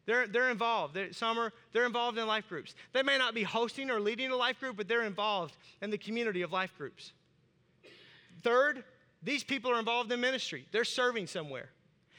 they're, 0.08 0.26
they're 0.26 0.50
involved. 0.50 0.94
They're, 0.94 1.12
summer, 1.12 1.52
they're 1.72 1.84
involved 1.84 2.16
in 2.16 2.26
life 2.26 2.48
groups. 2.48 2.74
They 2.94 3.02
may 3.02 3.18
not 3.18 3.34
be 3.34 3.42
hosting 3.42 3.90
or 3.90 4.00
leading 4.00 4.30
a 4.30 4.36
life 4.36 4.60
group, 4.60 4.78
but 4.78 4.88
they're 4.88 5.02
involved 5.02 5.54
in 5.82 5.90
the 5.90 5.98
community 5.98 6.40
of 6.42 6.52
life 6.52 6.72
groups. 6.78 7.12
Third, 8.42 8.84
these 9.22 9.44
people 9.44 9.70
are 9.70 9.78
involved 9.78 10.10
in 10.10 10.20
ministry. 10.20 10.66
They're 10.72 10.84
serving 10.84 11.26
somewhere. 11.26 11.68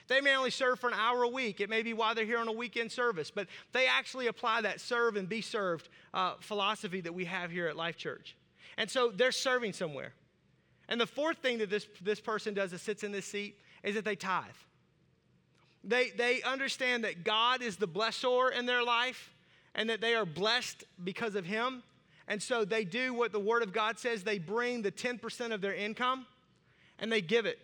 They 0.08 0.22
may 0.22 0.36
only 0.36 0.52
serve 0.52 0.80
for 0.80 0.88
an 0.88 0.96
hour 0.96 1.24
a 1.24 1.28
week. 1.28 1.62
It 1.62 1.70
may 1.70 1.82
be 1.82 1.94
why 1.94 2.14
they're 2.14 2.26
here 2.26 2.38
on 2.38 2.48
a 2.48 2.52
weekend 2.52 2.92
service, 2.92 3.32
but 3.32 3.48
they 3.72 3.88
actually 3.88 4.28
apply 4.28 4.62
that 4.62 4.80
serve 4.82 5.16
and 5.16 5.28
be 5.28 5.42
served 5.42 5.90
uh, 6.14 6.34
philosophy 6.40 7.02
that 7.02 7.14
we 7.14 7.26
have 7.26 7.50
here 7.50 7.68
at 7.68 7.76
Life 7.76 7.98
Church. 7.98 8.36
And 8.78 8.90
so 8.90 9.10
they're 9.10 9.32
serving 9.32 9.74
somewhere. 9.74 10.14
And 10.88 11.02
the 11.02 11.08
fourth 11.08 11.38
thing 11.38 11.58
that 11.58 11.72
this, 11.72 11.88
this 12.02 12.20
person 12.20 12.54
does 12.54 12.70
that 12.70 12.82
sits 12.82 13.04
in 13.04 13.12
this 13.12 13.26
seat 13.26 13.58
is 13.84 13.96
that 13.96 14.06
they 14.06 14.16
tithe. 14.16 14.46
They, 15.84 16.10
they 16.10 16.42
understand 16.42 17.04
that 17.04 17.24
God 17.24 17.62
is 17.62 17.78
the 17.78 17.88
blessor 17.88 18.52
in 18.52 18.66
their 18.66 18.84
life 18.84 19.34
and 19.76 19.90
that 19.90 20.02
they 20.02 20.16
are 20.16 20.26
blessed 20.26 20.84
because 21.04 21.36
of 21.36 21.46
Him. 21.46 21.84
And 22.28 22.42
so 22.42 22.66
they 22.66 22.84
do 22.84 23.14
what 23.14 23.32
the 23.32 23.40
Word 23.40 23.64
of 23.64 23.74
God 23.74 23.98
says 23.98 24.24
they 24.24 24.40
bring 24.40 24.82
the 24.82 24.92
10% 24.92 25.54
of 25.54 25.62
their 25.62 25.74
income 25.74 26.26
and 27.00 27.12
they 27.12 27.22
give 27.22 27.46
it 27.46 27.60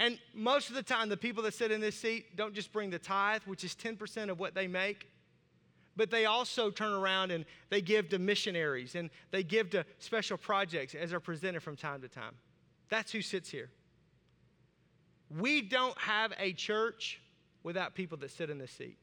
and 0.00 0.18
most 0.32 0.70
of 0.70 0.74
the 0.74 0.82
time, 0.82 1.10
the 1.10 1.16
people 1.16 1.42
that 1.42 1.52
sit 1.52 1.70
in 1.70 1.78
this 1.82 1.94
seat 1.94 2.34
don't 2.34 2.54
just 2.54 2.72
bring 2.72 2.88
the 2.88 2.98
tithe, 2.98 3.42
which 3.44 3.64
is 3.64 3.74
10% 3.74 4.30
of 4.30 4.40
what 4.40 4.54
they 4.54 4.66
make, 4.66 5.08
but 5.94 6.10
they 6.10 6.24
also 6.24 6.70
turn 6.70 6.94
around 6.94 7.30
and 7.30 7.44
they 7.68 7.82
give 7.82 8.08
to 8.08 8.18
missionaries 8.18 8.94
and 8.94 9.10
they 9.30 9.42
give 9.42 9.68
to 9.70 9.84
special 9.98 10.38
projects 10.38 10.94
as 10.94 11.12
are 11.12 11.20
presented 11.20 11.62
from 11.62 11.76
time 11.76 12.00
to 12.00 12.08
time. 12.08 12.34
That's 12.88 13.12
who 13.12 13.20
sits 13.20 13.50
here. 13.50 13.68
We 15.38 15.62
don't 15.62 15.96
have 15.98 16.32
a 16.38 16.52
church 16.52 17.20
without 17.62 17.94
people 17.94 18.18
that 18.18 18.30
sit 18.30 18.50
in 18.50 18.58
this 18.58 18.72
seat. 18.72 18.98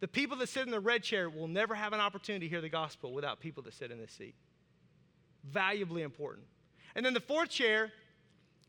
The 0.00 0.08
people 0.08 0.36
that 0.38 0.48
sit 0.48 0.66
in 0.66 0.72
the 0.72 0.80
red 0.80 1.04
chair 1.04 1.30
will 1.30 1.46
never 1.46 1.74
have 1.76 1.92
an 1.92 2.00
opportunity 2.00 2.46
to 2.46 2.50
hear 2.50 2.60
the 2.60 2.68
gospel 2.68 3.12
without 3.12 3.38
people 3.38 3.62
that 3.62 3.74
sit 3.74 3.92
in 3.92 3.98
this 3.98 4.10
seat. 4.10 4.34
Valuably 5.48 6.02
important. 6.02 6.46
And 6.96 7.06
then 7.06 7.14
the 7.14 7.20
fourth 7.20 7.50
chair 7.50 7.92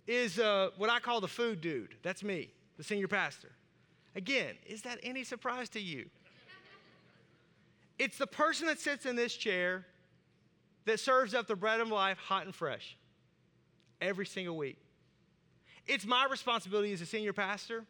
is 0.05 0.37
uh, 0.37 0.69
what 0.77 0.91
I 0.91 0.99
call 0.99 1.21
the 1.21 1.27
food 1.27 1.59
dude. 1.59 1.95
That's 2.03 2.23
me, 2.23 2.51
the 2.77 2.83
senior 2.83 3.07
pastor. 3.07 3.51
Again, 4.15 4.55
is 4.67 4.83
that 4.83 4.99
any 5.01 5.23
surprise 5.23 5.69
to 5.69 5.79
you? 5.79 6.09
It's 7.97 8.17
the 8.17 8.27
person 8.27 8.67
that 8.67 8.79
sits 8.79 9.05
in 9.05 9.15
this 9.15 9.35
chair 9.35 9.85
that 10.85 10.99
serves 10.99 11.33
up 11.33 11.47
the 11.47 11.55
bread 11.55 11.79
of 11.79 11.89
life 11.89 12.17
hot 12.17 12.45
and 12.45 12.53
fresh 12.53 12.95
every 14.01 14.25
single 14.25 14.57
week. 14.57 14.77
It's 15.87 16.05
my 16.05 16.27
responsibility 16.29 16.93
as 16.93 17.01
a 17.01 17.05
senior 17.05 17.33
pastor 17.33 17.85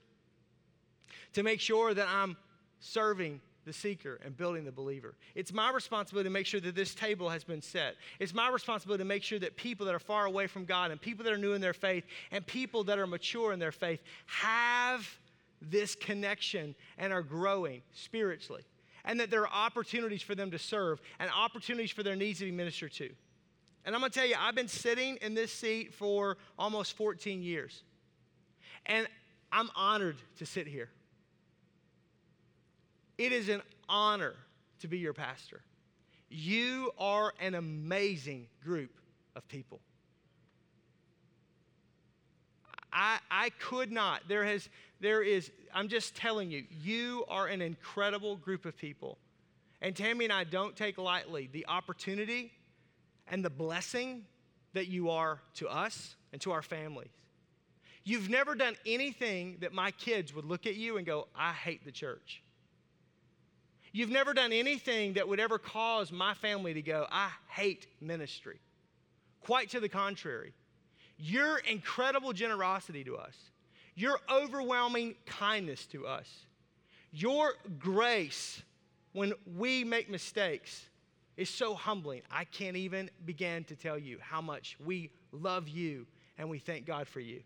to 1.33 1.43
make 1.43 1.59
sure 1.59 1.93
that 1.93 2.07
I'm 2.07 2.37
serving 2.79 3.41
the 3.65 3.73
seeker 3.73 4.19
and 4.25 4.35
building 4.35 4.65
the 4.65 4.71
believer. 4.71 5.15
It's 5.35 5.53
my 5.53 5.71
responsibility 5.71 6.27
to 6.27 6.33
make 6.33 6.45
sure 6.45 6.59
that 6.59 6.75
this 6.75 6.93
table 6.93 7.29
has 7.29 7.43
been 7.43 7.61
set. 7.61 7.95
It's 8.19 8.33
my 8.33 8.49
responsibility 8.49 9.01
to 9.03 9.07
make 9.07 9.23
sure 9.23 9.39
that 9.39 9.55
people 9.55 9.85
that 9.85 9.95
are 9.95 9.99
far 9.99 10.25
away 10.25 10.47
from 10.47 10.65
God 10.65 10.91
and 10.91 10.99
people 10.99 11.23
that 11.25 11.33
are 11.33 11.37
new 11.37 11.53
in 11.53 11.61
their 11.61 11.73
faith 11.73 12.03
and 12.31 12.45
people 12.45 12.83
that 12.85 12.99
are 12.99 13.07
mature 13.07 13.53
in 13.53 13.59
their 13.59 13.71
faith 13.71 14.01
have 14.25 15.07
this 15.61 15.95
connection 15.95 16.75
and 16.97 17.13
are 17.13 17.23
growing 17.23 17.81
spiritually. 17.93 18.63
And 19.05 19.19
that 19.19 19.29
there 19.29 19.41
are 19.41 19.53
opportunities 19.53 20.21
for 20.21 20.35
them 20.35 20.51
to 20.51 20.59
serve 20.59 21.01
and 21.19 21.29
opportunities 21.31 21.91
for 21.91 22.03
their 22.03 22.15
needs 22.15 22.39
to 22.39 22.45
be 22.45 22.51
ministered 22.51 22.93
to. 22.93 23.09
And 23.85 23.95
I'm 23.95 24.01
gonna 24.01 24.11
tell 24.11 24.25
you, 24.25 24.35
I've 24.39 24.55
been 24.55 24.67
sitting 24.67 25.17
in 25.17 25.33
this 25.33 25.51
seat 25.51 25.93
for 25.93 26.37
almost 26.57 26.95
14 26.95 27.41
years. 27.41 27.83
And 28.85 29.07
I'm 29.51 29.69
honored 29.75 30.17
to 30.37 30.45
sit 30.45 30.67
here. 30.67 30.89
It 33.17 33.31
is 33.31 33.49
an 33.49 33.61
honor 33.87 34.35
to 34.79 34.87
be 34.87 34.97
your 34.97 35.13
pastor. 35.13 35.61
You 36.29 36.91
are 36.97 37.33
an 37.39 37.55
amazing 37.55 38.47
group 38.63 38.91
of 39.35 39.47
people. 39.47 39.79
I, 42.91 43.19
I 43.29 43.49
could 43.59 43.91
not. 43.91 44.21
There 44.27 44.43
has, 44.45 44.69
there 44.99 45.23
is, 45.23 45.51
I'm 45.73 45.87
just 45.87 46.15
telling 46.15 46.51
you, 46.51 46.63
you 46.83 47.25
are 47.27 47.47
an 47.47 47.61
incredible 47.61 48.35
group 48.35 48.65
of 48.65 48.77
people. 48.77 49.17
And 49.81 49.95
Tammy 49.95 50.25
and 50.25 50.33
I 50.33 50.43
don't 50.43 50.75
take 50.75 50.97
lightly 50.97 51.49
the 51.51 51.65
opportunity 51.67 52.51
and 53.27 53.43
the 53.43 53.49
blessing 53.49 54.25
that 54.73 54.87
you 54.87 55.09
are 55.09 55.39
to 55.55 55.67
us 55.67 56.15
and 56.31 56.41
to 56.41 56.51
our 56.51 56.61
families. 56.61 57.11
You've 58.03 58.29
never 58.29 58.53
done 58.53 58.75
anything 58.85 59.57
that 59.61 59.73
my 59.73 59.91
kids 59.91 60.33
would 60.35 60.45
look 60.45 60.65
at 60.65 60.75
you 60.75 60.97
and 60.97 61.05
go, 61.05 61.27
I 61.35 61.53
hate 61.53 61.85
the 61.85 61.91
church. 61.91 62.43
You've 63.93 64.09
never 64.09 64.33
done 64.33 64.51
anything 64.51 65.13
that 65.13 65.27
would 65.27 65.39
ever 65.39 65.59
cause 65.59 66.11
my 66.11 66.33
family 66.33 66.73
to 66.73 66.81
go, 66.81 67.05
I 67.11 67.29
hate 67.47 67.87
ministry. 68.01 68.59
Quite 69.41 69.69
to 69.69 69.79
the 69.79 69.87
contrary. 69.87 70.53
Your 71.17 71.59
incredible 71.59 72.33
generosity 72.33 73.03
to 73.03 73.15
us, 73.15 73.35
your 73.95 74.19
overwhelming 74.29 75.15
kindness 75.25 75.85
to 75.87 76.07
us, 76.07 76.27
your 77.11 77.53
grace 77.77 78.63
when 79.13 79.33
we 79.55 79.83
make 79.83 80.09
mistakes 80.09 80.87
is 81.37 81.49
so 81.49 81.73
humbling. 81.73 82.21
I 82.31 82.45
can't 82.45 82.77
even 82.77 83.09
begin 83.25 83.63
to 83.65 83.75
tell 83.75 83.97
you 83.97 84.17
how 84.21 84.41
much 84.41 84.77
we 84.83 85.11
love 85.31 85.67
you 85.67 86.05
and 86.37 86.49
we 86.49 86.59
thank 86.59 86.85
God 86.85 87.07
for 87.07 87.19
you. 87.19 87.41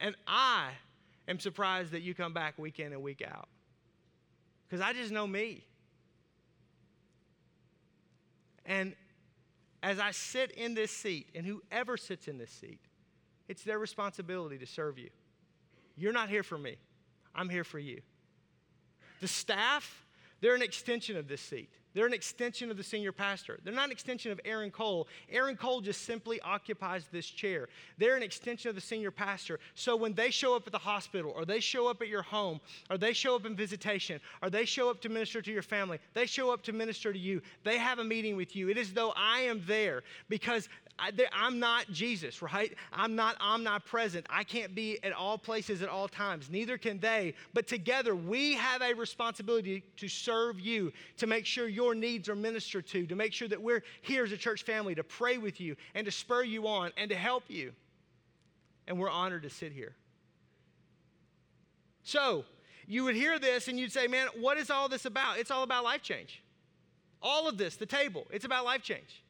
And 0.00 0.14
I 0.26 0.70
am 1.26 1.38
surprised 1.38 1.92
that 1.92 2.02
you 2.02 2.14
come 2.14 2.32
back 2.32 2.58
week 2.58 2.78
in 2.78 2.92
and 2.92 3.02
week 3.02 3.22
out 3.26 3.48
because 4.68 4.80
I 4.80 4.92
just 4.92 5.10
know 5.10 5.26
me. 5.26 5.64
And 8.66 8.94
as 9.82 9.98
I 9.98 10.10
sit 10.10 10.50
in 10.52 10.74
this 10.74 10.90
seat, 10.90 11.28
and 11.34 11.46
whoever 11.46 11.96
sits 11.96 12.28
in 12.28 12.36
this 12.36 12.50
seat, 12.50 12.80
it's 13.48 13.62
their 13.62 13.78
responsibility 13.78 14.58
to 14.58 14.66
serve 14.66 14.98
you. 14.98 15.08
You're 15.96 16.12
not 16.12 16.28
here 16.28 16.42
for 16.42 16.58
me, 16.58 16.76
I'm 17.34 17.48
here 17.48 17.64
for 17.64 17.78
you. 17.78 18.00
The 19.20 19.28
staff, 19.28 20.04
they're 20.40 20.54
an 20.54 20.62
extension 20.62 21.16
of 21.16 21.28
this 21.28 21.40
seat. 21.40 21.70
They're 21.98 22.06
an 22.06 22.12
extension 22.12 22.70
of 22.70 22.76
the 22.76 22.84
senior 22.84 23.10
pastor. 23.10 23.58
They're 23.64 23.74
not 23.74 23.86
an 23.86 23.90
extension 23.90 24.30
of 24.30 24.40
Aaron 24.44 24.70
Cole. 24.70 25.08
Aaron 25.32 25.56
Cole 25.56 25.80
just 25.80 26.02
simply 26.02 26.40
occupies 26.42 27.08
this 27.10 27.26
chair. 27.26 27.68
They're 27.98 28.16
an 28.16 28.22
extension 28.22 28.68
of 28.68 28.76
the 28.76 28.80
senior 28.80 29.10
pastor. 29.10 29.58
So 29.74 29.96
when 29.96 30.14
they 30.14 30.30
show 30.30 30.54
up 30.54 30.62
at 30.64 30.72
the 30.72 30.78
hospital, 30.78 31.32
or 31.34 31.44
they 31.44 31.58
show 31.58 31.88
up 31.88 32.00
at 32.00 32.06
your 32.06 32.22
home, 32.22 32.60
or 32.88 32.98
they 32.98 33.12
show 33.12 33.34
up 33.34 33.46
in 33.46 33.56
visitation, 33.56 34.20
or 34.40 34.48
they 34.48 34.64
show 34.64 34.88
up 34.88 35.00
to 35.00 35.08
minister 35.08 35.42
to 35.42 35.50
your 35.50 35.60
family, 35.60 35.98
they 36.14 36.26
show 36.26 36.52
up 36.52 36.62
to 36.62 36.72
minister 36.72 37.12
to 37.12 37.18
you, 37.18 37.42
they 37.64 37.78
have 37.78 37.98
a 37.98 38.04
meeting 38.04 38.36
with 38.36 38.54
you. 38.54 38.68
It 38.68 38.78
is 38.78 38.92
though 38.92 39.12
I 39.16 39.40
am 39.40 39.64
there 39.66 40.04
because 40.28 40.68
I, 40.98 41.12
am 41.32 41.60
not 41.60 41.90
Jesus, 41.92 42.42
right? 42.42 42.74
I'm 42.92 43.14
not 43.14 43.36
omnipresent. 43.40 44.26
I 44.28 44.42
can't 44.42 44.74
be 44.74 45.02
at 45.04 45.12
all 45.12 45.38
places 45.38 45.80
at 45.80 45.88
all 45.88 46.08
times. 46.08 46.50
Neither 46.50 46.76
can 46.76 46.98
they. 46.98 47.34
But 47.54 47.68
together, 47.68 48.16
we 48.16 48.54
have 48.54 48.82
a 48.82 48.94
responsibility 48.94 49.84
to 49.96 50.08
serve 50.08 50.58
you, 50.58 50.92
to 51.18 51.26
make 51.26 51.46
sure 51.46 51.68
your 51.88 51.94
needs 51.94 52.28
are 52.28 52.36
ministered 52.36 52.86
to, 52.86 53.06
to 53.06 53.16
make 53.16 53.32
sure 53.32 53.48
that 53.48 53.62
we're 53.62 53.82
here 54.02 54.22
as 54.22 54.32
a 54.32 54.36
church 54.36 54.62
family 54.62 54.94
to 54.94 55.02
pray 55.02 55.38
with 55.38 55.58
you 55.58 55.74
and 55.94 56.04
to 56.04 56.10
spur 56.10 56.42
you 56.42 56.68
on 56.68 56.92
and 56.98 57.08
to 57.08 57.16
help 57.16 57.44
you. 57.48 57.72
And 58.86 58.98
we're 58.98 59.10
honored 59.10 59.42
to 59.44 59.50
sit 59.50 59.72
here. 59.72 59.94
So, 62.02 62.44
you 62.86 63.04
would 63.04 63.14
hear 63.14 63.38
this 63.38 63.68
and 63.68 63.78
you'd 63.78 63.92
say, 63.92 64.06
man, 64.06 64.28
what 64.38 64.58
is 64.58 64.70
all 64.70 64.88
this 64.88 65.06
about? 65.06 65.38
It's 65.38 65.50
all 65.50 65.62
about 65.62 65.82
life 65.82 66.02
change. 66.02 66.42
All 67.22 67.48
of 67.48 67.56
this, 67.56 67.76
the 67.76 67.86
table, 67.86 68.26
it's 68.30 68.44
about 68.44 68.66
life 68.66 68.82
change. 68.82 69.22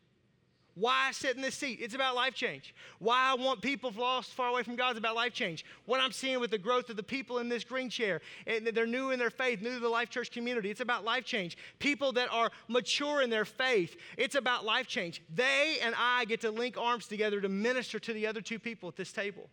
Why 0.79 1.09
I 1.09 1.13
sit 1.13 1.35
in 1.35 1.43
this 1.43 1.55
seat, 1.55 1.79
it's 1.83 1.95
about 1.95 2.15
life 2.15 2.35
change. 2.35 2.75
Why 2.99 3.33
I 3.33 3.35
want 3.35 3.63
people 3.63 3.93
lost 3.97 4.33
far 4.33 4.51
away 4.51 4.63
from 4.63 4.77
God, 4.77 4.91
it's 4.91 4.99
about 4.99 5.17
life 5.17 5.33
change. 5.33 5.65
What 5.87 6.01
I'm 6.01 6.13
seeing 6.13 6.39
with 6.39 6.51
the 6.51 6.59
growth 6.59 6.89
of 6.89 6.97
the 6.97 7.03
people 7.03 7.39
in 7.39 7.49
this 7.49 7.65
green 7.65 7.91
chair, 7.91 8.21
and 8.47 8.67
they're 8.67 8.87
new 8.87 9.11
in 9.11 9.19
their 9.19 9.31
faith, 9.31 9.61
new 9.61 9.75
to 9.75 9.81
the 9.81 9.89
Life 9.89 10.11
Church 10.11 10.31
community, 10.31 10.71
it's 10.71 10.81
about 10.81 11.05
life 11.05 11.25
change. 11.25 11.59
People 11.79 12.13
that 12.13 12.29
are 12.31 12.51
mature 12.69 13.23
in 13.23 13.31
their 13.31 13.45
faith, 13.45 13.97
it's 14.17 14.35
about 14.35 14.65
life 14.65 14.87
change. 14.87 15.23
They 15.35 15.79
and 15.83 15.95
I 15.99 16.25
get 16.27 16.41
to 16.43 16.51
link 16.51 16.77
arms 16.79 17.07
together 17.07 17.41
to 17.41 17.49
minister 17.49 17.99
to 17.99 18.13
the 18.13 18.27
other 18.27 18.41
two 18.41 18.59
people 18.59 18.89
at 18.89 18.97
this 18.97 19.13
table. 19.13 19.49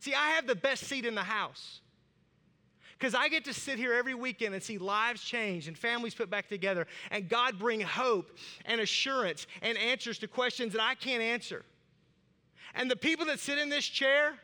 See, 0.00 0.14
I 0.14 0.30
have 0.30 0.46
the 0.46 0.56
best 0.56 0.84
seat 0.84 1.06
in 1.06 1.14
the 1.14 1.22
house. 1.22 1.80
Because 3.02 3.16
I 3.16 3.28
get 3.28 3.44
to 3.46 3.52
sit 3.52 3.80
here 3.80 3.92
every 3.92 4.14
weekend 4.14 4.54
and 4.54 4.62
see 4.62 4.78
lives 4.78 5.24
change 5.24 5.66
and 5.66 5.76
families 5.76 6.14
put 6.14 6.30
back 6.30 6.48
together 6.48 6.86
and 7.10 7.28
God 7.28 7.58
bring 7.58 7.80
hope 7.80 8.30
and 8.64 8.80
assurance 8.80 9.48
and 9.60 9.76
answers 9.76 10.20
to 10.20 10.28
questions 10.28 10.72
that 10.74 10.80
I 10.80 10.94
can't 10.94 11.20
answer. 11.20 11.64
And 12.76 12.88
the 12.88 12.94
people 12.94 13.26
that 13.26 13.40
sit 13.40 13.58
in 13.58 13.70
this 13.70 13.84
chair, 13.84 14.34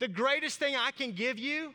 the 0.00 0.08
greatest 0.08 0.58
thing 0.58 0.76
I 0.76 0.90
can 0.90 1.12
give 1.12 1.38
you 1.38 1.72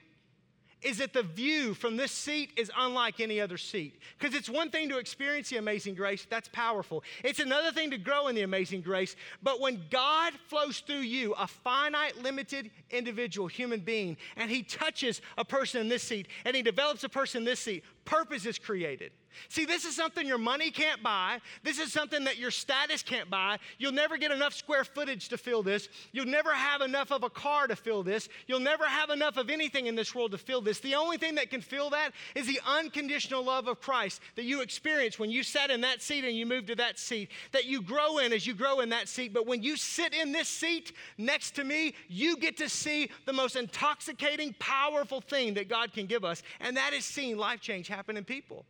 is 0.83 0.97
that 0.97 1.13
the 1.13 1.23
view 1.23 1.73
from 1.73 1.97
this 1.97 2.11
seat 2.11 2.51
is 2.57 2.71
unlike 2.77 3.19
any 3.19 3.39
other 3.39 3.57
seat. 3.57 3.99
Because 4.17 4.35
it's 4.35 4.49
one 4.49 4.69
thing 4.69 4.89
to 4.89 4.97
experience 4.97 5.49
the 5.49 5.57
amazing 5.57 5.95
grace, 5.95 6.25
that's 6.29 6.49
powerful. 6.49 7.03
It's 7.23 7.39
another 7.39 7.71
thing 7.71 7.91
to 7.91 7.97
grow 7.97 8.27
in 8.27 8.35
the 8.35 8.41
amazing 8.41 8.81
grace. 8.81 9.15
But 9.41 9.59
when 9.59 9.81
God 9.89 10.33
flows 10.47 10.79
through 10.79 10.97
you, 10.97 11.33
a 11.33 11.47
finite, 11.47 12.21
limited 12.21 12.71
individual, 12.89 13.47
human 13.47 13.79
being, 13.79 14.17
and 14.35 14.49
He 14.49 14.63
touches 14.63 15.21
a 15.37 15.45
person 15.45 15.81
in 15.81 15.89
this 15.89 16.03
seat, 16.03 16.27
and 16.45 16.55
He 16.55 16.61
develops 16.61 17.03
a 17.03 17.09
person 17.09 17.39
in 17.39 17.45
this 17.45 17.59
seat, 17.59 17.83
purpose 18.05 18.45
is 18.45 18.57
created. 18.57 19.11
See, 19.49 19.65
this 19.65 19.85
is 19.85 19.95
something 19.95 20.27
your 20.27 20.37
money 20.37 20.71
can't 20.71 21.01
buy. 21.01 21.39
This 21.63 21.79
is 21.79 21.91
something 21.91 22.23
that 22.25 22.37
your 22.37 22.51
status 22.51 23.03
can't 23.03 23.29
buy. 23.29 23.59
You'll 23.77 23.91
never 23.91 24.17
get 24.17 24.31
enough 24.31 24.53
square 24.53 24.83
footage 24.83 25.29
to 25.29 25.37
fill 25.37 25.63
this. 25.63 25.89
You'll 26.11 26.25
never 26.25 26.53
have 26.53 26.81
enough 26.81 27.11
of 27.11 27.23
a 27.23 27.29
car 27.29 27.67
to 27.67 27.75
fill 27.75 28.03
this. 28.03 28.29
You'll 28.47 28.59
never 28.59 28.85
have 28.85 29.09
enough 29.09 29.37
of 29.37 29.49
anything 29.49 29.87
in 29.87 29.95
this 29.95 30.13
world 30.13 30.31
to 30.31 30.37
fill 30.37 30.61
this. 30.61 30.79
The 30.79 30.95
only 30.95 31.17
thing 31.17 31.35
that 31.35 31.49
can 31.49 31.61
fill 31.61 31.89
that 31.91 32.11
is 32.35 32.47
the 32.47 32.59
unconditional 32.65 33.43
love 33.43 33.67
of 33.67 33.81
Christ 33.81 34.21
that 34.35 34.43
you 34.43 34.61
experience 34.61 35.19
when 35.19 35.31
you 35.31 35.43
sat 35.43 35.69
in 35.69 35.81
that 35.81 36.01
seat 36.01 36.23
and 36.23 36.35
you 36.35 36.45
moved 36.45 36.67
to 36.67 36.75
that 36.75 36.99
seat, 36.99 37.29
that 37.51 37.65
you 37.65 37.81
grow 37.81 38.19
in 38.19 38.33
as 38.33 38.45
you 38.47 38.53
grow 38.53 38.79
in 38.79 38.89
that 38.89 39.07
seat. 39.07 39.33
But 39.33 39.47
when 39.47 39.63
you 39.63 39.77
sit 39.77 40.13
in 40.13 40.31
this 40.31 40.47
seat 40.47 40.93
next 41.17 41.55
to 41.55 41.63
me, 41.63 41.95
you 42.07 42.37
get 42.37 42.57
to 42.57 42.69
see 42.69 43.09
the 43.25 43.33
most 43.33 43.55
intoxicating, 43.55 44.55
powerful 44.59 45.21
thing 45.21 45.53
that 45.55 45.69
God 45.69 45.93
can 45.93 46.05
give 46.05 46.23
us, 46.23 46.43
and 46.59 46.77
that 46.77 46.93
is 46.93 47.05
seeing 47.05 47.37
life 47.37 47.61
change 47.61 47.87
happen 47.87 48.17
in 48.17 48.23
people. 48.23 48.65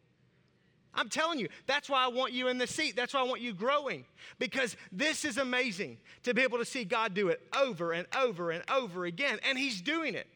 I'm 0.95 1.10
telling 1.10 1.39
you, 1.39 1.47
that's 1.65 1.89
why 1.89 2.06
I 2.06 2.08
want 2.08 2.34
you 2.34 2.49
in 2.49 2.58
the 2.58 2.67
seat. 2.67 2.95
That's 2.95 3.13
why 3.13 3.21
I 3.21 3.23
want 3.23 3.41
you 3.41 3.53
growing. 3.53 4.06
Because 4.38 4.77
this 4.91 5.25
is 5.25 5.38
amazing 5.38 5.97
to 6.23 6.34
be 6.34 6.43
able 6.43 6.60
to 6.60 6.65
see 6.65 6.86
God 6.86 7.13
do 7.13 7.29
it 7.29 7.41
over 7.60 7.93
and 7.93 8.06
over 8.15 8.51
and 8.51 8.63
over 8.69 9.06
again. 9.06 9.39
And 9.47 9.58
He's 9.58 9.82
doing 9.82 10.13
it. 10.13 10.27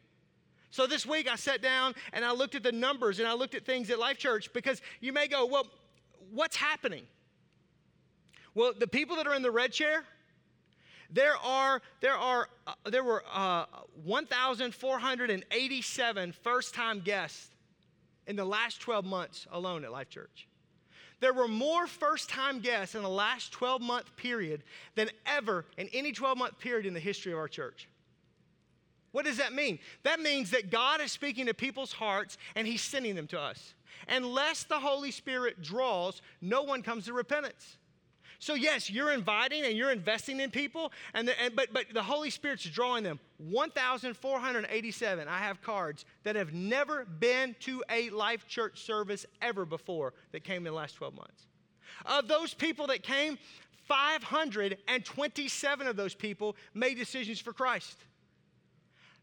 So 0.72 0.88
this 0.88 1.06
week 1.06 1.30
I 1.30 1.36
sat 1.36 1.62
down 1.62 1.96
and 2.12 2.26
I 2.26 2.32
looked 2.32 2.56
at 2.56 2.64
the 2.64 2.72
numbers 2.72 3.20
and 3.20 3.28
I 3.28 3.34
looked 3.34 3.56
at 3.56 3.66
things 3.66 3.90
at 3.90 4.00
Life 4.00 4.18
Church 4.18 4.52
because 4.54 4.82
you 5.00 5.14
may 5.14 5.28
go, 5.28 5.46
well, 5.46 5.68
what's 6.32 6.56
happening? 6.56 7.04
Well, 8.54 8.74
the 8.78 8.88
people 8.88 9.16
that 9.18 9.28
are 9.28 9.36
in 9.36 9.44
the 9.44 9.52
red 9.52 9.72
chair, 9.72 10.04
there 11.12 11.38
are 11.38 11.82
there 12.02 12.18
are 12.18 12.50
uh, 12.66 12.74
there 12.90 13.04
were 13.04 13.24
uh, 13.32 13.66
1,487 14.04 16.32
first-time 16.32 17.02
guests 17.02 17.52
in 18.28 18.36
the 18.36 18.46
last 18.46 18.80
12 18.82 19.06
months 19.06 19.48
alone 19.52 19.84
at 19.84 19.92
Life 19.92 20.10
Church. 20.10 20.48
There 21.20 21.34
were 21.34 21.48
more 21.48 21.88
first 21.88 22.30
time 22.30 22.60
guests 22.60 22.94
in 22.94 23.02
the 23.02 23.10
last 23.10 23.52
12 23.52 23.82
month 23.82 24.16
period 24.18 24.64
than 24.96 25.10
ever 25.26 25.66
in 25.78 25.90
any 25.94 26.12
12 26.12 26.38
month 26.38 26.60
period 26.60 26.86
in 26.86 26.94
the 26.94 27.00
history 27.00 27.32
of 27.32 27.40
our 27.40 27.48
church. 27.48 27.88
What 29.14 29.26
does 29.26 29.38
that 29.38 29.54
mean? 29.54 29.80
That 30.04 30.20
means 30.20 30.52
that 30.52 30.70
God 30.70 31.02
is 31.02 31.12
speaking 31.12 31.48
to 31.48 31.54
people's 31.54 31.94
hearts 31.94 32.38
and 32.56 32.68
He's 32.68 32.82
sending 32.82 33.16
them 33.16 33.26
to 33.28 33.40
us. 33.40 33.74
Unless 34.08 34.66
the 34.66 34.80
Holy 34.80 35.10
Spirit 35.10 35.64
draws, 35.64 36.22
no 36.40 36.62
one 36.62 36.84
comes 36.84 37.06
to 37.06 37.14
repentance. 37.14 37.78
So, 38.40 38.54
yes, 38.54 38.90
you're 38.90 39.12
inviting 39.12 39.66
and 39.66 39.76
you're 39.76 39.92
investing 39.92 40.40
in 40.40 40.52
people, 40.52 40.92
and, 41.16 41.28
the, 41.28 41.42
and 41.42 41.56
but, 41.56 41.74
but 41.74 41.86
the 41.92 42.04
Holy 42.04 42.30
Spirit's 42.30 42.64
drawing 42.64 43.04
them. 43.04 43.20
1,487, 43.38 45.28
I 45.28 45.38
have 45.40 45.62
cards 45.64 46.06
that 46.24 46.36
have 46.36 46.54
never 46.54 47.06
been 47.06 47.56
to 47.62 47.84
a 47.90 48.12
life 48.12 48.48
church 48.48 48.84
service 48.84 49.26
ever 49.42 49.66
before 49.66 50.14
that 50.34 50.44
came 50.44 50.58
in 50.58 50.66
the 50.66 50.72
last 50.72 50.96
12 50.96 51.16
months. 51.16 51.48
Of 52.06 52.28
those 52.28 52.54
people 52.54 52.88
that 52.88 53.02
came, 53.02 53.40
527 53.88 55.88
of 55.88 55.96
those 55.96 56.14
people 56.14 56.56
made 56.74 56.98
decisions 56.98 57.40
for 57.40 57.54
Christ. 57.54 57.98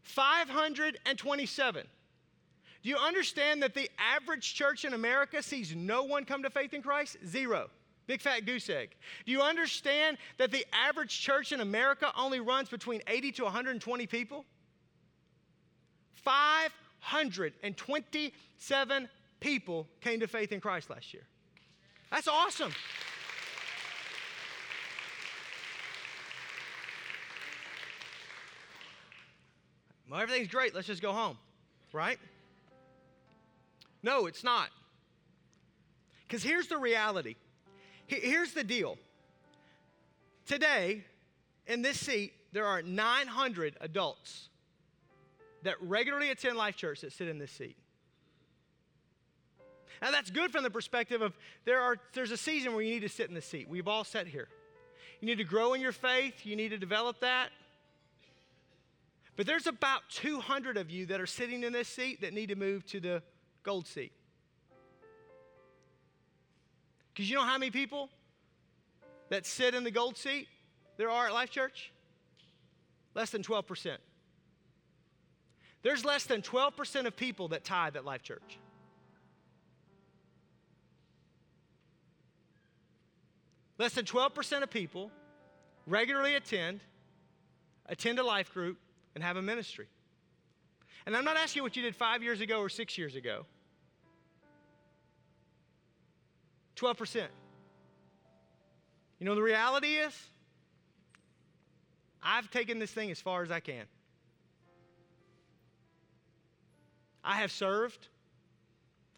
527. 0.01 1.87
Do 2.83 2.89
you 2.89 2.97
understand 2.97 3.63
that 3.63 3.73
the 3.73 3.89
average 3.97 4.53
church 4.53 4.85
in 4.85 4.93
America 4.93 5.41
sees 5.41 5.73
no 5.73 6.03
one 6.03 6.25
come 6.25 6.43
to 6.43 6.49
faith 6.49 6.73
in 6.73 6.81
Christ? 6.81 7.17
Zero. 7.25 7.69
Big 8.07 8.21
fat 8.21 8.45
goose 8.45 8.69
egg. 8.69 8.95
Do 9.25 9.31
you 9.31 9.41
understand 9.41 10.17
that 10.37 10.51
the 10.51 10.63
average 10.71 11.19
church 11.19 11.51
in 11.51 11.59
America 11.59 12.11
only 12.17 12.39
runs 12.39 12.69
between 12.69 13.01
80 13.07 13.31
to 13.33 13.43
120 13.45 14.07
people? 14.07 14.45
527 16.13 19.09
people 19.39 19.87
came 20.01 20.19
to 20.19 20.27
faith 20.27 20.51
in 20.51 20.59
Christ 20.59 20.89
last 20.89 21.13
year. 21.13 21.23
That's 22.11 22.27
awesome. 22.27 22.73
Well, 30.09 30.19
everything's 30.19 30.49
great. 30.49 30.75
Let's 30.75 30.87
just 30.87 31.01
go 31.01 31.11
home, 31.11 31.37
right? 31.91 32.19
No, 34.03 34.27
it's 34.27 34.43
not. 34.43 34.69
Because 36.27 36.43
here's 36.43 36.67
the 36.67 36.77
reality 36.77 37.35
Here's 38.07 38.53
the 38.53 38.63
deal. 38.63 38.97
Today, 40.45 41.03
in 41.67 41.81
this 41.81 41.99
seat, 41.99 42.33
there 42.51 42.65
are 42.65 42.81
900 42.81 43.75
adults 43.81 44.49
that 45.63 45.75
regularly 45.81 46.29
attend 46.29 46.57
Life 46.57 46.75
Church 46.75 47.01
that 47.01 47.11
sit 47.11 47.27
in 47.27 47.39
this 47.39 47.51
seat. 47.51 47.75
Now 50.01 50.11
that's 50.11 50.29
good 50.29 50.51
from 50.51 50.63
the 50.63 50.69
perspective 50.69 51.21
of 51.21 51.33
there 51.63 51.81
are 51.81 51.97
there's 52.13 52.31
a 52.31 52.37
season 52.37 52.73
where 52.73 52.83
you 52.83 52.93
need 52.93 53.01
to 53.01 53.09
sit 53.09 53.27
in 53.27 53.33
the 53.33 53.41
seat. 53.41 53.67
We've 53.67 53.87
all 53.87 54.03
sat 54.03 54.27
here. 54.27 54.47
You 55.19 55.25
need 55.25 55.37
to 55.37 55.43
grow 55.43 55.73
in 55.73 55.81
your 55.81 55.93
faith, 55.93 56.45
you 56.45 56.55
need 56.55 56.69
to 56.69 56.77
develop 56.77 57.21
that. 57.21 57.49
But 59.35 59.47
there's 59.47 59.67
about 59.67 60.01
200 60.11 60.77
of 60.77 60.89
you 60.89 61.07
that 61.07 61.19
are 61.19 61.25
sitting 61.25 61.63
in 61.63 61.73
this 61.73 61.87
seat 61.87 62.21
that 62.21 62.33
need 62.33 62.49
to 62.49 62.55
move 62.55 62.85
to 62.87 62.99
the 62.99 63.23
gold 63.63 63.87
seat. 63.87 64.11
Because 67.15 67.29
you 67.29 67.37
know 67.37 67.45
how 67.45 67.57
many 67.57 67.71
people 67.71 68.09
that 69.29 69.45
sit 69.45 69.73
in 69.73 69.85
the 69.85 69.91
gold 69.91 70.17
seat 70.17 70.49
there 70.97 71.09
are 71.09 71.27
at 71.27 71.33
Life 71.33 71.49
Church? 71.49 71.93
Less 73.13 73.29
than 73.29 73.41
12%. 73.41 73.95
There's 75.81 76.03
less 76.03 76.25
than 76.25 76.41
12% 76.41 77.05
of 77.05 77.15
people 77.15 77.47
that 77.49 77.63
tithe 77.63 77.95
at 77.95 78.03
Life 78.03 78.21
Church. 78.21 78.59
Less 83.77 83.93
than 83.93 84.03
12% 84.03 84.63
of 84.63 84.69
people 84.69 85.09
regularly 85.87 86.35
attend, 86.35 86.81
attend 87.85 88.19
a 88.19 88.23
life 88.23 88.53
group, 88.53 88.77
and 89.13 89.23
have 89.23 89.37
a 89.37 89.41
ministry. 89.41 89.87
And 91.05 91.15
I'm 91.15 91.23
not 91.23 91.37
asking 91.37 91.63
what 91.63 91.77
you 91.77 91.81
did 91.81 91.95
five 91.95 92.21
years 92.23 92.41
ago 92.41 92.59
or 92.59 92.67
six 92.67 92.97
years 92.97 93.15
ago. 93.15 93.45
12%. 96.75 97.27
You 99.19 99.25
know, 99.25 99.35
the 99.35 99.41
reality 99.41 99.95
is, 99.95 100.13
I've 102.21 102.49
taken 102.51 102.79
this 102.79 102.91
thing 102.91 103.11
as 103.11 103.21
far 103.21 103.43
as 103.43 103.51
I 103.51 103.59
can. 103.59 103.85
I 107.23 107.37
have 107.37 107.51
served. 107.51 108.07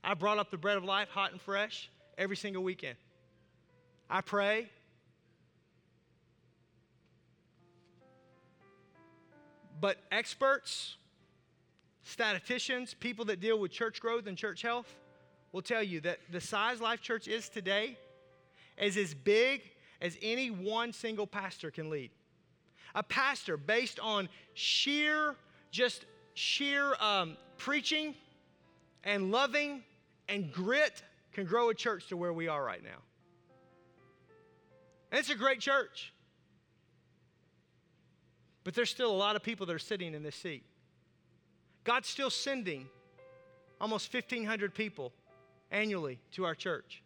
I 0.03 0.13
brought 0.13 0.37
up 0.37 0.51
the 0.51 0.57
bread 0.57 0.77
of 0.77 0.83
life 0.83 1.09
hot 1.09 1.31
and 1.31 1.41
fresh 1.41 1.89
every 2.17 2.37
single 2.37 2.63
weekend. 2.63 2.97
I 4.09 4.21
pray. 4.21 4.69
But 9.79 9.97
experts, 10.11 10.95
statisticians, 12.03 12.93
people 12.93 13.25
that 13.25 13.39
deal 13.39 13.59
with 13.59 13.71
church 13.71 13.99
growth 13.99 14.27
and 14.27 14.37
church 14.37 14.61
health 14.61 14.93
will 15.57 15.63
tell 15.63 15.81
you 15.81 15.99
that 16.01 16.19
the 16.31 16.39
size 16.39 16.79
Life 16.79 17.01
Church 17.01 17.27
is 17.27 17.49
today 17.49 17.97
is 18.77 18.95
as 18.95 19.15
big 19.15 19.63
as 19.99 20.15
any 20.21 20.51
one 20.51 20.93
single 20.93 21.25
pastor 21.25 21.71
can 21.71 21.89
lead. 21.89 22.11
A 22.93 23.01
pastor 23.01 23.57
based 23.57 23.99
on 23.99 24.29
sheer, 24.53 25.33
just 25.71 26.05
sheer 26.35 26.93
um, 26.99 27.37
preaching 27.57 28.13
and 29.03 29.31
loving 29.31 29.81
and 30.29 30.51
grit 30.51 31.01
can 31.33 31.45
grow 31.45 31.69
a 31.69 31.73
church 31.73 32.05
to 32.09 32.17
where 32.17 32.33
we 32.33 32.47
are 32.47 32.63
right 32.63 32.83
now. 32.83 32.99
And 35.11 35.17
it's 35.17 35.31
a 35.31 35.35
great 35.35 35.59
church. 35.59 36.13
But 38.63 38.75
there's 38.75 38.91
still 38.91 39.09
a 39.09 39.17
lot 39.17 39.35
of 39.35 39.41
people 39.41 39.65
that 39.65 39.73
are 39.73 39.79
sitting 39.79 40.13
in 40.13 40.21
this 40.21 40.35
seat. 40.35 40.61
God's 41.83 42.07
still 42.07 42.29
sending 42.29 42.85
almost 43.81 44.13
1,500 44.13 44.75
people 44.75 45.13
annually 45.71 46.19
to 46.31 46.45
our 46.45 46.55
church. 46.55 47.03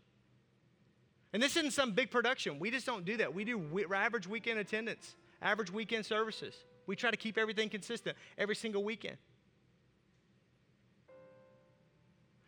And 1.33 1.41
this 1.41 1.55
isn't 1.55 1.71
some 1.71 1.93
big 1.93 2.11
production. 2.11 2.59
We 2.59 2.71
just 2.71 2.85
don't 2.85 3.05
do 3.05 3.17
that. 3.17 3.33
We 3.33 3.45
do 3.45 3.61
average 3.93 4.27
weekend 4.27 4.59
attendance, 4.59 5.15
average 5.41 5.71
weekend 5.71 6.05
services. 6.05 6.55
We 6.87 6.95
try 6.95 7.11
to 7.11 7.17
keep 7.17 7.37
everything 7.37 7.69
consistent 7.69 8.17
every 8.37 8.55
single 8.55 8.83
weekend. 8.83 9.17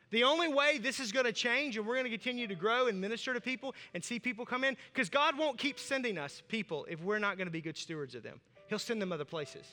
The 0.09 0.25
only 0.25 0.47
way 0.47 0.77
this 0.77 0.99
is 0.99 1.11
going 1.11 1.25
to 1.25 1.31
change 1.31 1.75
and 1.77 1.87
we're 1.87 1.95
going 1.95 2.03
to 2.03 2.11
continue 2.11 2.45
to 2.45 2.55
grow 2.55 2.85
and 2.87 3.01
minister 3.01 3.33
to 3.33 3.41
people 3.41 3.73
and 3.95 4.03
see 4.03 4.19
people 4.19 4.45
come 4.45 4.63
in, 4.63 4.77
because 4.93 5.09
God 5.09 5.37
won't 5.37 5.57
keep 5.57 5.79
sending 5.79 6.19
us 6.19 6.43
people 6.47 6.85
if 6.89 7.01
we're 7.01 7.19
not 7.19 7.37
going 7.37 7.47
to 7.47 7.51
be 7.51 7.61
good 7.61 7.77
stewards 7.77 8.13
of 8.13 8.21
them. 8.21 8.39
He'll 8.67 8.77
send 8.79 9.01
them 9.01 9.11
other 9.11 9.25
places. 9.25 9.65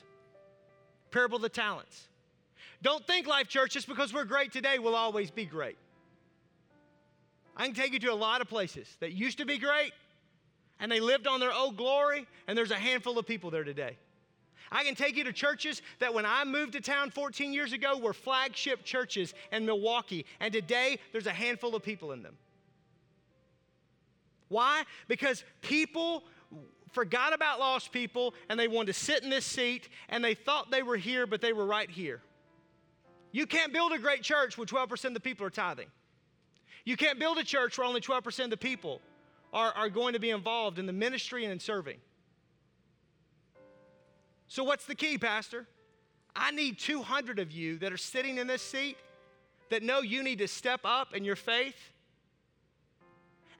Parable 1.10 1.36
of 1.36 1.42
the 1.42 1.50
talents. 1.50 2.08
Don't 2.80 3.06
think 3.06 3.26
Life 3.26 3.48
Church 3.48 3.72
just 3.72 3.86
because 3.86 4.14
we're 4.14 4.24
great 4.24 4.52
today 4.52 4.78
will 4.78 4.94
always 4.94 5.30
be 5.30 5.44
great. 5.44 5.76
I 7.60 7.66
can 7.66 7.74
take 7.74 7.92
you 7.92 7.98
to 7.98 8.12
a 8.12 8.14
lot 8.14 8.40
of 8.40 8.48
places 8.48 8.88
that 9.00 9.12
used 9.12 9.36
to 9.36 9.44
be 9.44 9.58
great 9.58 9.92
and 10.80 10.90
they 10.90 10.98
lived 10.98 11.26
on 11.26 11.40
their 11.40 11.52
old 11.52 11.76
glory, 11.76 12.26
and 12.48 12.56
there's 12.56 12.70
a 12.70 12.76
handful 12.76 13.18
of 13.18 13.26
people 13.26 13.50
there 13.50 13.64
today. 13.64 13.98
I 14.72 14.82
can 14.82 14.94
take 14.94 15.14
you 15.14 15.24
to 15.24 15.32
churches 15.34 15.82
that 15.98 16.14
when 16.14 16.24
I 16.24 16.46
moved 16.46 16.72
to 16.72 16.80
town 16.80 17.10
14 17.10 17.52
years 17.52 17.74
ago 17.74 17.98
were 17.98 18.14
flagship 18.14 18.82
churches 18.82 19.34
in 19.52 19.66
Milwaukee, 19.66 20.24
and 20.40 20.54
today 20.54 20.98
there's 21.12 21.26
a 21.26 21.32
handful 21.32 21.76
of 21.76 21.82
people 21.82 22.12
in 22.12 22.22
them. 22.22 22.38
Why? 24.48 24.84
Because 25.06 25.44
people 25.60 26.24
forgot 26.92 27.34
about 27.34 27.60
lost 27.60 27.92
people 27.92 28.32
and 28.48 28.58
they 28.58 28.68
wanted 28.68 28.94
to 28.94 28.98
sit 28.98 29.22
in 29.22 29.28
this 29.28 29.44
seat 29.44 29.90
and 30.08 30.24
they 30.24 30.32
thought 30.32 30.70
they 30.70 30.82
were 30.82 30.96
here, 30.96 31.26
but 31.26 31.42
they 31.42 31.52
were 31.52 31.66
right 31.66 31.90
here. 31.90 32.22
You 33.32 33.46
can't 33.46 33.70
build 33.70 33.92
a 33.92 33.98
great 33.98 34.22
church 34.22 34.56
where 34.56 34.64
12% 34.64 35.04
of 35.04 35.14
the 35.14 35.20
people 35.20 35.44
are 35.44 35.50
tithing. 35.50 35.88
You 36.84 36.96
can't 36.96 37.18
build 37.18 37.38
a 37.38 37.44
church 37.44 37.78
where 37.78 37.86
only 37.86 38.00
12% 38.00 38.44
of 38.44 38.50
the 38.50 38.56
people 38.56 39.00
are, 39.52 39.72
are 39.72 39.88
going 39.88 40.14
to 40.14 40.18
be 40.18 40.30
involved 40.30 40.78
in 40.78 40.86
the 40.86 40.92
ministry 40.92 41.44
and 41.44 41.52
in 41.52 41.60
serving. 41.60 41.98
So, 44.48 44.64
what's 44.64 44.86
the 44.86 44.94
key, 44.94 45.18
Pastor? 45.18 45.66
I 46.34 46.50
need 46.50 46.78
200 46.78 47.38
of 47.38 47.52
you 47.52 47.78
that 47.78 47.92
are 47.92 47.96
sitting 47.96 48.38
in 48.38 48.46
this 48.46 48.62
seat 48.62 48.96
that 49.70 49.82
know 49.82 50.00
you 50.00 50.22
need 50.22 50.38
to 50.38 50.48
step 50.48 50.80
up 50.84 51.14
in 51.14 51.24
your 51.24 51.36
faith 51.36 51.76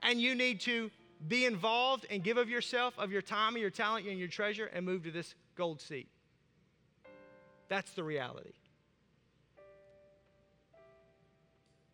and 0.03 0.19
you 0.19 0.35
need 0.35 0.59
to 0.61 0.91
be 1.27 1.45
involved 1.45 2.05
and 2.09 2.23
give 2.23 2.37
of 2.37 2.49
yourself, 2.49 2.93
of 2.97 3.11
your 3.11 3.21
time, 3.21 3.55
of 3.55 3.61
your 3.61 3.69
talent, 3.69 4.07
and 4.07 4.17
your 4.17 4.27
treasure, 4.27 4.69
and 4.73 4.85
move 4.85 5.03
to 5.03 5.11
this 5.11 5.35
gold 5.55 5.81
seat. 5.81 6.07
That's 7.69 7.91
the 7.91 8.03
reality. 8.03 8.51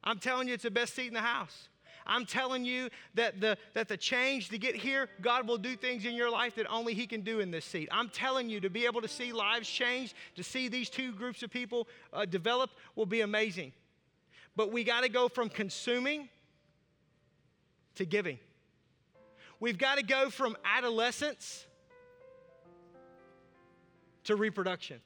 I'm 0.08 0.20
telling 0.20 0.48
you, 0.48 0.54
it's 0.54 0.64
the 0.64 0.72
best 0.72 0.96
seat 0.96 1.08
in 1.08 1.14
the 1.14 1.20
house. 1.20 1.68
I'm 2.06 2.26
telling 2.26 2.64
you 2.64 2.90
that 3.16 3.42
the, 3.42 3.58
that 3.74 3.90
the 3.90 3.98
change 3.98 4.48
to 4.50 4.58
get 4.58 4.74
here, 4.74 5.10
God 5.20 5.46
will 5.46 5.58
do 5.58 5.76
things 5.76 6.06
in 6.06 6.16
your 6.16 6.32
life 6.32 6.56
that 6.56 6.66
only 6.72 6.94
He 6.94 7.06
can 7.06 7.22
do 7.22 7.42
in 7.42 7.52
this 7.52 7.66
seat. 7.66 7.90
I'm 7.92 8.08
telling 8.08 8.50
you 8.50 8.62
to 8.62 8.70
be 8.70 8.86
able 8.86 9.02
to 9.02 9.08
see 9.10 9.34
lives 9.34 9.68
change, 9.68 10.16
to 10.36 10.44
see 10.44 10.70
these 10.70 10.90
two 10.90 11.12
groups 11.12 11.44
of 11.44 11.50
people 11.50 11.90
uh, 12.14 12.24
develop 12.24 12.70
will 12.96 13.06
be 13.06 13.20
amazing. 13.20 13.74
But 14.56 14.72
we 14.72 14.86
got 14.86 15.02
to 15.02 15.10
go 15.10 15.28
from 15.28 15.50
consuming 15.50 16.30
to 17.96 18.06
giving. 18.06 18.40
We've 19.60 19.78
got 19.78 19.98
to 19.98 20.06
go 20.06 20.30
from 20.30 20.56
adolescence 20.64 21.66
to 24.24 24.38
reproduction. 24.38 25.02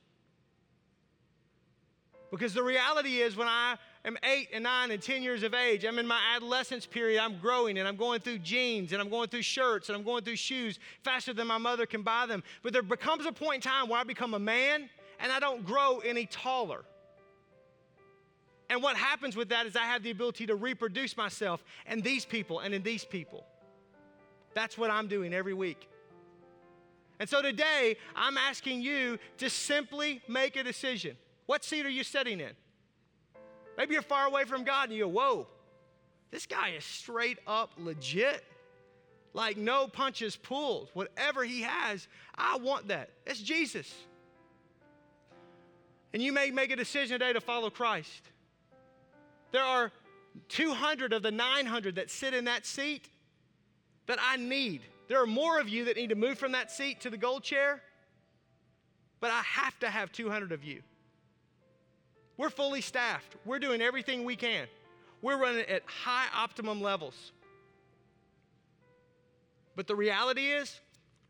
Because 2.29 2.53
the 2.53 2.63
reality 2.63 3.17
is, 3.17 3.35
when 3.35 3.47
I 3.47 3.77
am 4.05 4.17
eight 4.23 4.49
and 4.53 4.63
nine 4.63 4.91
and 4.91 5.01
10 5.01 5.21
years 5.21 5.43
of 5.43 5.53
age. 5.53 5.85
I'm 5.85 5.99
in 5.99 6.07
my 6.07 6.19
adolescence 6.35 6.85
period. 6.85 7.21
I'm 7.21 7.37
growing 7.39 7.77
and 7.77 7.87
I'm 7.87 7.95
going 7.95 8.19
through 8.19 8.39
jeans 8.39 8.93
and 8.93 9.01
I'm 9.01 9.09
going 9.09 9.29
through 9.29 9.43
shirts 9.43 9.89
and 9.89 9.97
I'm 9.97 10.03
going 10.03 10.23
through 10.23 10.37
shoes 10.37 10.79
faster 11.03 11.33
than 11.33 11.47
my 11.47 11.57
mother 11.57 11.85
can 11.85 12.01
buy 12.01 12.25
them. 12.25 12.43
But 12.63 12.73
there 12.73 12.81
becomes 12.81 13.25
a 13.25 13.31
point 13.31 13.65
in 13.65 13.71
time 13.71 13.89
where 13.89 13.99
I 13.99 14.03
become 14.03 14.33
a 14.33 14.39
man 14.39 14.89
and 15.19 15.31
I 15.31 15.39
don't 15.39 15.65
grow 15.65 15.99
any 15.99 16.25
taller. 16.25 16.83
And 18.69 18.81
what 18.81 18.95
happens 18.95 19.35
with 19.35 19.49
that 19.49 19.65
is 19.65 19.75
I 19.75 19.83
have 19.83 20.01
the 20.01 20.11
ability 20.11 20.47
to 20.47 20.55
reproduce 20.55 21.17
myself 21.17 21.63
and 21.85 22.03
these 22.03 22.25
people 22.25 22.59
and 22.59 22.73
in 22.73 22.83
these 22.83 23.03
people. 23.03 23.45
That's 24.53 24.77
what 24.77 24.89
I'm 24.89 25.07
doing 25.07 25.33
every 25.33 25.53
week. 25.53 25.87
And 27.19 27.29
so 27.29 27.41
today, 27.41 27.97
I'm 28.15 28.37
asking 28.37 28.81
you 28.81 29.19
to 29.37 29.49
simply 29.49 30.21
make 30.27 30.55
a 30.55 30.63
decision. 30.63 31.17
What 31.45 31.63
seat 31.63 31.85
are 31.85 31.89
you 31.89 32.03
sitting 32.03 32.39
in? 32.39 32.51
Maybe 33.77 33.93
you're 33.93 34.01
far 34.01 34.27
away 34.27 34.43
from 34.45 34.63
God 34.63 34.89
and 34.89 34.97
you 34.97 35.05
go, 35.05 35.09
whoa, 35.09 35.47
this 36.29 36.45
guy 36.45 36.69
is 36.69 36.83
straight 36.83 37.39
up 37.47 37.71
legit. 37.77 38.43
Like 39.33 39.57
no 39.57 39.87
punches 39.87 40.35
pulled. 40.35 40.89
Whatever 40.93 41.43
he 41.43 41.61
has, 41.61 42.07
I 42.35 42.57
want 42.57 42.89
that. 42.89 43.09
It's 43.25 43.41
Jesus. 43.41 43.93
And 46.13 46.21
you 46.21 46.33
may 46.33 46.51
make 46.51 46.71
a 46.71 46.75
decision 46.75 47.19
today 47.19 47.33
to 47.33 47.41
follow 47.41 47.69
Christ. 47.69 48.21
There 49.51 49.63
are 49.63 49.91
200 50.49 51.13
of 51.13 51.23
the 51.23 51.31
900 51.31 51.95
that 51.95 52.09
sit 52.09 52.33
in 52.33 52.45
that 52.45 52.65
seat 52.65 53.09
that 54.07 54.19
I 54.21 54.37
need. 54.37 54.81
There 55.07 55.21
are 55.21 55.27
more 55.27 55.59
of 55.59 55.69
you 55.69 55.85
that 55.85 55.95
need 55.95 56.09
to 56.09 56.15
move 56.15 56.37
from 56.37 56.53
that 56.53 56.71
seat 56.71 57.01
to 57.01 57.09
the 57.09 57.17
gold 57.17 57.43
chair, 57.43 57.81
but 59.19 59.31
I 59.31 59.41
have 59.41 59.77
to 59.79 59.89
have 59.89 60.11
200 60.11 60.51
of 60.51 60.63
you. 60.63 60.81
We're 62.41 62.49
fully 62.49 62.81
staffed. 62.81 63.35
We're 63.45 63.59
doing 63.59 63.83
everything 63.83 64.23
we 64.23 64.35
can. 64.35 64.65
We're 65.21 65.37
running 65.37 65.63
at 65.65 65.83
high 65.85 66.25
optimum 66.35 66.81
levels. 66.81 67.33
But 69.75 69.85
the 69.85 69.95
reality 69.95 70.47
is, 70.47 70.79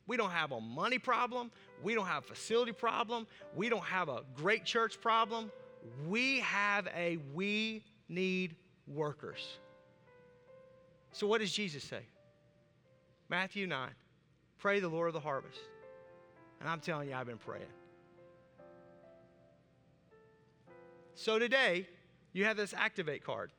We 0.08 0.16
don't 0.16 0.32
have 0.32 0.54
a 0.54 0.62
money 0.62 1.00
problem. 1.00 1.52
We 1.84 1.96
don't 1.96 2.06
have 2.06 2.24
a 2.24 2.28
facility 2.28 2.72
problem. 2.72 3.28
We 3.58 3.68
don't 3.68 3.84
have 3.84 4.08
a 4.08 4.24
great 4.38 4.64
church 4.64 5.02
problem. 5.02 5.52
We 6.08 6.40
have 6.40 6.88
a 6.96 7.18
we 7.34 7.84
need 8.08 8.56
workers. 8.88 9.58
So, 11.12 11.28
what 11.28 11.42
does 11.42 11.52
Jesus 11.52 11.84
say? 11.84 12.04
Matthew 13.28 13.68
9 13.68 13.90
Pray 14.60 14.80
the 14.80 14.88
Lord 14.88 15.10
of 15.10 15.14
the 15.14 15.20
harvest. 15.20 15.60
And 16.62 16.70
I'm 16.70 16.80
telling 16.80 17.10
you, 17.10 17.16
I've 17.16 17.28
been 17.28 17.38
praying. 17.38 17.66
So, 21.16 21.40
today, 21.40 21.88
you 22.34 22.46
have 22.46 22.58
this 22.58 22.74
Activate 22.74 23.24
card. 23.24 23.52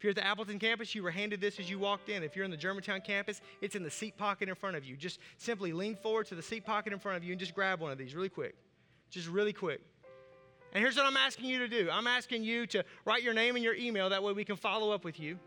If 0.00 0.04
you're 0.04 0.10
at 0.12 0.16
the 0.16 0.26
Appleton 0.26 0.58
campus, 0.58 0.94
you 0.94 1.02
were 1.02 1.10
handed 1.10 1.42
this 1.42 1.60
as 1.60 1.68
you 1.68 1.78
walked 1.78 2.08
in. 2.08 2.22
If 2.22 2.34
you're 2.34 2.46
in 2.46 2.50
the 2.50 2.56
Germantown 2.56 3.02
campus, 3.02 3.42
it's 3.60 3.74
in 3.74 3.82
the 3.82 3.90
seat 3.90 4.16
pocket 4.16 4.48
in 4.48 4.54
front 4.54 4.76
of 4.76 4.84
you. 4.84 4.96
Just 4.96 5.18
simply 5.36 5.74
lean 5.74 5.94
forward 5.94 6.26
to 6.28 6.34
the 6.34 6.42
seat 6.42 6.64
pocket 6.64 6.94
in 6.94 6.98
front 6.98 7.18
of 7.18 7.24
you 7.24 7.32
and 7.32 7.38
just 7.38 7.54
grab 7.54 7.80
one 7.80 7.92
of 7.92 7.98
these 7.98 8.14
really 8.14 8.30
quick. 8.30 8.54
Just 9.10 9.28
really 9.28 9.52
quick. 9.52 9.82
And 10.72 10.82
here's 10.82 10.96
what 10.96 11.04
I'm 11.04 11.18
asking 11.18 11.46
you 11.46 11.58
to 11.58 11.68
do 11.68 11.90
I'm 11.90 12.06
asking 12.06 12.44
you 12.44 12.66
to 12.68 12.82
write 13.04 13.22
your 13.22 13.34
name 13.34 13.56
and 13.56 13.64
your 13.64 13.74
email, 13.74 14.08
that 14.08 14.22
way 14.22 14.32
we 14.32 14.44
can 14.44 14.56
follow 14.56 14.90
up 14.90 15.04
with 15.04 15.20
you. 15.20 15.38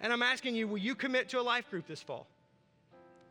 And 0.00 0.12
I'm 0.12 0.22
asking 0.22 0.56
you, 0.56 0.66
will 0.66 0.78
you 0.78 0.94
commit 0.94 1.28
to 1.28 1.40
a 1.40 1.42
life 1.42 1.70
group 1.70 1.86
this 1.86 2.02
fall? 2.02 2.26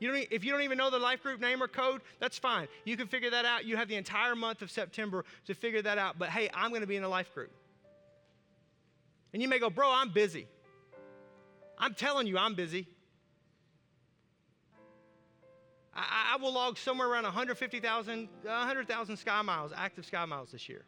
You 0.03 0.11
don't, 0.11 0.27
if 0.31 0.43
you 0.43 0.51
don't 0.51 0.63
even 0.63 0.77
know 0.77 0.89
the 0.89 0.99
life 0.99 1.23
group 1.23 1.39
name 1.39 1.63
or 1.63 1.69
code, 1.69 2.01
that's 2.19 2.37
fine. 2.37 2.67
You 2.83 2.97
can 2.97 3.07
figure 3.07 3.29
that 3.29 3.45
out. 3.45 3.63
You 3.63 3.77
have 3.77 3.87
the 3.87 3.95
entire 3.95 4.35
month 4.35 4.61
of 4.61 4.69
September 4.69 5.23
to 5.45 5.53
figure 5.53 5.81
that 5.81 5.97
out. 5.97 6.19
But 6.19 6.27
hey, 6.27 6.49
I'm 6.53 6.71
going 6.71 6.81
to 6.81 6.87
be 6.87 6.97
in 6.97 7.03
a 7.05 7.07
life 7.07 7.33
group. 7.33 7.53
And 9.31 9.41
you 9.41 9.47
may 9.47 9.59
go, 9.59 9.69
bro, 9.69 9.89
I'm 9.89 10.09
busy. 10.09 10.45
I'm 11.77 11.93
telling 11.93 12.27
you, 12.27 12.37
I'm 12.37 12.53
busy. 12.53 12.85
I, 15.95 16.33
I 16.33 16.35
will 16.35 16.53
log 16.53 16.77
somewhere 16.77 17.07
around 17.07 17.23
150,000, 17.23 18.27
100,000 18.43 19.15
sky 19.15 19.41
miles, 19.41 19.71
active 19.73 20.05
sky 20.05 20.25
miles 20.25 20.51
this 20.51 20.67
year. 20.67 20.83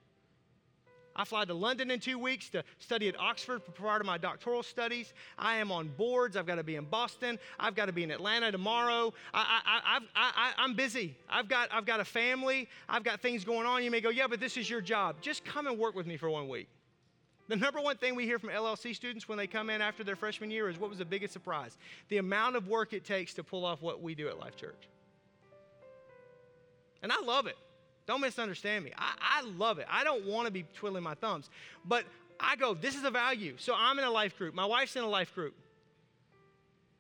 I 1.16 1.24
fly 1.24 1.46
to 1.46 1.54
London 1.54 1.92
in 1.92 2.00
two 2.00 2.20
weeks 2.20 2.50
to 2.50 2.64
study 2.80 3.08
at 3.08 3.18
Oxford 3.18 3.64
for 3.64 3.72
part 3.72 4.02
of 4.02 4.08
my 4.08 4.18
doctoral 4.18 4.64
studies. 4.64 5.14
I 5.38 5.58
am 5.58 5.72
on 5.72 5.88
boards. 5.88 6.36
I've 6.36 6.46
got 6.46 6.56
to 6.56 6.64
be 6.64 6.76
in 6.76 6.86
Boston. 6.86 7.40
I've 7.60 7.76
got 7.76 7.86
to 7.86 7.94
be 7.94 8.04
in 8.04 8.12
Atlanta 8.12 8.52
tomorrow. 8.52 9.14
I, 9.34 10.54
am 10.58 10.74
busy. 10.74 11.16
I've 11.30 11.48
got, 11.48 11.70
I've 11.72 11.86
got 11.86 12.02
a 12.02 12.06
family. 12.06 12.68
I've 12.90 13.04
got 13.04 13.22
things 13.22 13.46
going 13.46 13.66
on. 13.66 13.84
You 13.84 13.92
may 13.92 14.02
go, 14.02 14.10
yeah, 14.10 14.28
but 14.28 14.40
this 14.40 14.58
is 14.58 14.70
your 14.70 14.82
job. 14.82 15.18
Just 15.22 15.46
come 15.46 15.68
and 15.68 15.80
work 15.80 15.96
with 15.96 16.06
me 16.06 16.18
for 16.18 16.30
one 16.30 16.50
week. 16.50 16.68
The 17.48 17.56
number 17.56 17.80
one 17.80 17.98
thing 17.98 18.16
we 18.16 18.26
hear 18.26 18.40
from 18.40 18.50
LLC 18.50 18.96
students 18.96 19.30
when 19.30 19.38
they 19.38 19.48
come 19.48 19.70
in 19.70 19.82
after 19.82 20.04
their 20.04 20.16
freshman 20.16 20.50
year 20.50 20.68
is 20.68 20.80
what 20.80 20.90
was 20.90 20.98
the 20.98 21.06
biggest 21.06 21.32
surprise? 21.32 21.78
The 22.10 22.18
amount 22.18 22.56
of 22.56 22.68
work 22.68 22.92
it 22.92 23.06
takes 23.06 23.36
to 23.36 23.44
pull 23.44 23.66
off 23.66 23.82
what 23.82 24.02
we 24.02 24.16
do 24.16 24.28
at 24.28 24.40
Life 24.40 24.56
Church. 24.56 24.90
And 27.04 27.12
I 27.12 27.22
love 27.22 27.46
it. 27.46 27.56
Don't 28.08 28.22
misunderstand 28.22 28.86
me. 28.86 28.92
I, 28.98 29.42
I 29.42 29.42
love 29.58 29.80
it. 29.80 29.88
I 29.90 30.04
don't 30.04 30.26
want 30.26 30.46
to 30.46 30.52
be 30.52 30.66
twiddling 30.74 31.04
my 31.04 31.16
thumbs. 31.16 31.50
But 31.84 32.06
I 32.40 32.56
go, 32.56 32.74
this 32.74 32.96
is 32.96 33.04
a 33.04 33.12
value. 33.12 33.56
So 33.58 33.74
I'm 33.76 33.98
in 33.98 34.06
a 34.06 34.12
life 34.12 34.38
group. 34.38 34.54
My 34.54 34.66
wife's 34.66 34.96
in 34.96 35.04
a 35.04 35.10
life 35.10 35.34
group. 35.34 35.56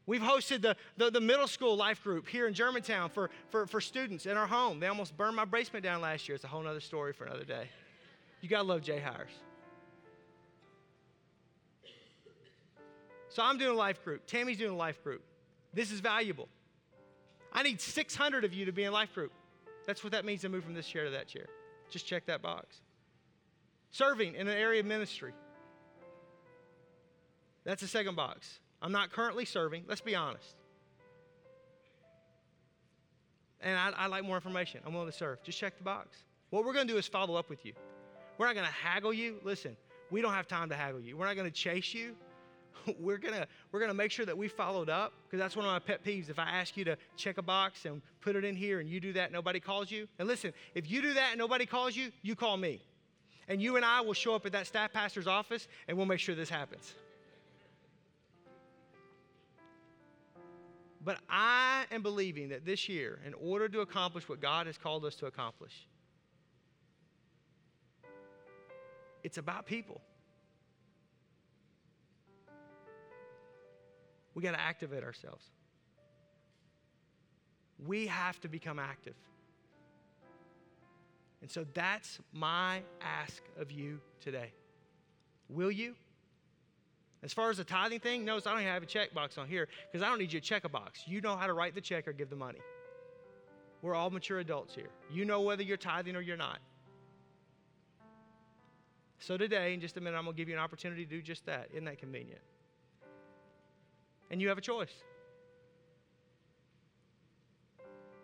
We've 0.07 0.21
hosted 0.21 0.61
the, 0.61 0.75
the, 0.97 1.09
the, 1.09 1.21
middle 1.21 1.47
school 1.47 1.75
life 1.75 2.03
group 2.03 2.27
here 2.27 2.47
in 2.47 2.53
Germantown 2.53 3.09
for, 3.09 3.31
for, 3.49 3.65
for 3.65 3.81
students 3.81 4.27
in 4.27 4.37
our 4.37 4.45
home. 4.45 4.79
They 4.79 4.85
almost 4.85 5.17
burned 5.17 5.35
my 5.35 5.45
basement 5.45 5.83
down 5.83 6.01
last 6.01 6.27
year. 6.27 6.35
It's 6.35 6.43
a 6.43 6.47
whole 6.47 6.65
other 6.67 6.79
story 6.79 7.11
for 7.11 7.25
another 7.25 7.43
day. 7.43 7.67
You 8.41 8.49
got 8.49 8.59
to 8.59 8.67
love 8.67 8.81
Jay 8.81 8.99
Hires. 8.99 9.31
So 13.29 13.41
I'm 13.43 13.57
doing 13.57 13.71
a 13.71 13.77
life 13.77 14.03
group. 14.03 14.27
Tammy's 14.27 14.57
doing 14.57 14.71
a 14.71 14.77
life 14.77 15.03
group. 15.03 15.23
This 15.73 15.91
is 15.91 15.99
valuable. 15.99 16.47
I 17.51 17.63
need 17.63 17.81
600 17.81 18.45
of 18.45 18.53
you 18.53 18.65
to 18.65 18.71
be 18.71 18.83
in 18.83 18.93
life 18.93 19.13
group. 19.13 19.31
That's 19.87 20.03
what 20.03 20.11
that 20.13 20.25
means 20.25 20.41
to 20.41 20.49
move 20.49 20.63
from 20.63 20.73
this 20.73 20.87
chair 20.87 21.05
to 21.05 21.11
that 21.11 21.27
chair. 21.27 21.45
Just 21.89 22.07
check 22.07 22.25
that 22.25 22.41
box. 22.41 22.81
Serving 23.91 24.35
in 24.35 24.47
an 24.47 24.57
area 24.57 24.79
of 24.79 24.85
ministry. 24.85 25.33
That's 27.63 27.81
the 27.81 27.87
second 27.87 28.15
box. 28.15 28.59
I'm 28.81 28.91
not 28.91 29.11
currently 29.11 29.45
serving. 29.45 29.83
Let's 29.87 30.01
be 30.01 30.15
honest. 30.15 30.55
And 33.61 33.77
I, 33.77 33.91
I 33.97 34.07
like 34.07 34.23
more 34.23 34.35
information. 34.35 34.81
I'm 34.85 34.93
willing 34.93 35.09
to 35.09 35.15
serve. 35.15 35.41
Just 35.43 35.57
check 35.57 35.77
the 35.77 35.83
box. 35.83 36.17
What 36.49 36.65
we're 36.65 36.73
going 36.73 36.87
to 36.87 36.93
do 36.93 36.99
is 36.99 37.07
follow 37.07 37.35
up 37.35 37.49
with 37.49 37.65
you. 37.65 37.73
We're 38.37 38.45
not 38.47 38.55
going 38.55 38.67
to 38.67 38.73
haggle 38.73 39.13
you. 39.13 39.37
Listen, 39.43 39.75
we 40.11 40.21
don't 40.21 40.33
have 40.33 40.47
time 40.47 40.69
to 40.69 40.75
haggle 40.75 41.01
you. 41.01 41.17
We're 41.17 41.25
not 41.25 41.35
going 41.35 41.49
to 41.49 41.55
chase 41.55 41.93
you. 41.93 42.15
we're 42.99 43.17
gonna 43.17 43.47
we're 43.71 43.79
gonna 43.79 43.93
make 43.93 44.11
sure 44.11 44.25
that 44.25 44.37
we 44.37 44.47
followed 44.47 44.89
up 44.89 45.13
because 45.25 45.39
that's 45.39 45.55
one 45.55 45.65
of 45.65 45.71
my 45.71 45.79
pet 45.79 46.03
peeves. 46.03 46.29
If 46.29 46.39
I 46.39 46.49
ask 46.49 46.75
you 46.77 46.85
to 46.85 46.97
check 47.15 47.37
a 47.37 47.41
box 47.41 47.85
and 47.85 48.01
put 48.21 48.35
it 48.35 48.43
in 48.43 48.55
here 48.55 48.79
and 48.79 48.89
you 48.89 48.99
do 48.99 49.13
that, 49.13 49.31
nobody 49.31 49.59
calls 49.59 49.91
you. 49.91 50.07
And 50.19 50.27
listen, 50.27 50.53
if 50.73 50.89
you 50.89 51.01
do 51.01 51.13
that 51.13 51.29
and 51.31 51.39
nobody 51.39 51.65
calls 51.65 51.95
you, 51.95 52.11
you 52.21 52.35
call 52.35 52.57
me, 52.57 52.81
and 53.47 53.61
you 53.61 53.75
and 53.75 53.85
I 53.85 54.01
will 54.01 54.13
show 54.13 54.35
up 54.35 54.45
at 54.45 54.51
that 54.53 54.67
staff 54.67 54.93
pastor's 54.93 55.27
office 55.27 55.67
and 55.87 55.97
we'll 55.97 56.05
make 56.05 56.19
sure 56.19 56.35
this 56.35 56.49
happens. 56.49 56.93
But 61.03 61.19
I 61.29 61.85
am 61.91 62.01
believing 62.01 62.49
that 62.49 62.65
this 62.65 62.89
year, 62.89 63.19
in 63.27 63.35
order 63.35 63.69
to 63.69 63.81
accomplish 63.81 64.27
what 64.27 64.41
God 64.41 64.65
has 64.65 64.75
called 64.75 65.05
us 65.05 65.13
to 65.17 65.27
accomplish, 65.27 65.87
it's 69.23 69.37
about 69.37 69.67
people. 69.67 70.01
We 74.35 74.43
got 74.43 74.51
to 74.51 74.61
activate 74.61 75.03
ourselves. 75.03 75.43
We 77.85 78.07
have 78.07 78.39
to 78.41 78.47
become 78.47 78.77
active. 78.77 79.15
And 81.41 81.49
so 81.49 81.65
that's 81.73 82.19
my 82.33 82.81
ask 83.01 83.41
of 83.59 83.71
you 83.71 83.99
today. 84.19 84.51
Will 85.49 85.71
you? 85.71 85.95
As 87.23 87.33
far 87.33 87.49
as 87.49 87.57
the 87.57 87.63
tithing 87.63 87.99
thing, 88.01 88.25
notice 88.25 88.45
I 88.45 88.51
don't 88.51 88.61
even 88.61 88.73
have 88.73 88.83
a 88.83 88.85
checkbox 88.85 89.37
on 89.37 89.47
here 89.47 89.67
because 89.91 90.05
I 90.05 90.09
don't 90.09 90.19
need 90.19 90.31
you 90.33 90.39
to 90.39 90.45
check 90.45 90.63
a 90.63 90.69
box. 90.69 91.03
You 91.07 91.21
know 91.21 91.35
how 91.35 91.47
to 91.47 91.53
write 91.53 91.73
the 91.73 91.81
check 91.81 92.07
or 92.07 92.13
give 92.13 92.29
the 92.29 92.35
money. 92.35 92.59
We're 93.81 93.95
all 93.95 94.09
mature 94.09 94.39
adults 94.39 94.75
here. 94.75 94.89
You 95.11 95.25
know 95.25 95.41
whether 95.41 95.63
you're 95.63 95.77
tithing 95.77 96.15
or 96.15 96.21
you're 96.21 96.37
not. 96.37 96.59
So 99.19 99.37
today, 99.37 99.73
in 99.73 99.81
just 99.81 99.97
a 99.97 100.01
minute, 100.01 100.17
I'm 100.17 100.25
going 100.25 100.35
to 100.35 100.37
give 100.37 100.49
you 100.49 100.55
an 100.55 100.61
opportunity 100.61 101.05
to 101.05 101.09
do 101.09 101.21
just 101.21 101.45
that. 101.45 101.69
Isn't 101.71 101.85
that 101.85 101.99
convenient? 101.99 102.41
And 104.31 104.41
you 104.41 104.49
have 104.49 104.57
a 104.57 104.61
choice. 104.61 104.93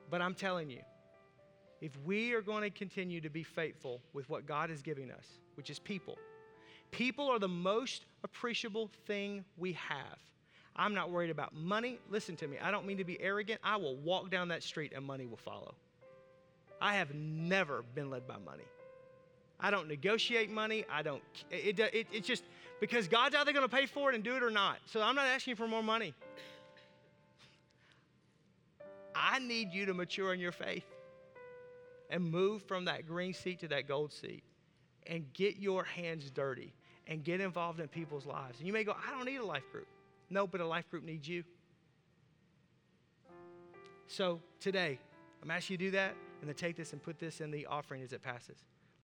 But 0.10 0.22
I'm 0.22 0.34
telling 0.34 0.70
you, 0.70 0.82
if 1.80 1.97
we 2.06 2.34
are 2.34 2.41
going 2.41 2.64
to 2.64 2.70
continue 2.70 3.22
to 3.22 3.30
be 3.30 3.43
faithful 3.43 4.02
with 4.14 4.30
what 4.30 4.45
God 4.45 4.70
is 4.70 4.82
giving 4.82 5.10
us, 5.10 5.26
which 5.56 5.70
is 5.70 5.80
people, 5.80 6.18
people 6.91 7.30
are 7.30 7.39
the 7.39 7.47
most 7.47 8.06
appreciable 8.24 8.89
thing 9.08 9.43
we 9.58 9.74
have. 9.74 10.20
I'm 10.76 10.93
not 10.93 11.12
worried 11.12 11.32
about 11.32 11.54
money. 11.54 11.99
Listen 12.10 12.36
to 12.38 12.47
me, 12.47 12.58
I 12.62 12.72
don't 12.72 12.86
mean 12.86 12.97
to 12.97 13.04
be 13.04 13.20
arrogant. 13.22 13.60
I 13.64 13.78
will 13.78 13.95
walk 13.95 14.30
down 14.30 14.49
that 14.49 14.64
street 14.64 14.93
and 14.95 15.04
money 15.04 15.26
will 15.26 15.38
follow. 15.38 15.76
I 16.80 16.95
have 16.95 17.14
never 17.14 17.84
been 17.95 18.10
led 18.10 18.28
by 18.28 18.38
money. 18.38 18.64
I 19.62 19.72
don't 19.72 19.88
negotiate 19.88 20.49
money. 20.49 20.86
I 20.91 21.03
don't, 21.03 21.22
it, 21.49 21.80
it, 21.80 21.93
it, 21.93 22.07
it's 22.12 22.28
just, 22.28 22.43
because 22.80 23.07
God's 23.07 23.36
either 23.36 23.53
going 23.53 23.68
to 23.68 23.74
pay 23.74 23.86
for 23.86 24.12
it 24.12 24.16
and 24.16 24.24
do 24.24 24.36
it 24.36 24.43
or 24.43 24.49
not. 24.49 24.78
So 24.88 25.01
I'm 25.01 25.16
not 25.16 25.28
asking 25.28 25.51
you 25.51 25.55
for 25.55 25.68
more 25.68 25.84
money. 25.84 26.14
I 29.16 29.39
need 29.39 29.72
you 29.72 29.86
to 29.86 29.93
mature 29.93 30.34
in 30.34 30.39
your 30.39 30.51
faith 30.51 30.86
and 32.09 32.24
move 32.24 32.64
from 32.64 32.86
that 32.86 33.07
green 33.07 33.34
seat 33.34 33.59
to 33.59 33.68
that 33.70 33.88
gold 33.88 34.12
seat 34.12 34.43
and 35.07 35.32
get 35.34 35.57
your 35.57 35.84
hands 35.84 36.30
dirty 36.32 36.74
and 37.07 37.24
get 37.24 37.39
involved 37.39 37.80
in 37.80 37.88
people's 37.88 38.26
lives. 38.26 38.57
And 38.57 38.68
you 38.68 38.74
may 38.74 38.84
go, 38.84 38.95
I 39.07 39.12
don't 39.12 39.26
need 39.26 39.38
a 39.38 39.45
life 39.45 39.70
group. 39.72 39.88
No, 40.30 40.47
but 40.47 40.59
a 40.62 40.66
life 40.66 40.89
group 40.89 41.03
needs 41.03 41.28
you. 41.28 41.43
So 44.07 44.39
today, 44.59 44.99
I'm 45.43 45.51
asking 45.51 45.76
you 45.76 45.78
to 45.78 45.84
do 45.86 45.91
that 45.91 46.16
and 46.39 46.49
then 46.49 46.55
take 46.55 46.76
this 46.76 46.93
and 46.93 47.01
put 47.01 47.20
this 47.20 47.41
in 47.41 47.51
the 47.51 47.66
offering 47.66 48.01
as 48.01 48.12
it 48.12 48.22
passes. 48.22 48.57